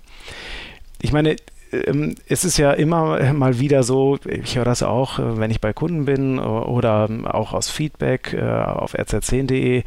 ich 1.00 1.12
meine, 1.12 1.36
ähm, 1.72 2.14
es 2.28 2.44
ist 2.44 2.58
ja 2.58 2.72
immer 2.72 3.32
mal 3.32 3.58
wieder 3.58 3.82
so, 3.82 4.18
ich 4.24 4.56
höre 4.56 4.64
das 4.64 4.82
auch, 4.82 5.18
äh, 5.18 5.38
wenn 5.38 5.50
ich 5.50 5.60
bei 5.60 5.72
Kunden 5.72 6.04
bin 6.04 6.38
oder 6.38 7.08
auch 7.24 7.52
aus 7.52 7.70
Feedback 7.70 8.34
äh, 8.34 8.42
auf 8.42 8.94
rz10.de, 8.94 9.82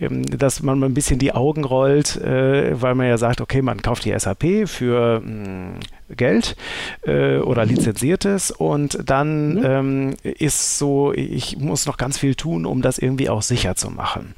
ähm, 0.00 0.26
dass 0.26 0.62
man 0.62 0.78
mal 0.78 0.86
ein 0.86 0.94
bisschen 0.94 1.18
die 1.18 1.32
Augen 1.32 1.64
rollt, 1.64 2.16
äh, 2.16 2.80
weil 2.80 2.94
man 2.94 3.06
ja 3.06 3.18
sagt, 3.18 3.40
okay, 3.40 3.62
man 3.62 3.82
kauft 3.82 4.04
die 4.04 4.18
SAP 4.18 4.68
für 4.68 5.22
hm, 5.24 5.80
Geld 6.08 6.56
oder 7.04 7.64
lizenziertes 7.64 8.52
und 8.52 8.98
dann 9.04 9.54
mhm. 9.54 9.64
ähm, 9.64 10.16
ist 10.22 10.78
so, 10.78 11.12
ich 11.12 11.56
muss 11.58 11.86
noch 11.86 11.96
ganz 11.96 12.16
viel 12.16 12.36
tun, 12.36 12.64
um 12.64 12.80
das 12.80 12.98
irgendwie 12.98 13.28
auch 13.28 13.42
sicher 13.42 13.74
zu 13.74 13.90
machen. 13.90 14.34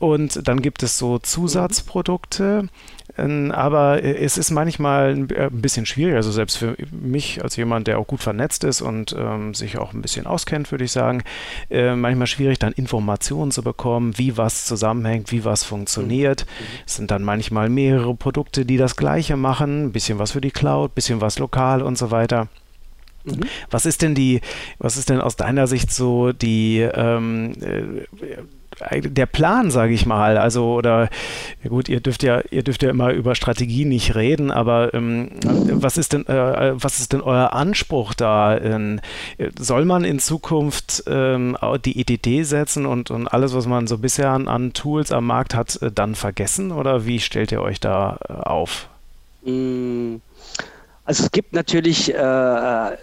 Und 0.00 0.46
dann 0.46 0.62
gibt 0.62 0.82
es 0.82 0.98
so 0.98 1.18
Zusatzprodukte. 1.18 2.68
Ähm, 3.16 3.52
aber 3.52 4.02
äh, 4.02 4.16
es 4.16 4.38
ist 4.38 4.50
manchmal 4.50 5.14
ein 5.14 5.30
äh, 5.30 5.48
bisschen 5.52 5.86
schwierig, 5.86 6.16
also 6.16 6.32
selbst 6.32 6.56
für 6.56 6.76
mich 6.90 7.42
als 7.42 7.56
jemand, 7.56 7.86
der 7.86 7.98
auch 7.98 8.06
gut 8.06 8.22
vernetzt 8.22 8.64
ist 8.64 8.80
und 8.80 9.14
ähm, 9.16 9.54
sich 9.54 9.78
auch 9.78 9.92
ein 9.92 10.02
bisschen 10.02 10.26
auskennt, 10.26 10.70
würde 10.72 10.84
ich 10.84 10.92
sagen, 10.92 11.22
äh, 11.70 11.94
manchmal 11.94 12.26
schwierig, 12.26 12.58
dann 12.58 12.72
Informationen 12.72 13.52
zu 13.52 13.62
bekommen, 13.62 14.18
wie 14.18 14.36
was 14.36 14.64
zusammenhängt, 14.64 15.30
wie 15.30 15.44
was 15.44 15.64
funktioniert. 15.64 16.46
Mhm. 16.46 16.64
Es 16.86 16.96
sind 16.96 17.10
dann 17.10 17.22
manchmal 17.22 17.68
mehrere 17.68 18.14
Produkte, 18.14 18.64
die 18.64 18.78
das 18.78 18.96
Gleiche 18.96 19.36
machen, 19.36 19.86
ein 19.86 19.92
bisschen 19.92 20.18
was 20.18 20.32
für 20.32 20.40
die 20.40 20.50
Cloud, 20.50 20.90
ein 20.90 20.94
bisschen 20.94 21.20
was 21.20 21.38
lokal 21.38 21.82
und 21.82 21.96
so 21.96 22.10
weiter. 22.10 22.48
Mhm. 23.24 23.40
Was 23.70 23.86
ist 23.86 24.02
denn 24.02 24.14
die, 24.14 24.40
was 24.78 24.96
ist 24.96 25.08
denn 25.08 25.20
aus 25.20 25.36
deiner 25.36 25.66
Sicht 25.66 25.92
so 25.92 26.32
die 26.32 26.80
ähm, 26.80 27.52
äh, 27.60 28.04
der 28.90 29.26
Plan, 29.26 29.70
sage 29.70 29.94
ich 29.94 30.06
mal, 30.06 30.36
also 30.36 30.74
oder 30.74 31.08
ja 31.62 31.70
gut, 31.70 31.88
ihr 31.88 32.00
dürft 32.00 32.22
ja, 32.22 32.42
ihr 32.50 32.62
dürft 32.62 32.82
ja 32.82 32.90
immer 32.90 33.12
über 33.12 33.34
Strategie 33.34 33.84
nicht 33.84 34.14
reden, 34.14 34.50
aber 34.50 34.94
ähm, 34.94 35.30
was 35.44 35.96
ist 35.96 36.12
denn, 36.12 36.26
äh, 36.26 36.72
was 36.74 36.98
ist 36.98 37.12
denn 37.12 37.20
euer 37.20 37.52
Anspruch 37.52 38.14
da? 38.14 38.58
Ähm, 38.58 39.00
soll 39.58 39.84
man 39.84 40.04
in 40.04 40.18
Zukunft 40.18 41.04
ähm, 41.06 41.56
die 41.84 42.00
EDD 42.00 42.44
setzen 42.44 42.86
und, 42.86 43.10
und 43.10 43.28
alles, 43.28 43.54
was 43.54 43.66
man 43.66 43.86
so 43.86 43.98
bisher 43.98 44.30
an, 44.30 44.48
an 44.48 44.72
Tools 44.72 45.12
am 45.12 45.26
Markt 45.26 45.54
hat, 45.54 45.80
äh, 45.82 45.90
dann 45.92 46.14
vergessen 46.14 46.72
oder 46.72 47.06
wie 47.06 47.20
stellt 47.20 47.52
ihr 47.52 47.62
euch 47.62 47.80
da 47.80 48.18
äh, 48.28 48.32
auf? 48.32 48.88
Mm. 49.44 50.16
Also 51.06 51.24
es 51.24 51.32
gibt 51.32 51.52
natürlich 51.52 52.14
äh, 52.14 52.96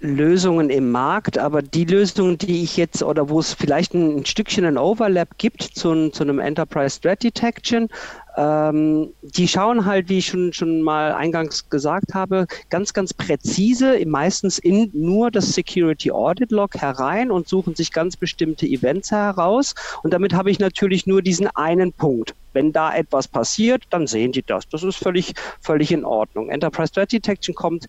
Lösungen 0.00 0.70
im 0.70 0.90
Markt, 0.90 1.38
aber 1.38 1.62
die 1.62 1.84
Lösungen, 1.84 2.36
die 2.36 2.64
ich 2.64 2.76
jetzt 2.76 3.02
oder 3.02 3.28
wo 3.28 3.38
es 3.38 3.54
vielleicht 3.54 3.94
ein, 3.94 4.26
Stückchen 4.26 4.64
ein 4.64 4.76
Overlap 4.76 5.38
gibt 5.38 5.62
zu, 5.62 6.10
zu 6.10 6.24
einem 6.24 6.40
Enterprise 6.40 7.00
Threat 7.00 7.22
Detection, 7.22 7.88
ähm, 8.36 9.10
die 9.22 9.46
schauen 9.46 9.84
halt, 9.84 10.08
wie 10.08 10.18
ich 10.18 10.26
schon, 10.26 10.52
schon 10.52 10.82
mal 10.82 11.12
eingangs 11.12 11.68
gesagt 11.70 12.14
habe, 12.14 12.46
ganz, 12.68 12.92
ganz 12.92 13.14
präzise, 13.14 14.04
meistens 14.06 14.58
in 14.58 14.90
nur 14.92 15.30
das 15.30 15.52
Security 15.52 16.10
Audit 16.10 16.50
Log 16.50 16.74
herein 16.74 17.30
und 17.30 17.48
suchen 17.48 17.74
sich 17.74 17.92
ganz 17.92 18.16
bestimmte 18.16 18.66
Events 18.66 19.10
heraus. 19.10 19.74
Und 20.02 20.12
damit 20.12 20.34
habe 20.34 20.50
ich 20.50 20.58
natürlich 20.58 21.06
nur 21.06 21.22
diesen 21.22 21.46
einen 21.48 21.92
Punkt. 21.92 22.34
Wenn 22.52 22.72
da 22.72 22.94
etwas 22.94 23.28
passiert, 23.28 23.84
dann 23.90 24.06
sehen 24.06 24.32
die 24.32 24.42
das. 24.42 24.68
Das 24.68 24.82
ist 24.82 24.96
völlig, 24.96 25.34
völlig 25.60 25.92
in 25.92 26.04
Ordnung. 26.04 26.50
Enterprise 26.50 26.92
Threat 26.92 27.12
Detection 27.12 27.54
kommt 27.54 27.86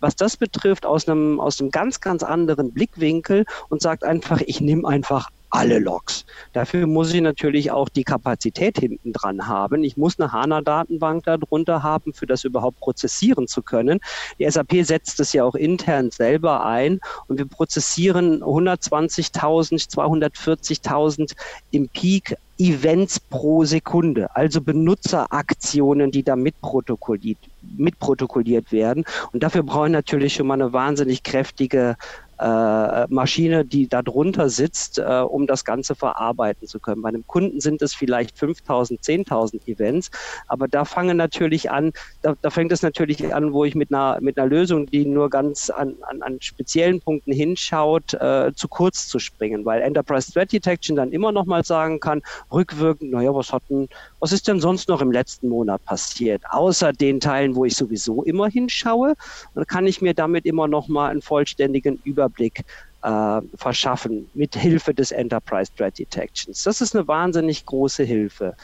was 0.00 0.14
das 0.14 0.36
betrifft, 0.36 0.86
aus 0.86 1.08
einem, 1.08 1.40
aus 1.40 1.60
einem 1.60 1.72
ganz, 1.72 2.00
ganz 2.00 2.22
anderen 2.22 2.72
Blickwinkel 2.72 3.44
und 3.68 3.82
sagt 3.82 4.04
einfach, 4.04 4.40
ich 4.46 4.60
nehme 4.60 4.86
einfach 4.86 5.28
alle 5.50 5.78
Logs. 5.78 6.24
Dafür 6.52 6.86
muss 6.86 7.12
ich 7.12 7.20
natürlich 7.20 7.70
auch 7.70 7.88
die 7.88 8.04
Kapazität 8.04 8.78
hinten 8.78 9.12
dran 9.12 9.46
haben. 9.46 9.84
Ich 9.84 9.96
muss 9.96 10.18
eine 10.18 10.32
HANA-Datenbank 10.32 11.24
darunter 11.24 11.82
haben, 11.82 12.12
für 12.12 12.26
das 12.26 12.44
überhaupt 12.44 12.80
prozessieren 12.80 13.48
zu 13.48 13.62
können. 13.62 14.00
Die 14.38 14.50
SAP 14.50 14.84
setzt 14.84 15.20
es 15.20 15.32
ja 15.32 15.44
auch 15.44 15.54
intern 15.54 16.10
selber 16.10 16.64
ein 16.64 17.00
und 17.28 17.38
wir 17.38 17.46
prozessieren 17.46 18.42
120.000, 18.42 19.88
240.000 19.90 21.34
im 21.70 21.88
Peak 21.88 22.36
Events 22.58 23.20
pro 23.20 23.64
Sekunde, 23.64 24.34
also 24.34 24.60
Benutzeraktionen, 24.60 26.10
die 26.10 26.24
da 26.24 26.34
mitprotokolliert, 26.34 27.38
mitprotokolliert 27.76 28.72
werden. 28.72 29.04
Und 29.32 29.44
dafür 29.44 29.62
brauche 29.62 29.86
ich 29.86 29.92
natürlich 29.92 30.34
schon 30.34 30.48
mal 30.48 30.54
eine 30.54 30.72
wahnsinnig 30.72 31.22
kräftige 31.22 31.96
äh, 32.38 33.06
Maschine, 33.08 33.64
die 33.64 33.88
da 33.88 34.02
drunter 34.02 34.48
sitzt, 34.48 34.98
äh, 34.98 35.02
um 35.02 35.46
das 35.46 35.64
Ganze 35.64 35.94
verarbeiten 35.94 36.68
zu 36.68 36.78
können. 36.78 37.02
Bei 37.02 37.08
einem 37.08 37.26
Kunden 37.26 37.60
sind 37.60 37.82
es 37.82 37.94
vielleicht 37.94 38.38
5000, 38.38 39.00
10.000 39.00 39.66
Events, 39.66 40.10
aber 40.46 40.68
da 40.68 40.84
fangen 40.84 41.16
natürlich 41.16 41.70
an, 41.70 41.92
da, 42.22 42.34
da, 42.40 42.50
fängt 42.50 42.72
es 42.72 42.82
natürlich 42.82 43.34
an, 43.34 43.52
wo 43.52 43.64
ich 43.64 43.74
mit 43.74 43.92
einer, 43.92 44.18
mit 44.20 44.38
einer 44.38 44.48
Lösung, 44.48 44.86
die 44.86 45.04
nur 45.04 45.30
ganz 45.30 45.70
an, 45.70 45.96
an, 46.02 46.22
an 46.22 46.40
speziellen 46.40 47.00
Punkten 47.00 47.32
hinschaut, 47.32 48.14
äh, 48.14 48.52
zu 48.54 48.68
kurz 48.68 49.08
zu 49.08 49.18
springen, 49.18 49.64
weil 49.64 49.82
Enterprise 49.82 50.32
Threat 50.32 50.52
Detection 50.52 50.96
dann 50.96 51.10
immer 51.10 51.32
noch 51.32 51.44
mal 51.44 51.64
sagen 51.64 51.98
kann, 51.98 52.22
rückwirkend, 52.52 53.10
naja, 53.10 53.34
was 53.34 53.52
hat 53.52 53.62
denn, 53.68 53.88
was 54.20 54.32
ist 54.32 54.46
denn 54.46 54.60
sonst 54.60 54.88
noch 54.88 55.02
im 55.02 55.10
letzten 55.10 55.48
Monat 55.48 55.84
passiert, 55.84 56.42
außer 56.50 56.92
den 56.92 57.18
Teilen, 57.18 57.56
wo 57.56 57.64
ich 57.64 57.74
sowieso 57.74 58.22
immer 58.22 58.48
hinschaue, 58.48 59.14
dann 59.54 59.66
kann 59.66 59.86
ich 59.86 60.00
mir 60.00 60.14
damit 60.14 60.46
immer 60.46 60.68
noch 60.68 60.86
mal 60.88 61.10
einen 61.10 61.22
vollständigen 61.22 62.00
Überblick 62.04 62.27
Überblick 62.28 62.64
äh, 63.02 63.40
verschaffen 63.56 64.28
mit 64.34 64.56
Hilfe 64.56 64.94
des 64.94 65.10
Enterprise 65.10 65.70
Threat 65.76 65.98
Detections. 65.98 66.62
Das 66.62 66.80
ist 66.80 66.94
eine 66.94 67.06
wahnsinnig 67.06 67.64
große 67.66 68.04
Hilfe. 68.04 68.54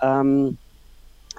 Ähm, 0.00 0.58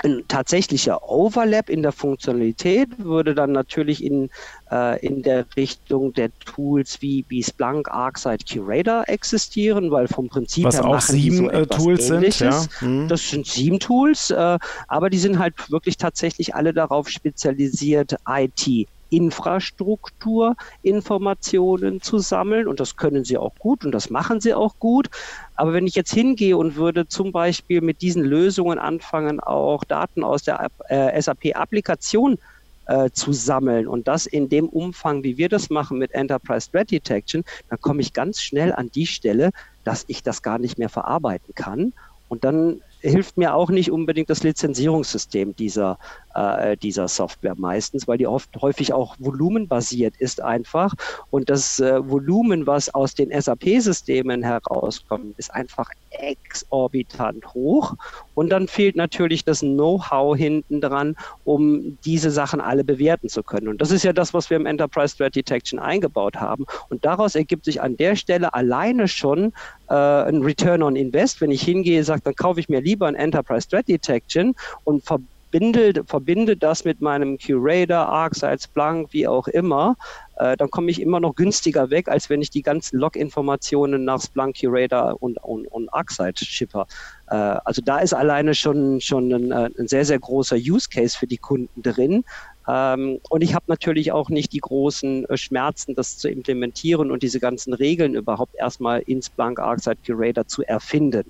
ein 0.03 0.23
tatsächlicher 0.27 1.07
Overlap 1.07 1.69
in 1.69 1.83
der 1.83 1.91
Funktionalität 1.91 2.89
würde 2.97 3.35
dann 3.35 3.51
natürlich 3.51 4.03
in, 4.03 4.29
äh, 4.71 4.99
in 5.05 5.21
der 5.21 5.45
Richtung 5.55 6.13
der 6.13 6.31
Tools 6.39 6.99
wie, 7.01 7.23
wie 7.29 7.43
Splunk, 7.43 7.89
ArcSight, 7.91 8.43
Curator 8.49 9.03
existieren, 9.07 9.91
weil 9.91 10.07
vom 10.07 10.29
Prinzip 10.29 10.65
Was 10.65 10.77
her 10.77 10.85
auch 10.85 10.99
sieben 10.99 11.37
so 11.37 11.49
äh, 11.51 11.67
Tools 11.67 12.07
sind. 12.07 12.39
Ja. 12.39 12.65
Mhm. 12.81 13.07
Das 13.07 13.29
sind 13.29 13.45
sieben 13.45 13.79
Tools, 13.79 14.31
äh, 14.31 14.57
aber 14.87 15.11
die 15.11 15.19
sind 15.19 15.37
halt 15.37 15.53
wirklich 15.69 15.97
tatsächlich 15.97 16.55
alle 16.55 16.73
darauf 16.73 17.07
spezialisiert, 17.07 18.15
IT 18.27 18.87
Infrastrukturinformationen 19.13 22.01
zu 22.01 22.17
sammeln 22.17 22.67
und 22.67 22.79
das 22.79 22.95
können 22.95 23.23
sie 23.23 23.37
auch 23.37 23.53
gut 23.59 23.85
und 23.85 23.91
das 23.91 24.09
machen 24.09 24.41
sie 24.41 24.55
auch 24.55 24.79
gut. 24.79 25.09
Aber 25.55 25.73
wenn 25.73 25.85
ich 25.85 25.93
jetzt 25.95 26.13
hingehe 26.13 26.57
und 26.57 26.75
würde 26.75 27.07
zum 27.07 27.31
Beispiel 27.31 27.81
mit 27.81 28.01
diesen 28.01 28.23
Lösungen 28.23 28.79
anfangen, 28.79 29.39
auch 29.39 29.83
Daten 29.83 30.23
aus 30.23 30.41
der 30.43 30.69
äh, 30.89 31.21
SAP-Applikation 31.21 32.39
äh, 32.87 33.11
zu 33.11 33.33
sammeln 33.33 33.87
und 33.87 34.07
das 34.07 34.25
in 34.25 34.49
dem 34.49 34.67
Umfang, 34.67 35.23
wie 35.23 35.37
wir 35.37 35.49
das 35.49 35.69
machen 35.69 35.99
mit 35.99 36.11
Enterprise 36.11 36.71
Threat 36.71 36.91
Detection, 36.91 37.43
dann 37.69 37.79
komme 37.79 38.01
ich 38.01 38.13
ganz 38.13 38.41
schnell 38.41 38.73
an 38.73 38.89
die 38.91 39.07
Stelle, 39.07 39.51
dass 39.83 40.05
ich 40.07 40.23
das 40.23 40.41
gar 40.41 40.57
nicht 40.57 40.79
mehr 40.79 40.89
verarbeiten 40.89 41.53
kann. 41.55 41.93
Und 42.29 42.43
dann 42.43 42.81
hilft 43.01 43.37
mir 43.37 43.53
auch 43.53 43.69
nicht 43.69 43.91
unbedingt 43.91 44.29
das 44.29 44.43
Lizenzierungssystem 44.43 45.55
dieser, 45.55 45.99
äh, 46.33 46.77
dieser 46.77 47.07
Software 47.07 47.55
meistens, 47.57 48.07
weil 48.07 48.17
die 48.17 48.27
oft 48.27 48.49
häufig 48.61 48.93
auch 48.93 49.15
volumenbasiert 49.19 50.15
ist 50.17 50.41
einfach. 50.41 50.93
Und 51.29 51.49
das 51.49 51.79
äh, 51.79 52.07
Volumen, 52.09 52.67
was 52.67 52.93
aus 52.93 53.13
den 53.13 53.29
SAP-Systemen 53.29 54.43
herauskommt, 54.43 55.37
ist 55.37 55.53
einfach 55.53 55.89
exorbitant 56.11 57.53
hoch. 57.53 57.95
Und 58.35 58.49
dann 58.49 58.67
fehlt 58.67 58.95
natürlich 58.95 59.43
das 59.43 59.59
Know-how 59.59 60.35
hinten 60.35 60.81
dran, 60.81 61.15
um 61.43 61.97
diese 62.05 62.31
Sachen 62.31 62.61
alle 62.61 62.83
bewerten 62.83 63.29
zu 63.29 63.43
können. 63.43 63.67
Und 63.67 63.81
das 63.81 63.91
ist 63.91 64.03
ja 64.03 64.13
das, 64.13 64.33
was 64.33 64.49
wir 64.49 64.57
im 64.57 64.65
Enterprise 64.65 65.15
Threat 65.15 65.35
Detection 65.35 65.79
eingebaut 65.79 66.35
haben. 66.35 66.65
Und 66.89 67.05
daraus 67.05 67.35
ergibt 67.35 67.65
sich 67.65 67.81
an 67.81 67.97
der 67.97 68.15
Stelle 68.15 68.53
alleine 68.53 69.07
schon 69.07 69.53
äh, 69.89 69.93
ein 69.93 70.41
Return 70.43 70.83
on 70.83 70.95
Invest. 70.95 71.41
Wenn 71.41 71.51
ich 71.51 71.61
hingehe, 71.63 72.03
sage, 72.03 72.21
dann 72.23 72.35
kaufe 72.35 72.59
ich 72.59 72.69
mir 72.69 72.81
lieber 72.81 73.07
ein 73.07 73.15
Enterprise 73.15 73.67
Threat 73.67 73.87
Detection 73.87 74.55
und 74.83 75.03
ver 75.03 75.19
verbinde, 75.53 76.03
verbinde 76.05 76.57
das 76.57 76.83
mit 76.83 76.99
meinem 76.99 77.37
Curator, 77.37 78.09
ArcSight, 78.09 78.63
Splunk, 78.63 79.09
wie 79.11 79.27
auch 79.27 79.47
immer, 79.47 79.95
äh, 80.37 80.57
dann 80.57 80.71
komme 80.71 80.89
ich 80.89 80.99
immer 80.99 81.19
noch 81.19 81.35
günstiger 81.35 81.91
weg, 81.91 82.07
als 82.07 82.29
wenn 82.29 82.41
ich 82.41 82.49
die 82.49 82.63
ganzen 82.63 82.97
Log-Informationen 82.97 84.03
nach 84.03 84.19
Splunk, 84.19 84.59
Curator 84.59 85.15
und, 85.21 85.37
und, 85.43 85.67
und 85.67 85.93
ArcSight 85.93 86.39
shipper. 86.39 86.87
Äh, 87.29 87.35
also 87.35 87.83
da 87.83 87.99
ist 87.99 88.13
alleine 88.13 88.55
schon, 88.55 88.99
schon 88.99 89.31
ein, 89.31 89.51
äh, 89.51 89.69
ein, 89.77 89.87
sehr, 89.87 90.05
sehr 90.05 90.19
großer 90.19 90.55
Use 90.55 90.89
Case 90.89 91.15
für 91.15 91.27
die 91.27 91.37
Kunden 91.37 91.83
drin. 91.83 92.23
Ähm, 92.67 93.19
und 93.29 93.43
ich 93.43 93.53
habe 93.53 93.65
natürlich 93.67 94.11
auch 94.11 94.29
nicht 94.29 94.53
die 94.53 94.59
großen 94.59 95.29
äh, 95.29 95.37
Schmerzen, 95.37 95.93
das 95.93 96.17
zu 96.17 96.29
implementieren 96.29 97.11
und 97.11 97.21
diese 97.21 97.39
ganzen 97.39 97.73
Regeln 97.73 98.15
überhaupt 98.15 98.55
erstmal 98.55 99.01
in 99.01 99.21
Splunk, 99.21 99.59
ArcSight, 99.59 99.99
Curator 100.03 100.47
zu 100.47 100.63
erfinden. 100.63 101.29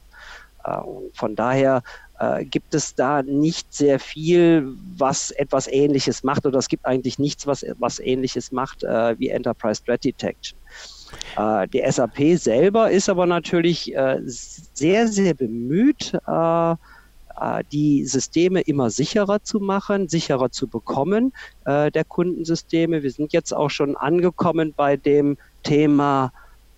Äh, 0.63 0.77
von 1.13 1.35
daher 1.35 1.83
äh, 2.23 2.45
gibt 2.45 2.73
es 2.73 2.95
da 2.95 3.21
nicht 3.23 3.73
sehr 3.73 3.99
viel, 3.99 4.75
was 4.97 5.31
etwas 5.31 5.67
Ähnliches 5.67 6.23
macht 6.23 6.45
oder 6.45 6.59
es 6.59 6.67
gibt 6.67 6.85
eigentlich 6.85 7.19
nichts, 7.19 7.47
was 7.47 7.65
was 7.79 7.99
Ähnliches 7.99 8.51
macht 8.51 8.83
äh, 8.83 9.17
wie 9.19 9.29
Enterprise 9.29 9.83
Threat 9.83 10.03
Detection. 10.03 10.57
Äh, 11.37 11.67
die 11.67 11.83
SAP 11.89 12.37
selber 12.37 12.91
ist 12.91 13.09
aber 13.09 13.25
natürlich 13.25 13.95
äh, 13.95 14.19
sehr, 14.25 15.07
sehr 15.07 15.33
bemüht, 15.33 16.13
äh, 16.27 16.71
äh, 16.71 17.63
die 17.71 18.05
Systeme 18.05 18.61
immer 18.61 18.89
sicherer 18.89 19.43
zu 19.43 19.59
machen, 19.59 20.07
sicherer 20.07 20.51
zu 20.51 20.67
bekommen, 20.67 21.33
äh, 21.65 21.91
der 21.91 22.05
Kundensysteme. 22.05 23.03
Wir 23.03 23.11
sind 23.11 23.33
jetzt 23.33 23.53
auch 23.53 23.69
schon 23.69 23.97
angekommen 23.97 24.73
bei 24.75 24.97
dem 24.97 25.37
Thema 25.63 26.31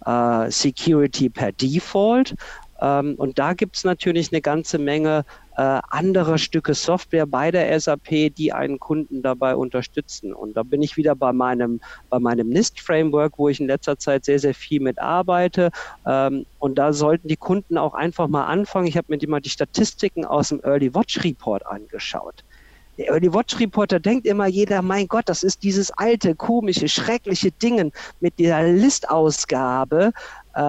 äh, 0.05 0.49
Security 0.51 1.29
per 1.29 1.51
Default. 1.51 2.35
Ähm, 2.81 3.15
und 3.17 3.39
da 3.39 3.53
gibt 3.53 3.77
es 3.77 3.83
natürlich 3.83 4.31
eine 4.31 4.41
ganze 4.41 4.77
Menge 4.77 5.25
äh, 5.57 5.79
andere 5.89 6.37
Stücke 6.37 6.73
Software 6.73 7.25
bei 7.25 7.51
der 7.51 7.79
SAP, 7.79 8.33
die 8.35 8.51
einen 8.51 8.79
Kunden 8.79 9.21
dabei 9.21 9.55
unterstützen. 9.55 10.33
Und 10.33 10.55
da 10.57 10.63
bin 10.63 10.81
ich 10.81 10.97
wieder 10.97 11.15
bei 11.15 11.31
meinem, 11.31 11.79
bei 12.09 12.19
meinem 12.19 12.49
NIST-Framework, 12.49 13.37
wo 13.37 13.49
ich 13.49 13.59
in 13.59 13.67
letzter 13.67 13.97
Zeit 13.97 14.25
sehr, 14.25 14.39
sehr 14.39 14.53
viel 14.53 14.81
mit 14.81 14.99
arbeite. 14.99 15.71
Ähm, 16.05 16.45
und 16.59 16.77
da 16.77 16.91
sollten 16.91 17.27
die 17.27 17.37
Kunden 17.37 17.77
auch 17.77 17.93
einfach 17.93 18.27
mal 18.27 18.45
anfangen. 18.45 18.87
Ich 18.87 18.97
habe 18.97 19.07
mir 19.09 19.17
die 19.17 19.27
mal 19.27 19.41
die 19.41 19.49
Statistiken 19.49 20.25
aus 20.25 20.49
dem 20.49 20.61
Early 20.63 20.93
Watch 20.93 21.23
Report 21.23 21.65
angeschaut. 21.65 22.43
Der 22.97 23.09
Early 23.09 23.33
Watch 23.33 23.59
Reporter 23.59 23.99
denkt 23.99 24.25
immer 24.25 24.47
jeder, 24.47 24.81
mein 24.81 25.07
Gott, 25.07 25.27
das 25.27 25.43
ist 25.43 25.63
dieses 25.63 25.91
alte, 25.91 26.33
komische, 26.33 26.87
schreckliche 26.87 27.51
Dingen 27.51 27.91
mit 28.21 28.39
dieser 28.39 28.63
Listausgabe, 28.63 30.13
äh, 30.55 30.61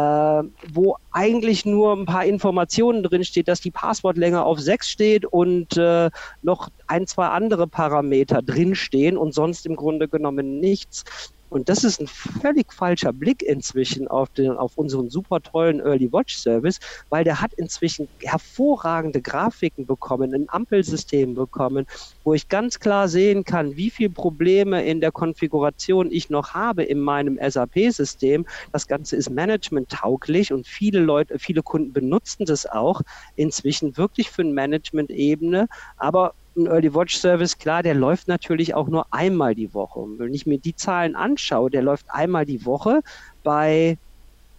wo 0.73 0.97
eigentlich 1.13 1.65
nur 1.65 1.93
ein 1.93 2.07
paar 2.07 2.25
Informationen 2.25 3.03
drin 3.05 3.25
steht, 3.25 3.49
dass 3.49 3.61
die 3.61 3.71
Passwortlänge 3.71 4.45
auf 4.45 4.59
6 4.59 4.89
steht 4.89 5.25
und 5.25 5.77
äh, 5.77 6.11
noch 6.43 6.69
ein, 6.89 7.07
zwei 7.07 7.29
andere 7.29 7.69
Parameter 7.69 8.43
drinstehen 8.43 9.17
und 9.17 9.33
sonst 9.33 9.65
im 9.65 9.77
Grunde 9.77 10.09
genommen 10.09 10.59
nichts. 10.59 11.05
Und 11.49 11.69
das 11.69 11.85
ist 11.85 12.01
ein 12.01 12.09
völlig 12.09 12.73
falscher 12.73 13.13
Blick 13.13 13.43
inzwischen 13.43 14.09
auf, 14.09 14.29
den, 14.31 14.51
auf 14.53 14.77
unseren 14.77 15.11
super 15.11 15.41
tollen 15.41 15.81
Early 15.81 16.13
Watch 16.13 16.37
Service, 16.37 16.79
weil 17.09 17.25
der 17.25 17.41
hat 17.41 17.53
inzwischen 17.55 18.09
hervorragende 18.23 19.23
Grafiken 19.23 19.87
bekommen, 19.87 20.35
ein 20.35 20.47
Ampelsystem 20.49 21.35
bekommen, 21.35 21.87
wo 22.25 22.35
ich 22.35 22.49
ganz 22.49 22.79
klar 22.79 23.09
sehen 23.09 23.45
kann, 23.45 23.77
wie 23.77 23.91
viele 23.91 24.11
Probleme 24.11 24.85
in 24.85 25.01
der 25.01 25.13
Konfiguration 25.13 26.11
ich 26.11 26.31
noch 26.31 26.55
habe 26.55 26.83
in 26.83 27.01
meinem 27.01 27.39
SAP-System. 27.41 28.47
Das 28.73 28.87
Ganze 28.87 29.17
ist 29.17 29.31
management-tauglich 29.31 30.53
und 30.53 30.67
viele 30.67 31.01
Leute, 31.01 31.39
viele 31.39 31.63
Kunden 31.63 31.93
benutzen 31.93 32.45
das 32.47 32.67
auch 32.67 33.01
inzwischen 33.35 33.97
wirklich 33.97 34.31
für 34.31 34.43
eine 34.43 34.53
Management-Ebene, 34.53 35.67
aber 35.97 36.33
ein 36.57 36.67
Early 36.67 36.95
Watch 36.95 37.17
Service, 37.17 37.59
klar, 37.59 37.83
der 37.83 37.95
läuft 37.95 38.29
natürlich 38.29 38.75
auch 38.75 38.89
nur 38.89 39.07
einmal 39.13 39.55
die 39.55 39.73
Woche. 39.75 39.99
Und 40.01 40.19
wenn 40.19 40.35
ich 40.35 40.47
mir 40.47 40.59
die 40.59 40.75
Zahlen 40.75 41.15
anschaue, 41.17 41.71
der 41.71 41.83
läuft 41.83 42.07
einmal 42.09 42.47
die 42.47 42.65
Woche 42.65 43.03
bei 43.43 43.99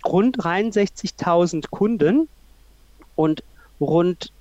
rund 0.06 0.38
63.000 0.38 1.70
Kunden 1.70 2.28
und 3.16 3.43
rund 3.80 4.32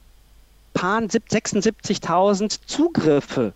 76.000 0.76 2.58
Zugriffe 2.66 3.52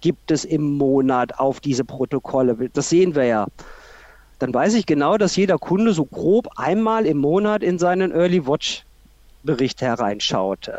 gibt 0.00 0.30
es 0.30 0.44
im 0.44 0.76
Monat 0.76 1.38
auf 1.38 1.60
diese 1.60 1.84
Protokolle. 1.84 2.70
Das 2.72 2.88
sehen 2.88 3.14
wir 3.14 3.24
ja. 3.24 3.46
Dann 4.38 4.54
weiß 4.54 4.74
ich 4.74 4.86
genau, 4.86 5.18
dass 5.18 5.36
jeder 5.36 5.58
Kunde 5.58 5.92
so 5.92 6.04
grob 6.04 6.48
einmal 6.56 7.06
im 7.06 7.18
Monat 7.18 7.62
in 7.62 7.78
seinen 7.78 8.12
Early 8.12 8.46
Watch 8.46 8.84
Bericht 9.42 9.80
hereinschaut. 9.80 10.70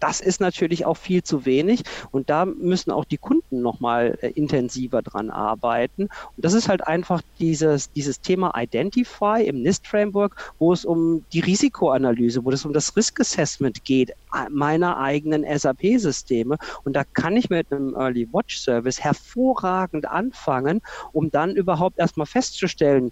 Das 0.00 0.20
ist 0.20 0.40
natürlich 0.40 0.86
auch 0.86 0.96
viel 0.96 1.22
zu 1.22 1.44
wenig 1.44 1.82
und 2.10 2.30
da 2.30 2.46
müssen 2.46 2.90
auch 2.90 3.04
die 3.04 3.18
Kunden 3.18 3.60
nochmal 3.60 4.18
äh, 4.22 4.30
intensiver 4.30 5.02
dran 5.02 5.30
arbeiten. 5.30 6.04
Und 6.04 6.44
das 6.44 6.54
ist 6.54 6.68
halt 6.68 6.86
einfach 6.86 7.22
dieses, 7.38 7.92
dieses 7.92 8.20
Thema 8.20 8.52
Identify 8.56 9.44
im 9.44 9.62
NIST-Framework, 9.62 10.54
wo 10.58 10.72
es 10.72 10.84
um 10.84 11.24
die 11.32 11.40
Risikoanalyse, 11.40 12.44
wo 12.44 12.50
es 12.50 12.64
um 12.64 12.72
das 12.72 12.96
Risk 12.96 13.20
Assessment 13.20 13.84
geht, 13.84 14.12
meiner 14.48 14.98
eigenen 14.98 15.44
SAP-Systeme. 15.44 16.56
Und 16.84 16.94
da 16.94 17.04
kann 17.04 17.36
ich 17.36 17.50
mit 17.50 17.70
einem 17.70 17.94
Early 17.94 18.28
Watch 18.32 18.58
Service 18.58 19.00
hervorragend 19.00 20.06
anfangen, 20.06 20.80
um 21.12 21.30
dann 21.30 21.54
überhaupt 21.56 21.98
erstmal 21.98 22.26
festzustellen, 22.26 23.10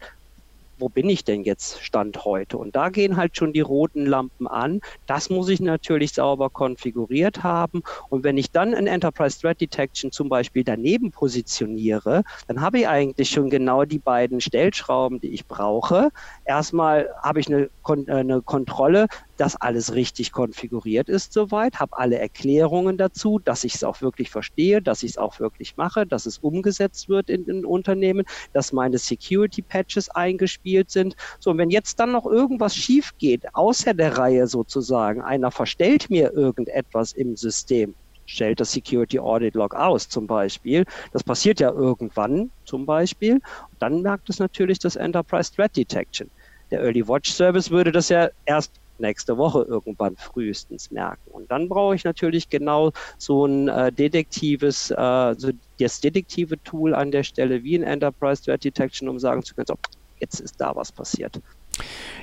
wo 0.79 0.89
bin 0.89 1.09
ich 1.09 1.24
denn 1.24 1.45
jetzt 1.45 1.83
Stand 1.83 2.24
heute? 2.24 2.59
Und 2.59 2.76
da 2.76 2.89
gehen 2.89 3.16
halt 3.16 3.37
schon 3.37 3.53
die 3.53 3.61
roten 3.61 4.07
Lampen 4.07 4.47
an. 4.47 4.81
Das 5.07 5.31
muss 5.31 5.49
ich 5.49 5.61
natürlich 5.61 6.12
sauber 6.12 6.51
konfiguriert 6.51 7.43
haben. 7.43 7.83
Und 8.09 8.24
wenn 8.24 8.37
ich 8.37 8.51
dann 8.51 8.74
ein 8.74 8.87
Enterprise 8.87 9.41
Threat 9.41 9.61
Detection 9.61 10.12
zum 10.12 10.29
Beispiel 10.29 10.64
daneben 10.64 11.11
positioniere, 11.11 12.22
dann 12.47 12.61
habe 12.61 12.81
ich 12.81 12.89
eigentlich 12.89 13.31
schon 13.31 13.51
genau 13.51 13.85
die 13.85 13.99
beiden 13.99 14.41
Stellschrauben, 14.41 15.20
die 15.20 15.29
ich 15.29 15.47
brauche. 15.47 16.11
Erstmal 16.45 17.09
habe 17.22 17.41
ich 17.41 17.49
eine, 17.49 17.68
äh, 17.89 18.12
eine 18.12 18.43
Kontrolle, 18.43 19.07
dass 19.39 19.57
alles 19.57 19.95
richtig 19.95 20.32
konfiguriert 20.32 21.09
ist 21.09 21.32
soweit, 21.32 21.80
habe 21.80 21.97
alle 21.97 22.18
Erklärungen 22.18 22.99
dazu, 22.99 23.39
dass 23.39 23.64
ich 23.64 23.76
es 23.76 23.84
auch 23.84 24.03
wirklich 24.03 24.30
verstehe, 24.30 24.82
dass 24.82 25.03
ich 25.03 25.12
es 25.12 25.18
auch 25.18 25.41
wirklich 25.41 25.76
mache, 25.76 26.07
dass 26.07 26.26
es 26.26 26.39
umgesetzt 26.39 27.09
wird 27.09 27.30
in 27.30 27.47
den 27.47 27.64
Unternehmen, 27.64 28.24
dass 28.53 28.72
meine 28.72 28.99
Security 28.99 29.62
Patches 29.62 30.11
eingespielt 30.11 30.91
sind. 30.91 31.14
So, 31.39 31.51
und 31.53 31.59
wenn 31.59 31.70
jetzt 31.70 32.01
dann 32.01 32.12
noch 32.12 32.26
irgendwas 32.26 32.74
schief 32.74 33.12
geht, 33.18 33.55
außer 33.55 33.95
der 33.95 34.18
Reihe 34.18 34.47
sozusagen, 34.49 35.22
einer 35.22 35.51
verstellt 35.51 36.11
mir 36.11 36.32
irgendetwas 36.32 37.12
im 37.12 37.36
System, 37.36 37.95
stellt 38.26 38.61
das 38.61 38.72
Security 38.72 39.20
Audit 39.20 39.55
Log 39.55 39.74
aus 39.74 40.09
zum 40.09 40.26
Beispiel. 40.26 40.84
Das 41.12 41.22
passiert 41.24 41.61
ja 41.61 41.70
irgendwann 41.70 42.51
zum 42.64 42.86
Beispiel. 42.86 43.41
Dann 43.78 44.03
merkt 44.03 44.28
es 44.28 44.39
natürlich 44.39 44.78
das 44.80 44.97
Enterprise 44.97 45.53
Threat 45.53 45.76
Detection. 45.76 46.30
Der 46.70 46.82
Early 46.82 47.07
Watch 47.07 47.32
Service 47.32 47.70
würde 47.70 47.93
das 47.93 48.11
ja 48.11 48.28
erst 48.45 48.74
nächste 48.99 49.37
Woche 49.37 49.63
irgendwann 49.69 50.17
frühestens 50.17 50.91
merken. 50.91 51.31
Und 51.31 51.51
dann 51.51 51.69
brauche 51.69 51.95
ich 51.95 52.05
natürlich 52.05 52.49
genau 52.49 52.93
so 53.17 53.47
ein 53.47 53.69
äh, 53.69 53.93
detektives, 53.93 54.91
äh, 54.91 55.35
so 55.37 55.51
das 55.79 56.01
detektive 56.01 56.63
Tool 56.63 56.95
an 56.95 57.11
der 57.11 57.23
Stelle 57.23 57.63
wie 57.63 57.77
ein 57.77 57.83
Enterprise 57.83 58.43
Threat 58.43 58.65
Detection, 58.65 59.09
um 59.09 59.19
sagen 59.19 59.43
zu 59.43 59.55
können, 59.55 59.67
so, 59.67 59.77
jetzt 60.21 60.41
ist 60.41 60.61
da 60.61 60.75
was 60.75 60.93
passiert. 60.93 61.41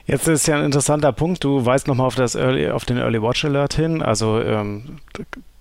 Jetzt 0.06 0.28
ist 0.28 0.48
ja 0.48 0.58
ein 0.58 0.66
interessanter 0.66 1.12
Punkt. 1.14 1.44
Du 1.44 1.66
weist 1.66 1.88
nochmal 1.88 2.08
auf, 2.08 2.20
auf 2.20 2.86
den 2.86 2.98
Early 2.98 3.22
Watch 3.22 3.46
Alert 3.46 3.74
hin. 3.74 4.02
Also 4.02 4.42
ähm, 4.42 5.00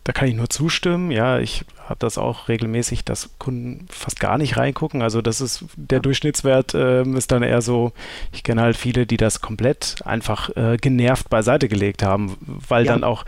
da 0.05 0.13
kann 0.13 0.29
ich 0.29 0.35
nur 0.35 0.51
zustimmen. 0.51 1.11
Ja, 1.11 1.39
ich 1.39 1.65
habe 1.89 1.99
das 1.99 2.19
auch 2.19 2.49
regelmäßig, 2.49 3.05
dass 3.05 3.31
Kunden 3.39 3.87
fast 3.91 4.21
gar 4.21 4.37
nicht 4.37 4.57
reingucken. 4.57 5.03
Also 5.03 5.23
das 5.23 5.41
ist 5.41 5.65
der 5.77 6.01
Durchschnittswert 6.01 6.75
äh, 6.75 7.03
ist 7.03 7.33
dann 7.33 7.43
eher 7.43 7.63
so. 7.63 7.93
Ich 8.33 8.43
kenne 8.43 8.61
halt 8.61 8.77
viele, 8.77 9.07
die 9.07 9.17
das 9.17 9.41
komplett 9.41 9.97
einfach 10.05 10.55
äh, 10.57 10.77
genervt 10.77 11.31
beiseite 11.31 11.69
gelegt 11.69 12.03
haben, 12.03 12.37
weil 12.69 12.85
ja. 12.85 12.93
dann 12.93 13.03
auch 13.03 13.25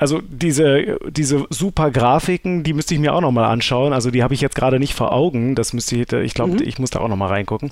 also 0.00 0.22
diese, 0.26 0.98
diese 1.10 1.46
super 1.50 1.90
Grafiken, 1.90 2.62
die 2.62 2.72
müsste 2.72 2.94
ich 2.94 3.00
mir 3.00 3.14
auch 3.14 3.20
nochmal 3.20 3.44
anschauen. 3.44 3.92
Also 3.92 4.10
die 4.10 4.22
habe 4.22 4.32
ich 4.32 4.40
jetzt 4.40 4.54
gerade 4.54 4.78
nicht 4.78 4.94
vor 4.94 5.12
Augen. 5.12 5.54
Das 5.54 5.74
müsste 5.74 5.96
ich, 5.96 6.10
ich 6.10 6.32
glaube, 6.32 6.54
mhm. 6.54 6.62
ich 6.62 6.78
muss 6.78 6.88
da 6.88 7.00
auch 7.00 7.08
nochmal 7.08 7.28
reingucken. 7.28 7.70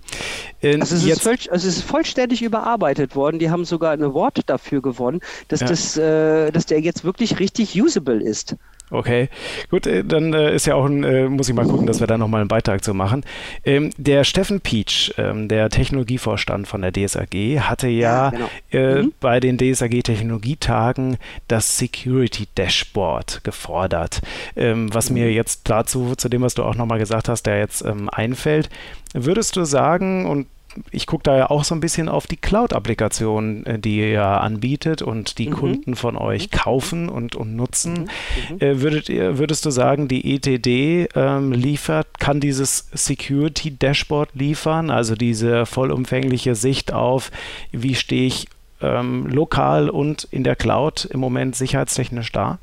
Äh, 0.61 0.79
also, 0.79 0.95
es 0.95 1.07
jetzt, 1.07 1.17
ist 1.17 1.23
voll, 1.23 1.37
also, 1.51 1.67
es 1.67 1.79
ist 1.79 1.85
vollständig 1.85 2.43
überarbeitet 2.43 3.17
worden. 3.17 3.39
Die 3.39 3.51
haben 3.51 3.65
sogar 3.65 3.93
ein 3.93 4.03
Award 4.03 4.43
dafür 4.45 4.83
gewonnen, 4.83 5.21
dass, 5.49 5.61
ja. 5.61 5.69
das, 5.69 5.97
äh, 5.97 6.51
dass 6.53 6.67
der 6.67 6.81
jetzt 6.81 7.03
wirklich 7.03 7.41
richtig 7.41 7.81
usable 7.81 8.23
ist. 8.23 8.57
Okay, 8.91 9.29
gut, 9.71 9.87
äh, 9.87 10.03
dann 10.03 10.33
äh, 10.33 10.55
ist 10.55 10.67
ja 10.67 10.75
auch 10.75 10.87
ein, 10.87 11.05
äh, 11.05 11.29
muss 11.29 11.49
ich 11.49 11.55
mal 11.55 11.67
gucken, 11.67 11.87
dass 11.87 12.01
wir 12.01 12.07
da 12.07 12.17
nochmal 12.17 12.41
einen 12.41 12.49
Beitrag 12.49 12.83
zu 12.83 12.95
machen. 12.95 13.25
Ähm, 13.65 13.91
der 13.99 14.25
Steffen 14.25 14.61
Pietsch, 14.61 15.13
ähm, 15.19 15.49
der 15.49 15.69
Technologievorstand 15.69 16.67
von 16.67 16.81
der 16.81 16.93
DSAG, 16.93 17.61
hatte 17.61 17.89
ja, 17.89 18.33
ja 18.33 18.49
genau. 18.71 19.03
mhm. 19.03 19.13
bei 19.21 19.41
den 19.41 19.59
DSAG 19.59 20.03
Technologietagen 20.03 21.19
das 21.49 21.77
Security 21.77 22.49
Dashboard 22.55 23.45
gefordert. 23.45 24.21
Ähm, 24.57 24.93
was 24.95 25.11
mhm. 25.11 25.19
mir 25.19 25.33
jetzt 25.33 25.69
dazu, 25.69 26.15
zu 26.17 26.29
dem, 26.29 26.43
was 26.43 26.55
du 26.55 26.65
auch 26.65 26.75
nochmal 26.75 26.99
gesagt 26.99 27.29
hast, 27.29 27.43
der 27.45 27.59
jetzt 27.59 27.85
einfällt, 27.85 28.71
würdest 29.15 29.57
du 29.57 29.65
sagen, 29.65 30.27
und 30.27 30.47
ich 30.91 31.07
gucke 31.07 31.23
da 31.23 31.37
ja 31.37 31.51
auch 31.51 31.65
so 31.65 31.75
ein 31.75 31.81
bisschen 31.81 32.09
auf 32.09 32.27
die 32.27 32.37
Cloud-Applikationen, 32.37 33.67
äh, 33.67 33.79
die 33.79 33.99
ihr 33.99 34.11
ja 34.11 34.39
anbietet 34.39 35.03
und 35.03 35.39
die 35.39 35.49
mhm. 35.49 35.55
Kunden 35.55 35.97
von 35.97 36.17
euch 36.17 36.51
mhm. 36.51 36.57
kaufen 36.57 37.09
und, 37.09 37.37
und 37.37 37.57
nutzen. 37.57 38.09
Mhm. 38.51 38.55
mhm. 38.55 38.61
Äh, 38.61 38.83
würdet 38.83 39.09
ihr, 39.09 39.39
würdest 39.39 39.65
du 39.65 39.71
sagen, 39.71 40.09
die 40.09 40.35
ETD 40.35 41.09
ähm, 41.15 41.53
liefert, 41.53 42.19
kann 42.19 42.41
dieses 42.41 42.89
Security 42.93 43.77
Dashboard 43.77 44.31
liefern, 44.35 44.91
also 44.91 45.15
diese 45.15 45.67
vollumfängliche 45.67 46.55
Sicht 46.55 46.93
auf, 46.93 47.31
wie 47.73 47.95
stehe 47.95 48.27
ich 48.27 48.49
ähm, 48.81 49.27
lokal 49.27 49.91
und 49.91 50.25
in 50.31 50.45
der 50.45 50.57
Cloud 50.57 51.05
im 51.07 51.21
Moment 51.21 51.57
sicherheitstechnisch 51.57 52.33
da? 52.33 52.59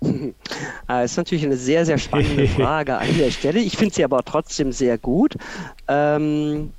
Das 0.00 1.04
ist 1.10 1.16
natürlich 1.16 1.44
eine 1.44 1.56
sehr, 1.56 1.84
sehr 1.84 1.98
spannende 1.98 2.46
Frage 2.48 2.98
an 2.98 3.16
der 3.18 3.30
Stelle. 3.30 3.58
Ich 3.58 3.76
finde 3.76 3.94
sie 3.94 4.04
aber 4.04 4.24
trotzdem 4.24 4.70
sehr 4.70 4.96
gut. 4.96 5.36
Ähm, 5.88 6.72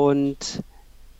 und 0.00 0.62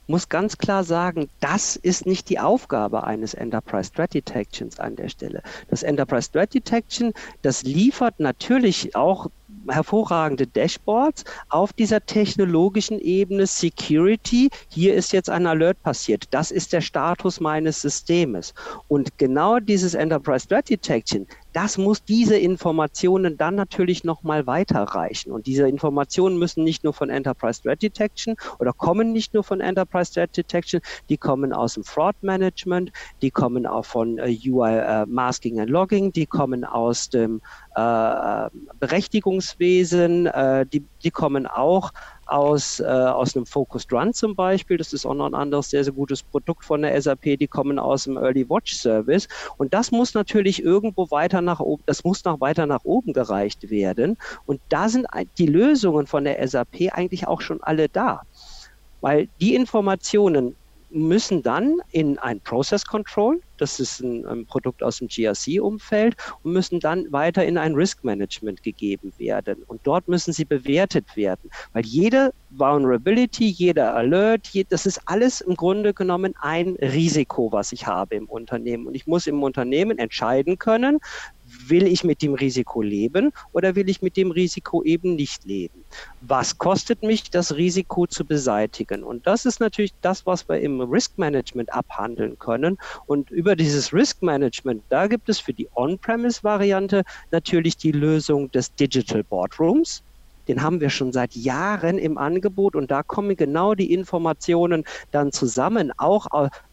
muss 0.06 0.28
ganz 0.28 0.56
klar 0.58 0.84
sagen, 0.84 1.28
das 1.40 1.76
ist 1.76 2.06
nicht 2.06 2.30
die 2.30 2.40
Aufgabe 2.40 3.04
eines 3.04 3.34
Enterprise 3.34 3.92
Threat 3.92 4.12
Detections 4.14 4.80
an 4.80 4.96
der 4.96 5.08
Stelle. 5.08 5.42
Das 5.68 5.82
Enterprise 5.82 6.30
Threat 6.32 6.52
Detection, 6.52 7.12
das 7.42 7.62
liefert 7.62 8.18
natürlich 8.18 8.96
auch 8.96 9.28
hervorragende 9.68 10.46
Dashboards 10.46 11.24
auf 11.48 11.72
dieser 11.72 12.04
technologischen 12.04 12.98
Ebene 12.98 13.46
Security. 13.46 14.48
Hier 14.68 14.94
ist 14.94 15.12
jetzt 15.12 15.30
ein 15.30 15.46
Alert 15.46 15.80
passiert. 15.82 16.24
Das 16.30 16.50
ist 16.50 16.72
der 16.72 16.80
Status 16.80 17.38
meines 17.38 17.82
Systems. 17.82 18.54
Und 18.88 19.16
genau 19.18 19.58
dieses 19.60 19.94
Enterprise 19.94 20.48
Threat 20.48 20.70
Detection, 20.70 21.26
das 21.52 21.78
muss 21.78 22.04
diese 22.04 22.36
Informationen 22.36 23.36
dann 23.36 23.54
natürlich 23.54 24.04
nochmal 24.04 24.46
weiterreichen. 24.46 25.32
Und 25.32 25.46
diese 25.46 25.68
Informationen 25.68 26.38
müssen 26.38 26.64
nicht 26.64 26.84
nur 26.84 26.92
von 26.92 27.10
Enterprise 27.10 27.62
Threat 27.62 27.82
Detection 27.82 28.36
oder 28.58 28.72
kommen 28.72 29.12
nicht 29.12 29.34
nur 29.34 29.44
von 29.44 29.60
Enterprise 29.60 30.12
Threat 30.12 30.36
Detection, 30.36 30.80
die 31.08 31.16
kommen 31.16 31.52
aus 31.52 31.74
dem 31.74 31.84
Fraud 31.84 32.16
Management, 32.22 32.92
die 33.22 33.30
kommen 33.30 33.66
auch 33.66 33.84
von 33.84 34.18
äh, 34.18 34.36
UI 34.46 34.76
äh, 34.76 35.06
Masking 35.06 35.60
and 35.60 35.70
Logging, 35.70 36.12
die 36.12 36.26
kommen 36.26 36.64
aus 36.64 37.08
dem 37.08 37.40
äh, 37.74 38.48
Berechtigungswesen, 38.78 40.26
äh, 40.26 40.66
die, 40.66 40.84
die 41.02 41.10
kommen 41.10 41.46
auch 41.46 41.92
aus, 42.30 42.80
äh, 42.80 42.84
aus 42.84 43.36
einem 43.36 43.46
Focused 43.46 43.92
Run 43.92 44.12
zum 44.12 44.34
Beispiel. 44.34 44.76
Das 44.76 44.92
ist 44.92 45.04
auch 45.04 45.14
noch 45.14 45.26
ein 45.26 45.34
anderes 45.34 45.70
sehr, 45.70 45.84
sehr 45.84 45.92
gutes 45.92 46.22
Produkt 46.22 46.64
von 46.64 46.82
der 46.82 47.00
SAP. 47.00 47.36
Die 47.36 47.48
kommen 47.48 47.78
aus 47.78 48.04
dem 48.04 48.16
Early 48.16 48.48
Watch 48.48 48.74
Service. 48.74 49.28
Und 49.58 49.74
das 49.74 49.90
muss 49.90 50.14
natürlich 50.14 50.62
irgendwo 50.62 51.10
weiter 51.10 51.40
nach 51.40 51.60
oben, 51.60 51.82
das 51.86 52.04
muss 52.04 52.24
noch 52.24 52.40
weiter 52.40 52.66
nach 52.66 52.84
oben 52.84 53.12
gereicht 53.12 53.70
werden. 53.70 54.16
Und 54.46 54.60
da 54.68 54.88
sind 54.88 55.06
die 55.38 55.46
Lösungen 55.46 56.06
von 56.06 56.24
der 56.24 56.46
SAP 56.46 56.92
eigentlich 56.92 57.26
auch 57.26 57.40
schon 57.40 57.62
alle 57.62 57.88
da. 57.88 58.22
Weil 59.00 59.28
die 59.40 59.54
Informationen 59.54 60.54
müssen 60.90 61.42
dann 61.42 61.78
in 61.90 62.18
ein 62.18 62.40
Process 62.40 62.84
Control, 62.84 63.40
das 63.58 63.78
ist 63.78 64.00
ein, 64.00 64.26
ein 64.26 64.46
Produkt 64.46 64.82
aus 64.82 64.98
dem 64.98 65.08
GRC-Umfeld, 65.08 66.16
und 66.42 66.52
müssen 66.52 66.80
dann 66.80 67.10
weiter 67.12 67.44
in 67.44 67.58
ein 67.58 67.74
Risk 67.74 68.02
Management 68.04 68.62
gegeben 68.62 69.12
werden. 69.18 69.62
Und 69.66 69.80
dort 69.84 70.08
müssen 70.08 70.32
sie 70.32 70.44
bewertet 70.44 71.16
werden, 71.16 71.50
weil 71.72 71.84
jede 71.84 72.32
Vulnerability, 72.50 73.46
jeder 73.46 73.94
Alert, 73.94 74.48
je, 74.48 74.64
das 74.68 74.86
ist 74.86 75.00
alles 75.06 75.40
im 75.40 75.54
Grunde 75.54 75.94
genommen 75.94 76.34
ein 76.40 76.76
Risiko, 76.80 77.52
was 77.52 77.72
ich 77.72 77.86
habe 77.86 78.16
im 78.16 78.26
Unternehmen. 78.26 78.86
Und 78.86 78.94
ich 78.94 79.06
muss 79.06 79.26
im 79.26 79.42
Unternehmen 79.42 79.98
entscheiden 79.98 80.58
können, 80.58 80.98
will 81.70 81.86
ich 81.86 82.04
mit 82.04 82.22
dem 82.22 82.34
Risiko 82.34 82.82
leben 82.82 83.32
oder 83.52 83.76
will 83.76 83.88
ich 83.88 84.02
mit 84.02 84.16
dem 84.16 84.30
Risiko 84.30 84.82
eben 84.82 85.14
nicht 85.14 85.44
leben? 85.44 85.84
Was 86.20 86.58
kostet 86.58 87.02
mich 87.02 87.30
das 87.30 87.54
Risiko 87.54 88.06
zu 88.06 88.24
beseitigen? 88.24 89.02
Und 89.02 89.26
das 89.26 89.46
ist 89.46 89.60
natürlich 89.60 89.92
das, 90.02 90.26
was 90.26 90.48
wir 90.48 90.60
im 90.60 90.80
Risk 90.80 91.16
Management 91.16 91.72
abhandeln 91.72 92.38
können. 92.38 92.76
Und 93.06 93.30
über 93.30 93.56
dieses 93.56 93.92
Risk 93.92 94.22
Management, 94.22 94.82
da 94.88 95.06
gibt 95.06 95.28
es 95.28 95.38
für 95.38 95.54
die 95.54 95.68
On-Premise-Variante 95.74 97.04
natürlich 97.30 97.76
die 97.76 97.92
Lösung 97.92 98.50
des 98.50 98.74
Digital 98.74 99.24
Boardrooms 99.24 100.02
den 100.48 100.62
haben 100.62 100.80
wir 100.80 100.90
schon 100.90 101.12
seit 101.12 101.36
Jahren 101.36 101.96
im 101.96 102.18
Angebot 102.18 102.74
und 102.74 102.90
da 102.90 103.04
kommen 103.04 103.36
genau 103.36 103.74
die 103.74 103.92
Informationen 103.92 104.84
dann 105.12 105.30
zusammen, 105.30 105.92
auch 105.96 106.26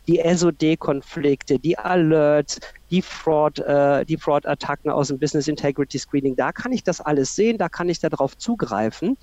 die 0.08 0.22
SOD-Konflikte, 0.24 1.60
die 1.60 1.78
Alerts, 1.78 2.60
die 2.90 3.02
Fraud, 3.02 3.60
äh, 3.60 4.06
die 4.06 4.18
Fraud-Attacken 4.18 4.90
aus 4.90 5.10
dem 5.10 5.20
Business 5.20 5.48
Integrity 5.48 6.00
Screening. 6.00 6.36
Da 6.36 6.52
kann 6.52 6.72
ich 6.72 6.84
das 6.84 7.02
alles 7.02 7.36
sehen, 7.36 7.58
da 7.58 7.70
kann 7.70 7.90
ich 7.90 8.00
darauf 8.00 8.38
zugreifen. 8.38 9.18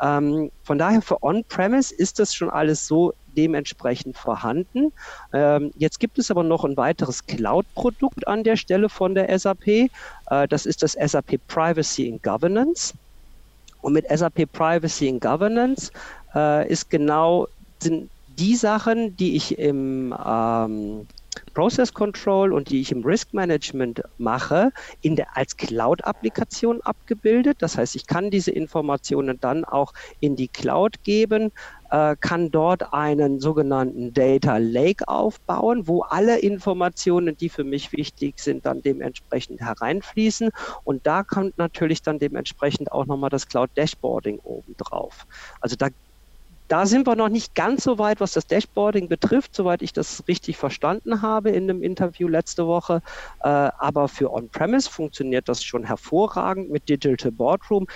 Ähm, 0.00 0.50
von 0.64 0.78
daher 0.78 1.02
für 1.02 1.22
On-Premise 1.22 1.94
ist 1.94 2.18
das 2.18 2.34
schon 2.34 2.50
alles 2.50 2.86
so 2.86 3.14
dementsprechend 3.36 4.16
vorhanden. 4.16 4.92
Ähm, 5.32 5.72
jetzt 5.76 6.00
gibt 6.00 6.18
es 6.18 6.30
aber 6.30 6.42
noch 6.42 6.64
ein 6.64 6.76
weiteres 6.76 7.26
Cloud-Produkt 7.26 8.26
an 8.26 8.44
der 8.44 8.56
Stelle 8.56 8.88
von 8.88 9.14
der 9.14 9.36
SAP. 9.38 9.66
Äh, 9.68 9.88
das 10.48 10.66
ist 10.66 10.82
das 10.82 10.92
SAP 10.92 11.38
Privacy 11.46 12.10
and 12.12 12.22
Governance. 12.22 12.94
Und 13.82 13.92
mit 13.92 14.06
SAP 14.08 14.50
Privacy 14.52 15.08
and 15.08 15.20
Governance 15.20 15.92
äh, 16.34 16.68
ist 16.68 16.90
genau 16.90 17.46
sind 17.82 18.08
die 18.38 18.56
Sachen, 18.56 19.16
die 19.16 19.36
ich 19.36 19.58
im 19.58 20.14
ähm, 20.24 21.06
Process 21.52 21.92
Control 21.92 22.52
und 22.52 22.70
die 22.70 22.80
ich 22.80 22.92
im 22.92 23.04
Risk 23.04 23.34
Management 23.34 24.02
mache, 24.18 24.70
in 25.00 25.16
der, 25.16 25.36
als 25.36 25.56
Cloud-Applikation 25.56 26.80
abgebildet. 26.82 27.56
Das 27.60 27.76
heißt, 27.76 27.96
ich 27.96 28.06
kann 28.06 28.30
diese 28.30 28.50
Informationen 28.50 29.38
dann 29.40 29.64
auch 29.64 29.92
in 30.20 30.36
die 30.36 30.48
Cloud 30.48 31.02
geben 31.02 31.50
äh, 31.94 32.16
kann 32.20 32.50
dort 32.50 32.92
einen 32.92 33.38
sogenannten 33.38 34.12
Data 34.12 34.56
Lake 34.56 35.06
aufbauen, 35.06 35.86
wo 35.86 36.02
alle 36.02 36.40
Informationen, 36.40 37.36
die 37.36 37.48
für 37.48 37.62
mich 37.62 37.92
wichtig 37.92 38.40
sind, 38.40 38.66
dann 38.66 38.82
dementsprechend 38.82 39.60
hereinfließen. 39.60 40.50
Und 40.82 41.06
da 41.06 41.22
kommt 41.22 41.56
natürlich 41.56 42.02
dann 42.02 42.18
dementsprechend 42.18 42.90
auch 42.90 43.06
nochmal 43.06 43.30
das 43.30 43.46
Cloud 43.46 43.70
Dashboarding 43.76 44.40
oben 44.40 44.74
drauf. 44.76 45.24
Also 45.60 45.76
da 45.76 45.88
da 46.68 46.86
sind 46.86 47.06
wir 47.06 47.16
noch 47.16 47.28
nicht 47.28 47.54
ganz 47.54 47.84
so 47.84 47.98
weit, 47.98 48.20
was 48.20 48.32
das 48.32 48.46
Dashboarding 48.46 49.08
betrifft, 49.08 49.54
soweit 49.54 49.82
ich 49.82 49.92
das 49.92 50.22
richtig 50.28 50.56
verstanden 50.56 51.22
habe 51.22 51.50
in 51.50 51.64
einem 51.68 51.82
Interview 51.82 52.28
letzte 52.28 52.66
Woche. 52.66 53.00
Äh, 53.40 53.48
aber 53.48 54.08
für 54.08 54.32
On-Premise 54.32 54.88
funktioniert 54.88 55.48
das 55.48 55.62
schon 55.62 55.84
hervorragend 55.84 56.70
mit 56.70 56.88
Digital 56.88 57.32
Boardroom. 57.32 57.86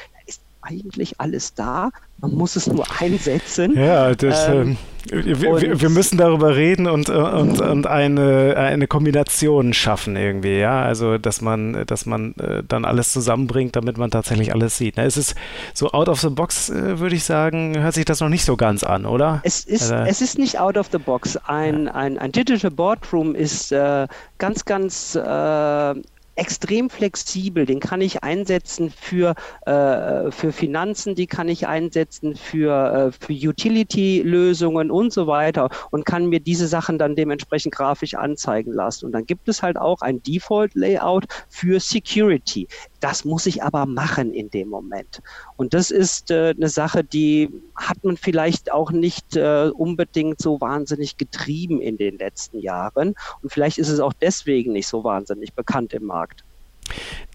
Eigentlich 0.60 1.20
alles 1.20 1.54
da. 1.54 1.90
Man 2.20 2.34
muss 2.34 2.56
es 2.56 2.66
nur 2.66 2.84
einsetzen. 3.00 3.76
Ja, 3.76 4.14
das, 4.14 4.48
ähm, 4.48 4.54
ähm 4.54 4.76
wir, 5.10 5.80
wir, 5.80 5.88
müssen 5.88 6.18
darüber 6.18 6.56
reden 6.56 6.86
und, 6.86 7.08
äh, 7.08 7.12
und, 7.12 7.60
und 7.60 7.86
eine, 7.86 8.56
eine 8.56 8.86
Kombination 8.86 9.72
schaffen 9.72 10.16
irgendwie, 10.16 10.58
ja. 10.58 10.82
Also 10.82 11.16
dass 11.16 11.40
man, 11.40 11.84
dass 11.86 12.04
man 12.04 12.34
äh, 12.34 12.62
dann 12.66 12.84
alles 12.84 13.12
zusammenbringt, 13.12 13.76
damit 13.76 13.96
man 13.96 14.10
tatsächlich 14.10 14.52
alles 14.52 14.76
sieht. 14.76 14.96
Ne? 14.96 15.04
Es 15.04 15.16
ist 15.16 15.34
so 15.72 15.92
out 15.92 16.08
of 16.08 16.20
the 16.20 16.28
box, 16.28 16.68
äh, 16.70 16.98
würde 16.98 17.16
ich 17.16 17.24
sagen, 17.24 17.80
hört 17.80 17.94
sich 17.94 18.04
das 18.04 18.20
noch 18.20 18.28
nicht 18.28 18.44
so 18.44 18.56
ganz 18.56 18.84
an, 18.84 19.06
oder? 19.06 19.40
Es 19.44 19.64
ist, 19.64 19.90
äh, 19.90 20.06
es 20.06 20.20
ist 20.20 20.38
nicht 20.38 20.58
out 20.58 20.76
of 20.76 20.88
the 20.92 20.98
box. 20.98 21.36
Ein, 21.36 21.86
ja. 21.86 21.94
ein, 21.94 22.18
ein 22.18 22.32
Digital 22.32 22.70
Boardroom 22.70 23.34
ist 23.34 23.72
äh, 23.72 24.06
ganz, 24.38 24.64
ganz 24.64 25.14
äh, 25.14 25.94
extrem 26.38 26.88
flexibel. 26.88 27.66
Den 27.66 27.80
kann 27.80 28.00
ich 28.00 28.22
einsetzen 28.22 28.90
für, 28.90 29.34
äh, 29.66 30.30
für 30.30 30.52
Finanzen, 30.52 31.14
die 31.14 31.26
kann 31.26 31.48
ich 31.48 31.66
einsetzen 31.66 32.36
für, 32.36 33.10
äh, 33.10 33.12
für 33.12 33.32
Utility-Lösungen 33.32 34.90
und 34.90 35.12
so 35.12 35.26
weiter 35.26 35.68
und 35.90 36.06
kann 36.06 36.26
mir 36.26 36.40
diese 36.40 36.68
Sachen 36.68 36.98
dann 36.98 37.16
dementsprechend 37.16 37.74
grafisch 37.74 38.14
anzeigen 38.14 38.72
lassen. 38.72 39.06
Und 39.06 39.12
dann 39.12 39.26
gibt 39.26 39.48
es 39.48 39.62
halt 39.62 39.76
auch 39.76 40.00
ein 40.00 40.22
Default-Layout 40.22 41.26
für 41.48 41.80
Security. 41.80 42.68
Das 43.00 43.24
muss 43.24 43.46
ich 43.46 43.62
aber 43.62 43.86
machen 43.86 44.32
in 44.32 44.50
dem 44.50 44.68
Moment. 44.68 45.22
Und 45.56 45.74
das 45.74 45.90
ist 45.90 46.30
äh, 46.30 46.54
eine 46.56 46.68
Sache, 46.68 47.04
die 47.04 47.48
hat 47.76 48.02
man 48.02 48.16
vielleicht 48.16 48.72
auch 48.72 48.90
nicht 48.90 49.36
äh, 49.36 49.70
unbedingt 49.72 50.40
so 50.40 50.60
wahnsinnig 50.60 51.16
getrieben 51.16 51.80
in 51.80 51.96
den 51.96 52.18
letzten 52.18 52.58
Jahren. 52.58 53.14
Und 53.42 53.52
vielleicht 53.52 53.78
ist 53.78 53.88
es 53.88 54.00
auch 54.00 54.12
deswegen 54.12 54.72
nicht 54.72 54.88
so 54.88 55.04
wahnsinnig 55.04 55.54
bekannt 55.54 55.92
im 55.92 56.04
Markt. 56.04 56.44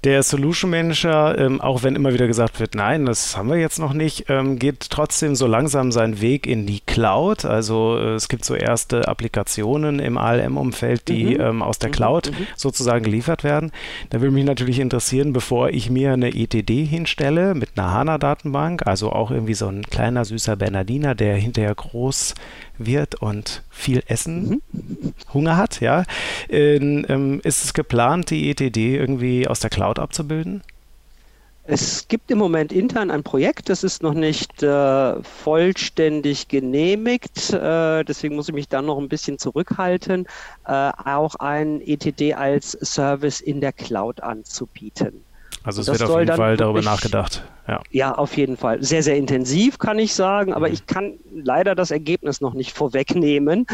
Der 0.03 0.21
Solution 0.21 0.69
Manager, 0.69 1.37
ähm, 1.37 1.61
auch 1.61 1.83
wenn 1.83 1.95
immer 1.95 2.13
wieder 2.13 2.27
gesagt 2.27 2.59
wird, 2.59 2.75
nein, 2.75 3.05
das 3.05 3.37
haben 3.37 3.49
wir 3.49 3.57
jetzt 3.57 3.79
noch 3.79 3.93
nicht, 3.93 4.25
ähm, 4.27 4.59
geht 4.59 4.89
trotzdem 4.89 5.33
so 5.33 5.47
langsam 5.47 5.93
seinen 5.93 6.19
Weg 6.19 6.45
in 6.45 6.65
die 6.65 6.81
Cloud. 6.81 7.45
Also 7.45 7.97
äh, 7.97 8.15
es 8.15 8.27
gibt 8.27 8.43
so 8.43 8.53
erste 8.53 9.07
Applikationen 9.07 9.99
im 9.99 10.17
ALM-Umfeld, 10.17 11.07
die 11.07 11.35
mhm. 11.35 11.41
ähm, 11.41 11.61
aus 11.61 11.79
der 11.79 11.87
mhm. 11.87 11.93
Cloud 11.93 12.31
mhm. 12.31 12.47
sozusagen 12.57 13.05
geliefert 13.05 13.45
werden. 13.45 13.71
Da 14.09 14.19
würde 14.19 14.33
mich 14.33 14.43
natürlich 14.43 14.79
interessieren, 14.79 15.31
bevor 15.31 15.69
ich 15.69 15.89
mir 15.89 16.11
eine 16.11 16.35
ETD 16.35 16.83
hinstelle 16.83 17.55
mit 17.55 17.69
einer 17.77 17.91
HANA-Datenbank, 17.91 18.85
also 18.85 19.13
auch 19.13 19.31
irgendwie 19.31 19.53
so 19.53 19.67
ein 19.67 19.83
kleiner 19.83 20.25
süßer 20.25 20.57
Bernardiner, 20.57 21.15
der 21.15 21.37
hinterher 21.37 21.75
groß 21.75 22.35
wird 22.77 23.15
und 23.15 23.63
viel 23.69 24.03
Essen, 24.07 24.61
mhm. 24.71 25.13
Hunger 25.33 25.57
hat, 25.57 25.81
ja, 25.81 26.03
ähm, 26.49 27.41
ist 27.43 27.63
es 27.63 27.73
geplant, 27.73 28.29
die 28.29 28.49
ETD 28.49 28.97
irgendwie 28.97 29.47
aus 29.47 29.59
der 29.59 29.69
Cloud 29.69 29.99
abzubilden? 29.99 30.63
Es 31.65 32.09
gibt 32.09 32.29
im 32.29 32.39
Moment 32.39 32.73
intern 32.73 33.09
ein 33.09 33.23
Projekt, 33.23 33.69
das 33.69 33.85
ist 33.85 34.03
noch 34.03 34.13
nicht 34.13 34.61
äh, 34.63 35.23
vollständig 35.23 36.49
genehmigt, 36.49 37.53
äh, 37.53 38.03
deswegen 38.03 38.35
muss 38.35 38.49
ich 38.49 38.53
mich 38.53 38.67
dann 38.67 38.85
noch 38.85 38.97
ein 38.97 39.07
bisschen 39.07 39.39
zurückhalten, 39.39 40.27
äh, 40.67 40.91
auch 41.05 41.35
ein 41.35 41.79
ETD 41.79 42.33
als 42.33 42.71
Service 42.81 43.39
in 43.39 43.61
der 43.61 43.71
Cloud 43.71 44.21
anzubieten. 44.21 45.23
Also 45.63 45.81
es 45.81 45.87
wird 45.87 46.03
auf 46.03 46.19
jeden 46.19 46.35
Fall 46.35 46.57
darüber 46.57 46.81
nachgedacht. 46.81 47.43
Ja. 47.67 47.81
ja, 47.91 48.13
auf 48.13 48.35
jeden 48.35 48.57
Fall. 48.57 48.83
Sehr, 48.83 49.01
sehr 49.03 49.15
intensiv, 49.15 49.77
kann 49.77 49.97
ich 49.97 50.13
sagen, 50.13 50.53
aber 50.53 50.67
mhm. 50.67 50.73
ich 50.73 50.85
kann 50.85 51.13
leider 51.33 51.75
das 51.75 51.91
Ergebnis 51.91 52.41
noch 52.41 52.53
nicht 52.53 52.75
vorwegnehmen. 52.75 53.65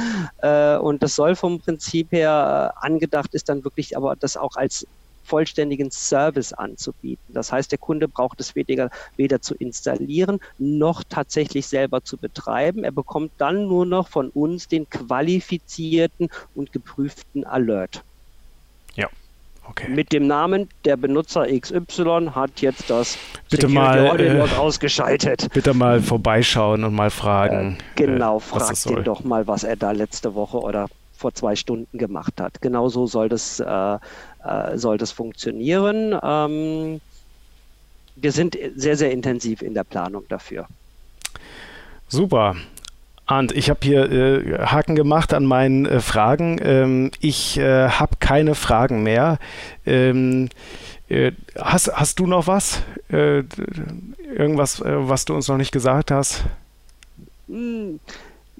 Äh, 0.42 0.78
und 0.78 1.02
das 1.02 1.16
soll 1.16 1.36
vom 1.36 1.60
Prinzip 1.60 2.12
her 2.12 2.74
äh, 2.80 2.86
angedacht 2.86 3.34
ist 3.34 3.50
dann 3.50 3.64
wirklich 3.64 3.98
aber 3.98 4.16
das 4.16 4.38
auch 4.38 4.56
als 4.56 4.86
vollständigen 5.24 5.92
Service 5.92 6.54
anzubieten. 6.54 7.34
Das 7.34 7.52
heißt, 7.52 7.72
der 7.72 7.78
Kunde 7.78 8.08
braucht 8.08 8.42
es 8.42 8.56
weder, 8.56 8.90
weder 9.16 9.42
zu 9.42 9.56
installieren 9.56 10.40
noch 10.58 11.04
tatsächlich 11.08 11.68
selber 11.68 12.04
zu 12.04 12.18
betreiben. 12.18 12.84
Er 12.84 12.92
bekommt 12.92 13.32
dann 13.38 13.68
nur 13.68 13.86
noch 13.86 14.08
von 14.10 14.30
uns 14.30 14.68
den 14.68 14.90
qualifizierten 14.90 16.30
und 16.56 16.72
geprüften 16.72 17.46
Alert. 17.46 18.04
Okay. 19.70 19.88
Mit 19.88 20.11
dem 20.11 20.26
Namen, 20.26 20.67
der 20.84 20.97
Benutzer 20.97 21.45
XY 21.45 22.32
hat 22.34 22.61
jetzt 22.61 22.89
das 22.89 23.20
bitte 23.51 23.67
mal, 23.67 24.20
äh, 24.20 24.41
ausgeschaltet. 24.57 25.47
Bitte 25.53 25.76
mal 25.76 26.01
vorbeischauen 26.01 26.84
und 26.84 26.95
mal 26.95 27.11
fragen. 27.11 27.78
Äh, 27.95 28.03
genau, 28.03 28.38
äh, 28.38 28.39
fragt 28.39 28.86
ihn 28.88 29.03
doch 29.03 29.24
mal, 29.24 29.45
was 29.45 29.63
er 29.63 29.76
da 29.76 29.91
letzte 29.91 30.34
Woche 30.34 30.57
oder 30.57 30.88
vor 31.15 31.36
zwei 31.36 31.55
Stunden 31.55 31.97
gemacht 31.97 32.41
hat. 32.41 32.61
Genauso 32.61 33.05
soll 33.05 33.30
das, 33.30 33.59
äh, 33.59 33.97
äh, 34.43 34.78
soll 34.78 34.97
das 34.97 35.11
funktionieren. 35.11 36.17
Ähm, 36.24 36.99
wir 38.15 38.32
sind 38.32 38.57
sehr, 38.76 38.97
sehr 38.97 39.11
intensiv 39.11 39.61
in 39.61 39.76
der 39.76 39.84
Planung 39.84 40.24
dafür. 40.30 40.65
Super. 42.07 42.55
Und 43.30 43.52
ich 43.52 43.70
habe 43.70 43.80
hier 43.84 44.12
äh, 44.12 44.66
Haken 44.66 44.96
gemacht 44.96 45.34
an 45.34 45.46
meinen 45.46 45.86
äh, 45.86 46.00
Fragen. 46.00 46.60
Ähm, 46.64 47.12
ich 47.20 47.60
äh, 47.60 47.90
habe 47.90 48.16
keine 48.20 48.56
Fragen 48.56 49.04
mehr. 49.04 49.38
Ähm, 49.86 50.50
äh, 51.10 51.32
hast, 51.56 51.92
hast 51.94 52.20
du 52.20 52.26
noch 52.26 52.48
was? 52.48 52.82
Äh, 53.12 53.44
irgendwas, 54.36 54.82
äh, 54.82 55.08
was 55.08 55.26
du 55.26 55.36
uns 55.36 55.48
noch 55.48 55.58
nicht 55.58 55.72
gesagt 55.72 56.10
hast? 56.10 56.44
Hm. 57.48 58.00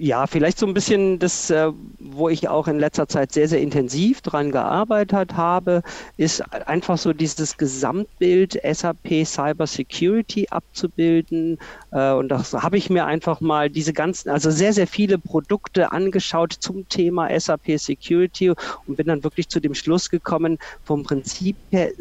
Ja, 0.02 0.28
vielleicht 0.28 0.58
so 0.58 0.66
ein 0.66 0.74
bisschen 0.74 1.20
das, 1.20 1.50
äh, 1.50 1.74
wo 2.00 2.30
ich 2.30 2.48
auch 2.48 2.70
in 2.70 2.80
letzter 2.80 3.10
Zeit 3.10 3.34
sehr, 3.34 3.50
sehr 3.50 3.60
intensiv 3.60 4.22
dran 4.22 4.50
gearbeitet 4.50 5.36
habe, 5.36 5.82
ist 6.16 6.42
einfach 6.68 6.98
so 6.98 7.12
dieses 7.12 7.58
Gesamtbild 7.58 8.58
SAP 8.64 9.26
Cyber 9.26 9.68
Security 9.68 10.48
abzubilden. 10.52 11.58
Äh, 11.92 12.14
und 12.14 12.30
das 12.30 12.54
habe 12.54 12.78
ich 12.78 12.90
mir 12.90 13.08
einfach 13.08 13.42
mal 13.42 13.70
diese 13.70 13.92
ganzen, 13.92 14.30
also 14.30 14.52
sehr, 14.52 14.72
sehr 14.72 14.88
viele 14.88 15.18
Produkte 15.20 15.92
angeschaut 15.92 16.54
zum 16.62 16.88
Thema 16.88 17.38
SAP 17.38 17.78
Security 17.78 18.52
und 18.52 18.96
bin 18.96 19.08
dann 19.08 19.26
wirklich 19.26 19.50
zu 19.50 19.60
dem 19.60 19.74
Schluss 19.74 20.10
gekommen, 20.10 20.60
vom 20.82 21.04
Prinzip 21.04 21.58
her 21.72 21.92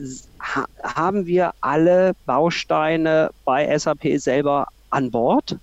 haben 0.85 1.27
wir 1.27 1.51
alle 1.61 2.13
Bausteine 2.27 3.31
bei 3.45 3.77
SAP 3.77 4.19
selber 4.19 4.69
an 4.89 5.11
Bord. 5.11 5.59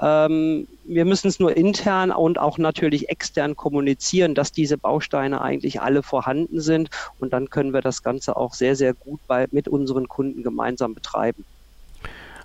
Ähm, 0.00 0.66
wir 0.88 1.04
müssen 1.04 1.28
es 1.28 1.38
nur 1.38 1.56
intern 1.56 2.10
und 2.10 2.38
auch 2.38 2.58
natürlich 2.58 3.08
extern 3.08 3.56
kommunizieren, 3.56 4.34
dass 4.34 4.52
diese 4.52 4.78
Bausteine 4.78 5.40
eigentlich 5.40 5.80
alle 5.80 6.02
vorhanden 6.02 6.60
sind. 6.60 6.90
Und 7.20 7.32
dann 7.32 7.50
können 7.50 7.72
wir 7.72 7.82
das 7.82 8.02
Ganze 8.02 8.36
auch 8.36 8.54
sehr, 8.54 8.74
sehr 8.74 8.94
gut 8.94 9.20
bei, 9.26 9.46
mit 9.50 9.68
unseren 9.68 10.08
Kunden 10.08 10.42
gemeinsam 10.42 10.94
betreiben. 10.94 11.44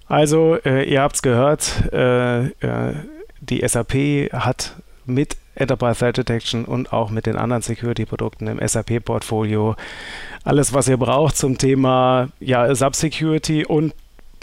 Also, 0.07 0.57
äh, 0.65 0.83
ihr 0.83 1.01
habt 1.01 1.15
es 1.15 1.21
gehört, 1.21 1.91
äh, 1.93 2.47
äh, 2.47 2.93
die 3.39 3.67
SAP 3.67 4.31
hat 4.33 4.75
mit 5.05 5.37
Enterprise 5.55 5.99
Threat 5.99 6.17
Detection 6.17 6.65
und 6.65 6.91
auch 6.91 7.09
mit 7.09 7.25
den 7.25 7.37
anderen 7.37 7.61
Security-Produkten 7.61 8.47
im 8.47 8.65
SAP-Portfolio 8.65 9.75
alles, 10.43 10.73
was 10.73 10.87
ihr 10.87 10.97
braucht 10.97 11.37
zum 11.37 11.57
Thema 11.57 12.29
ja, 12.39 12.73
Subsecurity 12.73 13.65
und 13.65 13.93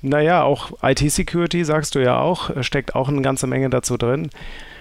naja, 0.02 0.42
auch 0.42 0.72
IT-Security, 0.82 1.64
sagst 1.64 1.94
du 1.94 1.98
ja 1.98 2.18
auch, 2.18 2.50
steckt 2.62 2.94
auch 2.94 3.08
eine 3.08 3.22
ganze 3.22 3.46
Menge 3.46 3.70
dazu 3.70 3.96
drin 3.96 4.30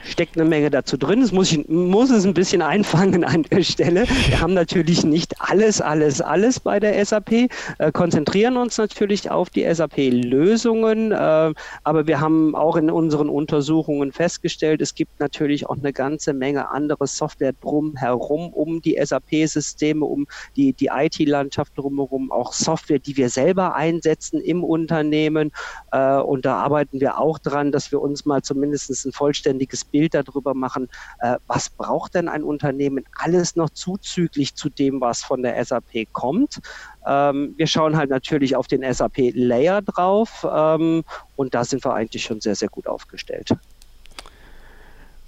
steckt 0.04 0.38
eine 0.38 0.48
Menge 0.48 0.70
dazu 0.70 0.98
drin. 0.98 1.22
Das 1.22 1.32
muss, 1.32 1.52
ich, 1.52 1.68
muss 1.68 2.10
es 2.10 2.26
ein 2.26 2.34
bisschen 2.34 2.62
einfangen 2.62 3.24
an 3.24 3.44
der 3.44 3.64
Stelle. 3.64 4.06
Wir 4.28 4.42
haben 4.42 4.54
natürlich 4.54 5.04
nicht 5.04 5.36
alles, 5.40 5.82
alles, 5.82 6.22
alles 6.22 6.60
bei 6.60 6.80
der 6.80 7.04
SAP, 7.04 7.32
äh, 7.32 7.92
konzentrieren 7.92 8.58
uns 8.58 8.78
natürlich 8.78 9.30
auf 9.30 9.50
die 9.50 9.72
SAP-Lösungen, 9.72 11.12
äh, 11.12 11.54
aber 11.84 12.08
wir 12.08 12.20
haben 12.20 12.56
auch 12.56 12.76
in 12.76 12.90
unseren 12.90 13.30
Untersuchungen 13.30 14.12
festgestellt, 14.12 14.82
es 14.82 14.96
gibt 14.96 15.20
natürlich 15.20 15.68
auch 15.68 15.78
eine 15.78 15.94
ganze 15.94 16.34
Menge 16.34 16.70
andere 16.70 17.08
Software 17.08 17.54
drumherum, 17.54 18.54
um 18.54 18.82
die 18.82 19.00
SAP-Systeme, 19.02 20.06
um 20.06 20.28
die, 20.56 20.74
die 20.74 20.90
IT-Landschaft 20.94 21.78
drumherum, 21.78 22.32
auch 22.32 22.54
Software, 22.54 23.00
die 23.00 23.18
wir 23.18 23.30
selber 23.30 23.76
einsetzen 23.76 24.42
im 24.42 24.64
Unternehmen. 24.64 25.52
Äh, 25.92 26.18
und 26.18 26.46
da 26.46 26.56
arbeiten 26.58 27.00
wir 27.00 27.20
auch 27.20 27.40
dran, 27.40 27.72
dass 27.72 27.92
wir 27.92 28.02
uns 28.02 28.26
mal 28.26 28.42
zumindest 28.42 28.90
ein 29.06 29.12
vollständiges 29.12 29.89
Bild 29.92 30.14
darüber 30.14 30.54
machen, 30.54 30.88
äh, 31.20 31.38
was 31.48 31.70
braucht 31.70 32.16
denn 32.16 32.28
ein 32.28 32.44
Unternehmen 32.44 33.06
alles 33.18 33.56
noch 33.56 33.70
zuzüglich 33.70 34.56
zu 34.56 34.70
dem, 34.70 35.02
was 35.02 35.22
von 35.22 35.42
der 35.42 35.64
SAP 35.64 36.12
kommt. 36.12 36.60
Ähm, 37.06 37.54
wir 37.58 37.68
schauen 37.68 37.98
halt 37.98 38.10
natürlich 38.10 38.56
auf 38.56 38.68
den 38.68 38.82
SAP-Layer 38.82 39.82
drauf 39.82 40.46
ähm, 40.52 41.04
und 41.36 41.54
da 41.54 41.64
sind 41.64 41.84
wir 41.84 41.94
eigentlich 41.94 42.24
schon 42.24 42.42
sehr, 42.42 42.56
sehr 42.56 42.70
gut 42.70 42.88
aufgestellt. 42.88 43.52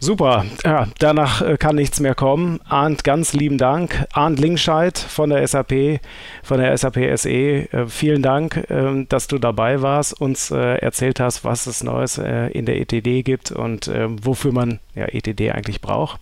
Super, 0.04 0.46
ja, 0.66 0.88
danach 0.98 1.44
äh, 1.44 1.58
kann 1.58 1.76
nichts 1.76 2.00
mehr 2.00 2.16
kommen. 2.16 2.60
Arndt, 2.68 3.04
ganz 3.04 3.34
lieben 3.34 3.60
Dank. 3.60 4.08
Arndt 4.12 4.40
Linkscheid 4.40 4.98
von 4.98 5.30
der 5.30 5.48
SAP, 5.48 6.00
von 6.42 6.60
der 6.60 6.76
SAP 6.76 7.20
SE. 7.20 7.30
Äh, 7.30 7.86
vielen 7.88 8.24
Dank, 8.24 8.66
ähm, 8.72 9.08
dass 9.10 9.28
du 9.28 9.38
dabei 9.38 9.84
warst, 9.84 10.20
uns 10.20 10.50
äh, 10.50 10.58
erzählt 10.80 11.20
hast, 11.20 11.46
was 11.46 11.68
es 11.68 11.84
Neues 11.84 12.18
in 12.18 12.66
der 12.66 12.82
ETD 12.82 13.22
gibt 13.22 13.52
und 13.52 13.88
wofür 14.24 14.52
man 14.52 14.80
ja, 14.96 15.06
ETD 15.06 15.52
eigentlich 15.52 15.82
braucht. 15.82 16.20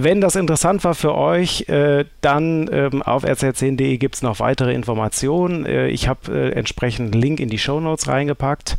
Wenn 0.00 0.20
das 0.20 0.36
interessant 0.36 0.84
war 0.84 0.94
für 0.94 1.16
euch, 1.16 1.68
äh, 1.68 2.04
dann 2.20 2.70
ähm, 2.72 3.02
auf 3.02 3.24
rz10.de 3.24 3.96
gibt 3.96 4.14
es 4.14 4.22
noch 4.22 4.38
weitere 4.38 4.72
Informationen. 4.72 5.66
Äh, 5.66 5.88
ich 5.88 6.06
habe 6.06 6.32
äh, 6.32 6.52
entsprechend 6.52 7.12
einen 7.12 7.20
Link 7.20 7.40
in 7.40 7.48
die 7.48 7.58
Show 7.58 7.80
Notes 7.80 8.06
reingepackt. 8.06 8.78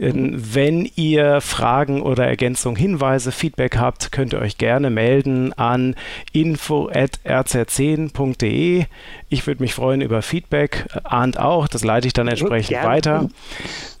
Ähm, 0.00 0.34
wenn 0.36 0.90
ihr 0.96 1.40
Fragen 1.40 2.02
oder 2.02 2.26
Ergänzungen, 2.26 2.76
Hinweise, 2.76 3.30
Feedback 3.30 3.76
habt, 3.76 4.10
könnt 4.10 4.32
ihr 4.32 4.40
euch 4.40 4.58
gerne 4.58 4.90
melden 4.90 5.52
an 5.52 5.94
info.rz10.de. 6.32 8.86
Ich 9.28 9.46
würde 9.46 9.62
mich 9.62 9.74
freuen 9.74 10.00
über 10.00 10.22
Feedback. 10.22 10.86
Ahnt 11.04 11.38
auch, 11.38 11.68
das 11.68 11.84
leite 11.84 12.08
ich 12.08 12.14
dann 12.14 12.26
entsprechend 12.26 12.72
ja, 12.72 12.84
weiter. 12.84 13.28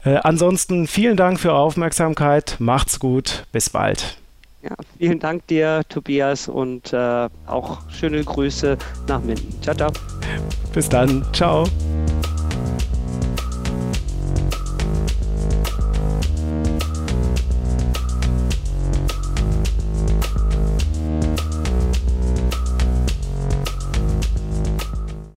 Ansonsten 0.02 0.86
vielen 0.86 1.16
Dank 1.16 1.38
für 1.38 1.50
eure 1.50 1.60
Aufmerksamkeit. 1.60 2.56
Macht's 2.58 2.98
gut. 2.98 3.44
Bis 3.52 3.68
bald. 3.70 4.16
Ja, 4.68 4.74
vielen 4.98 5.18
Dank 5.18 5.46
dir, 5.46 5.82
Tobias, 5.88 6.46
und 6.46 6.92
äh, 6.92 7.28
auch 7.46 7.78
schöne 7.90 8.22
Grüße 8.22 8.76
nach 9.06 9.20
Minden. 9.20 9.62
Ciao, 9.62 9.74
ciao. 9.74 9.90
Bis 10.74 10.88
dann. 10.88 11.24
Ciao. 11.32 11.64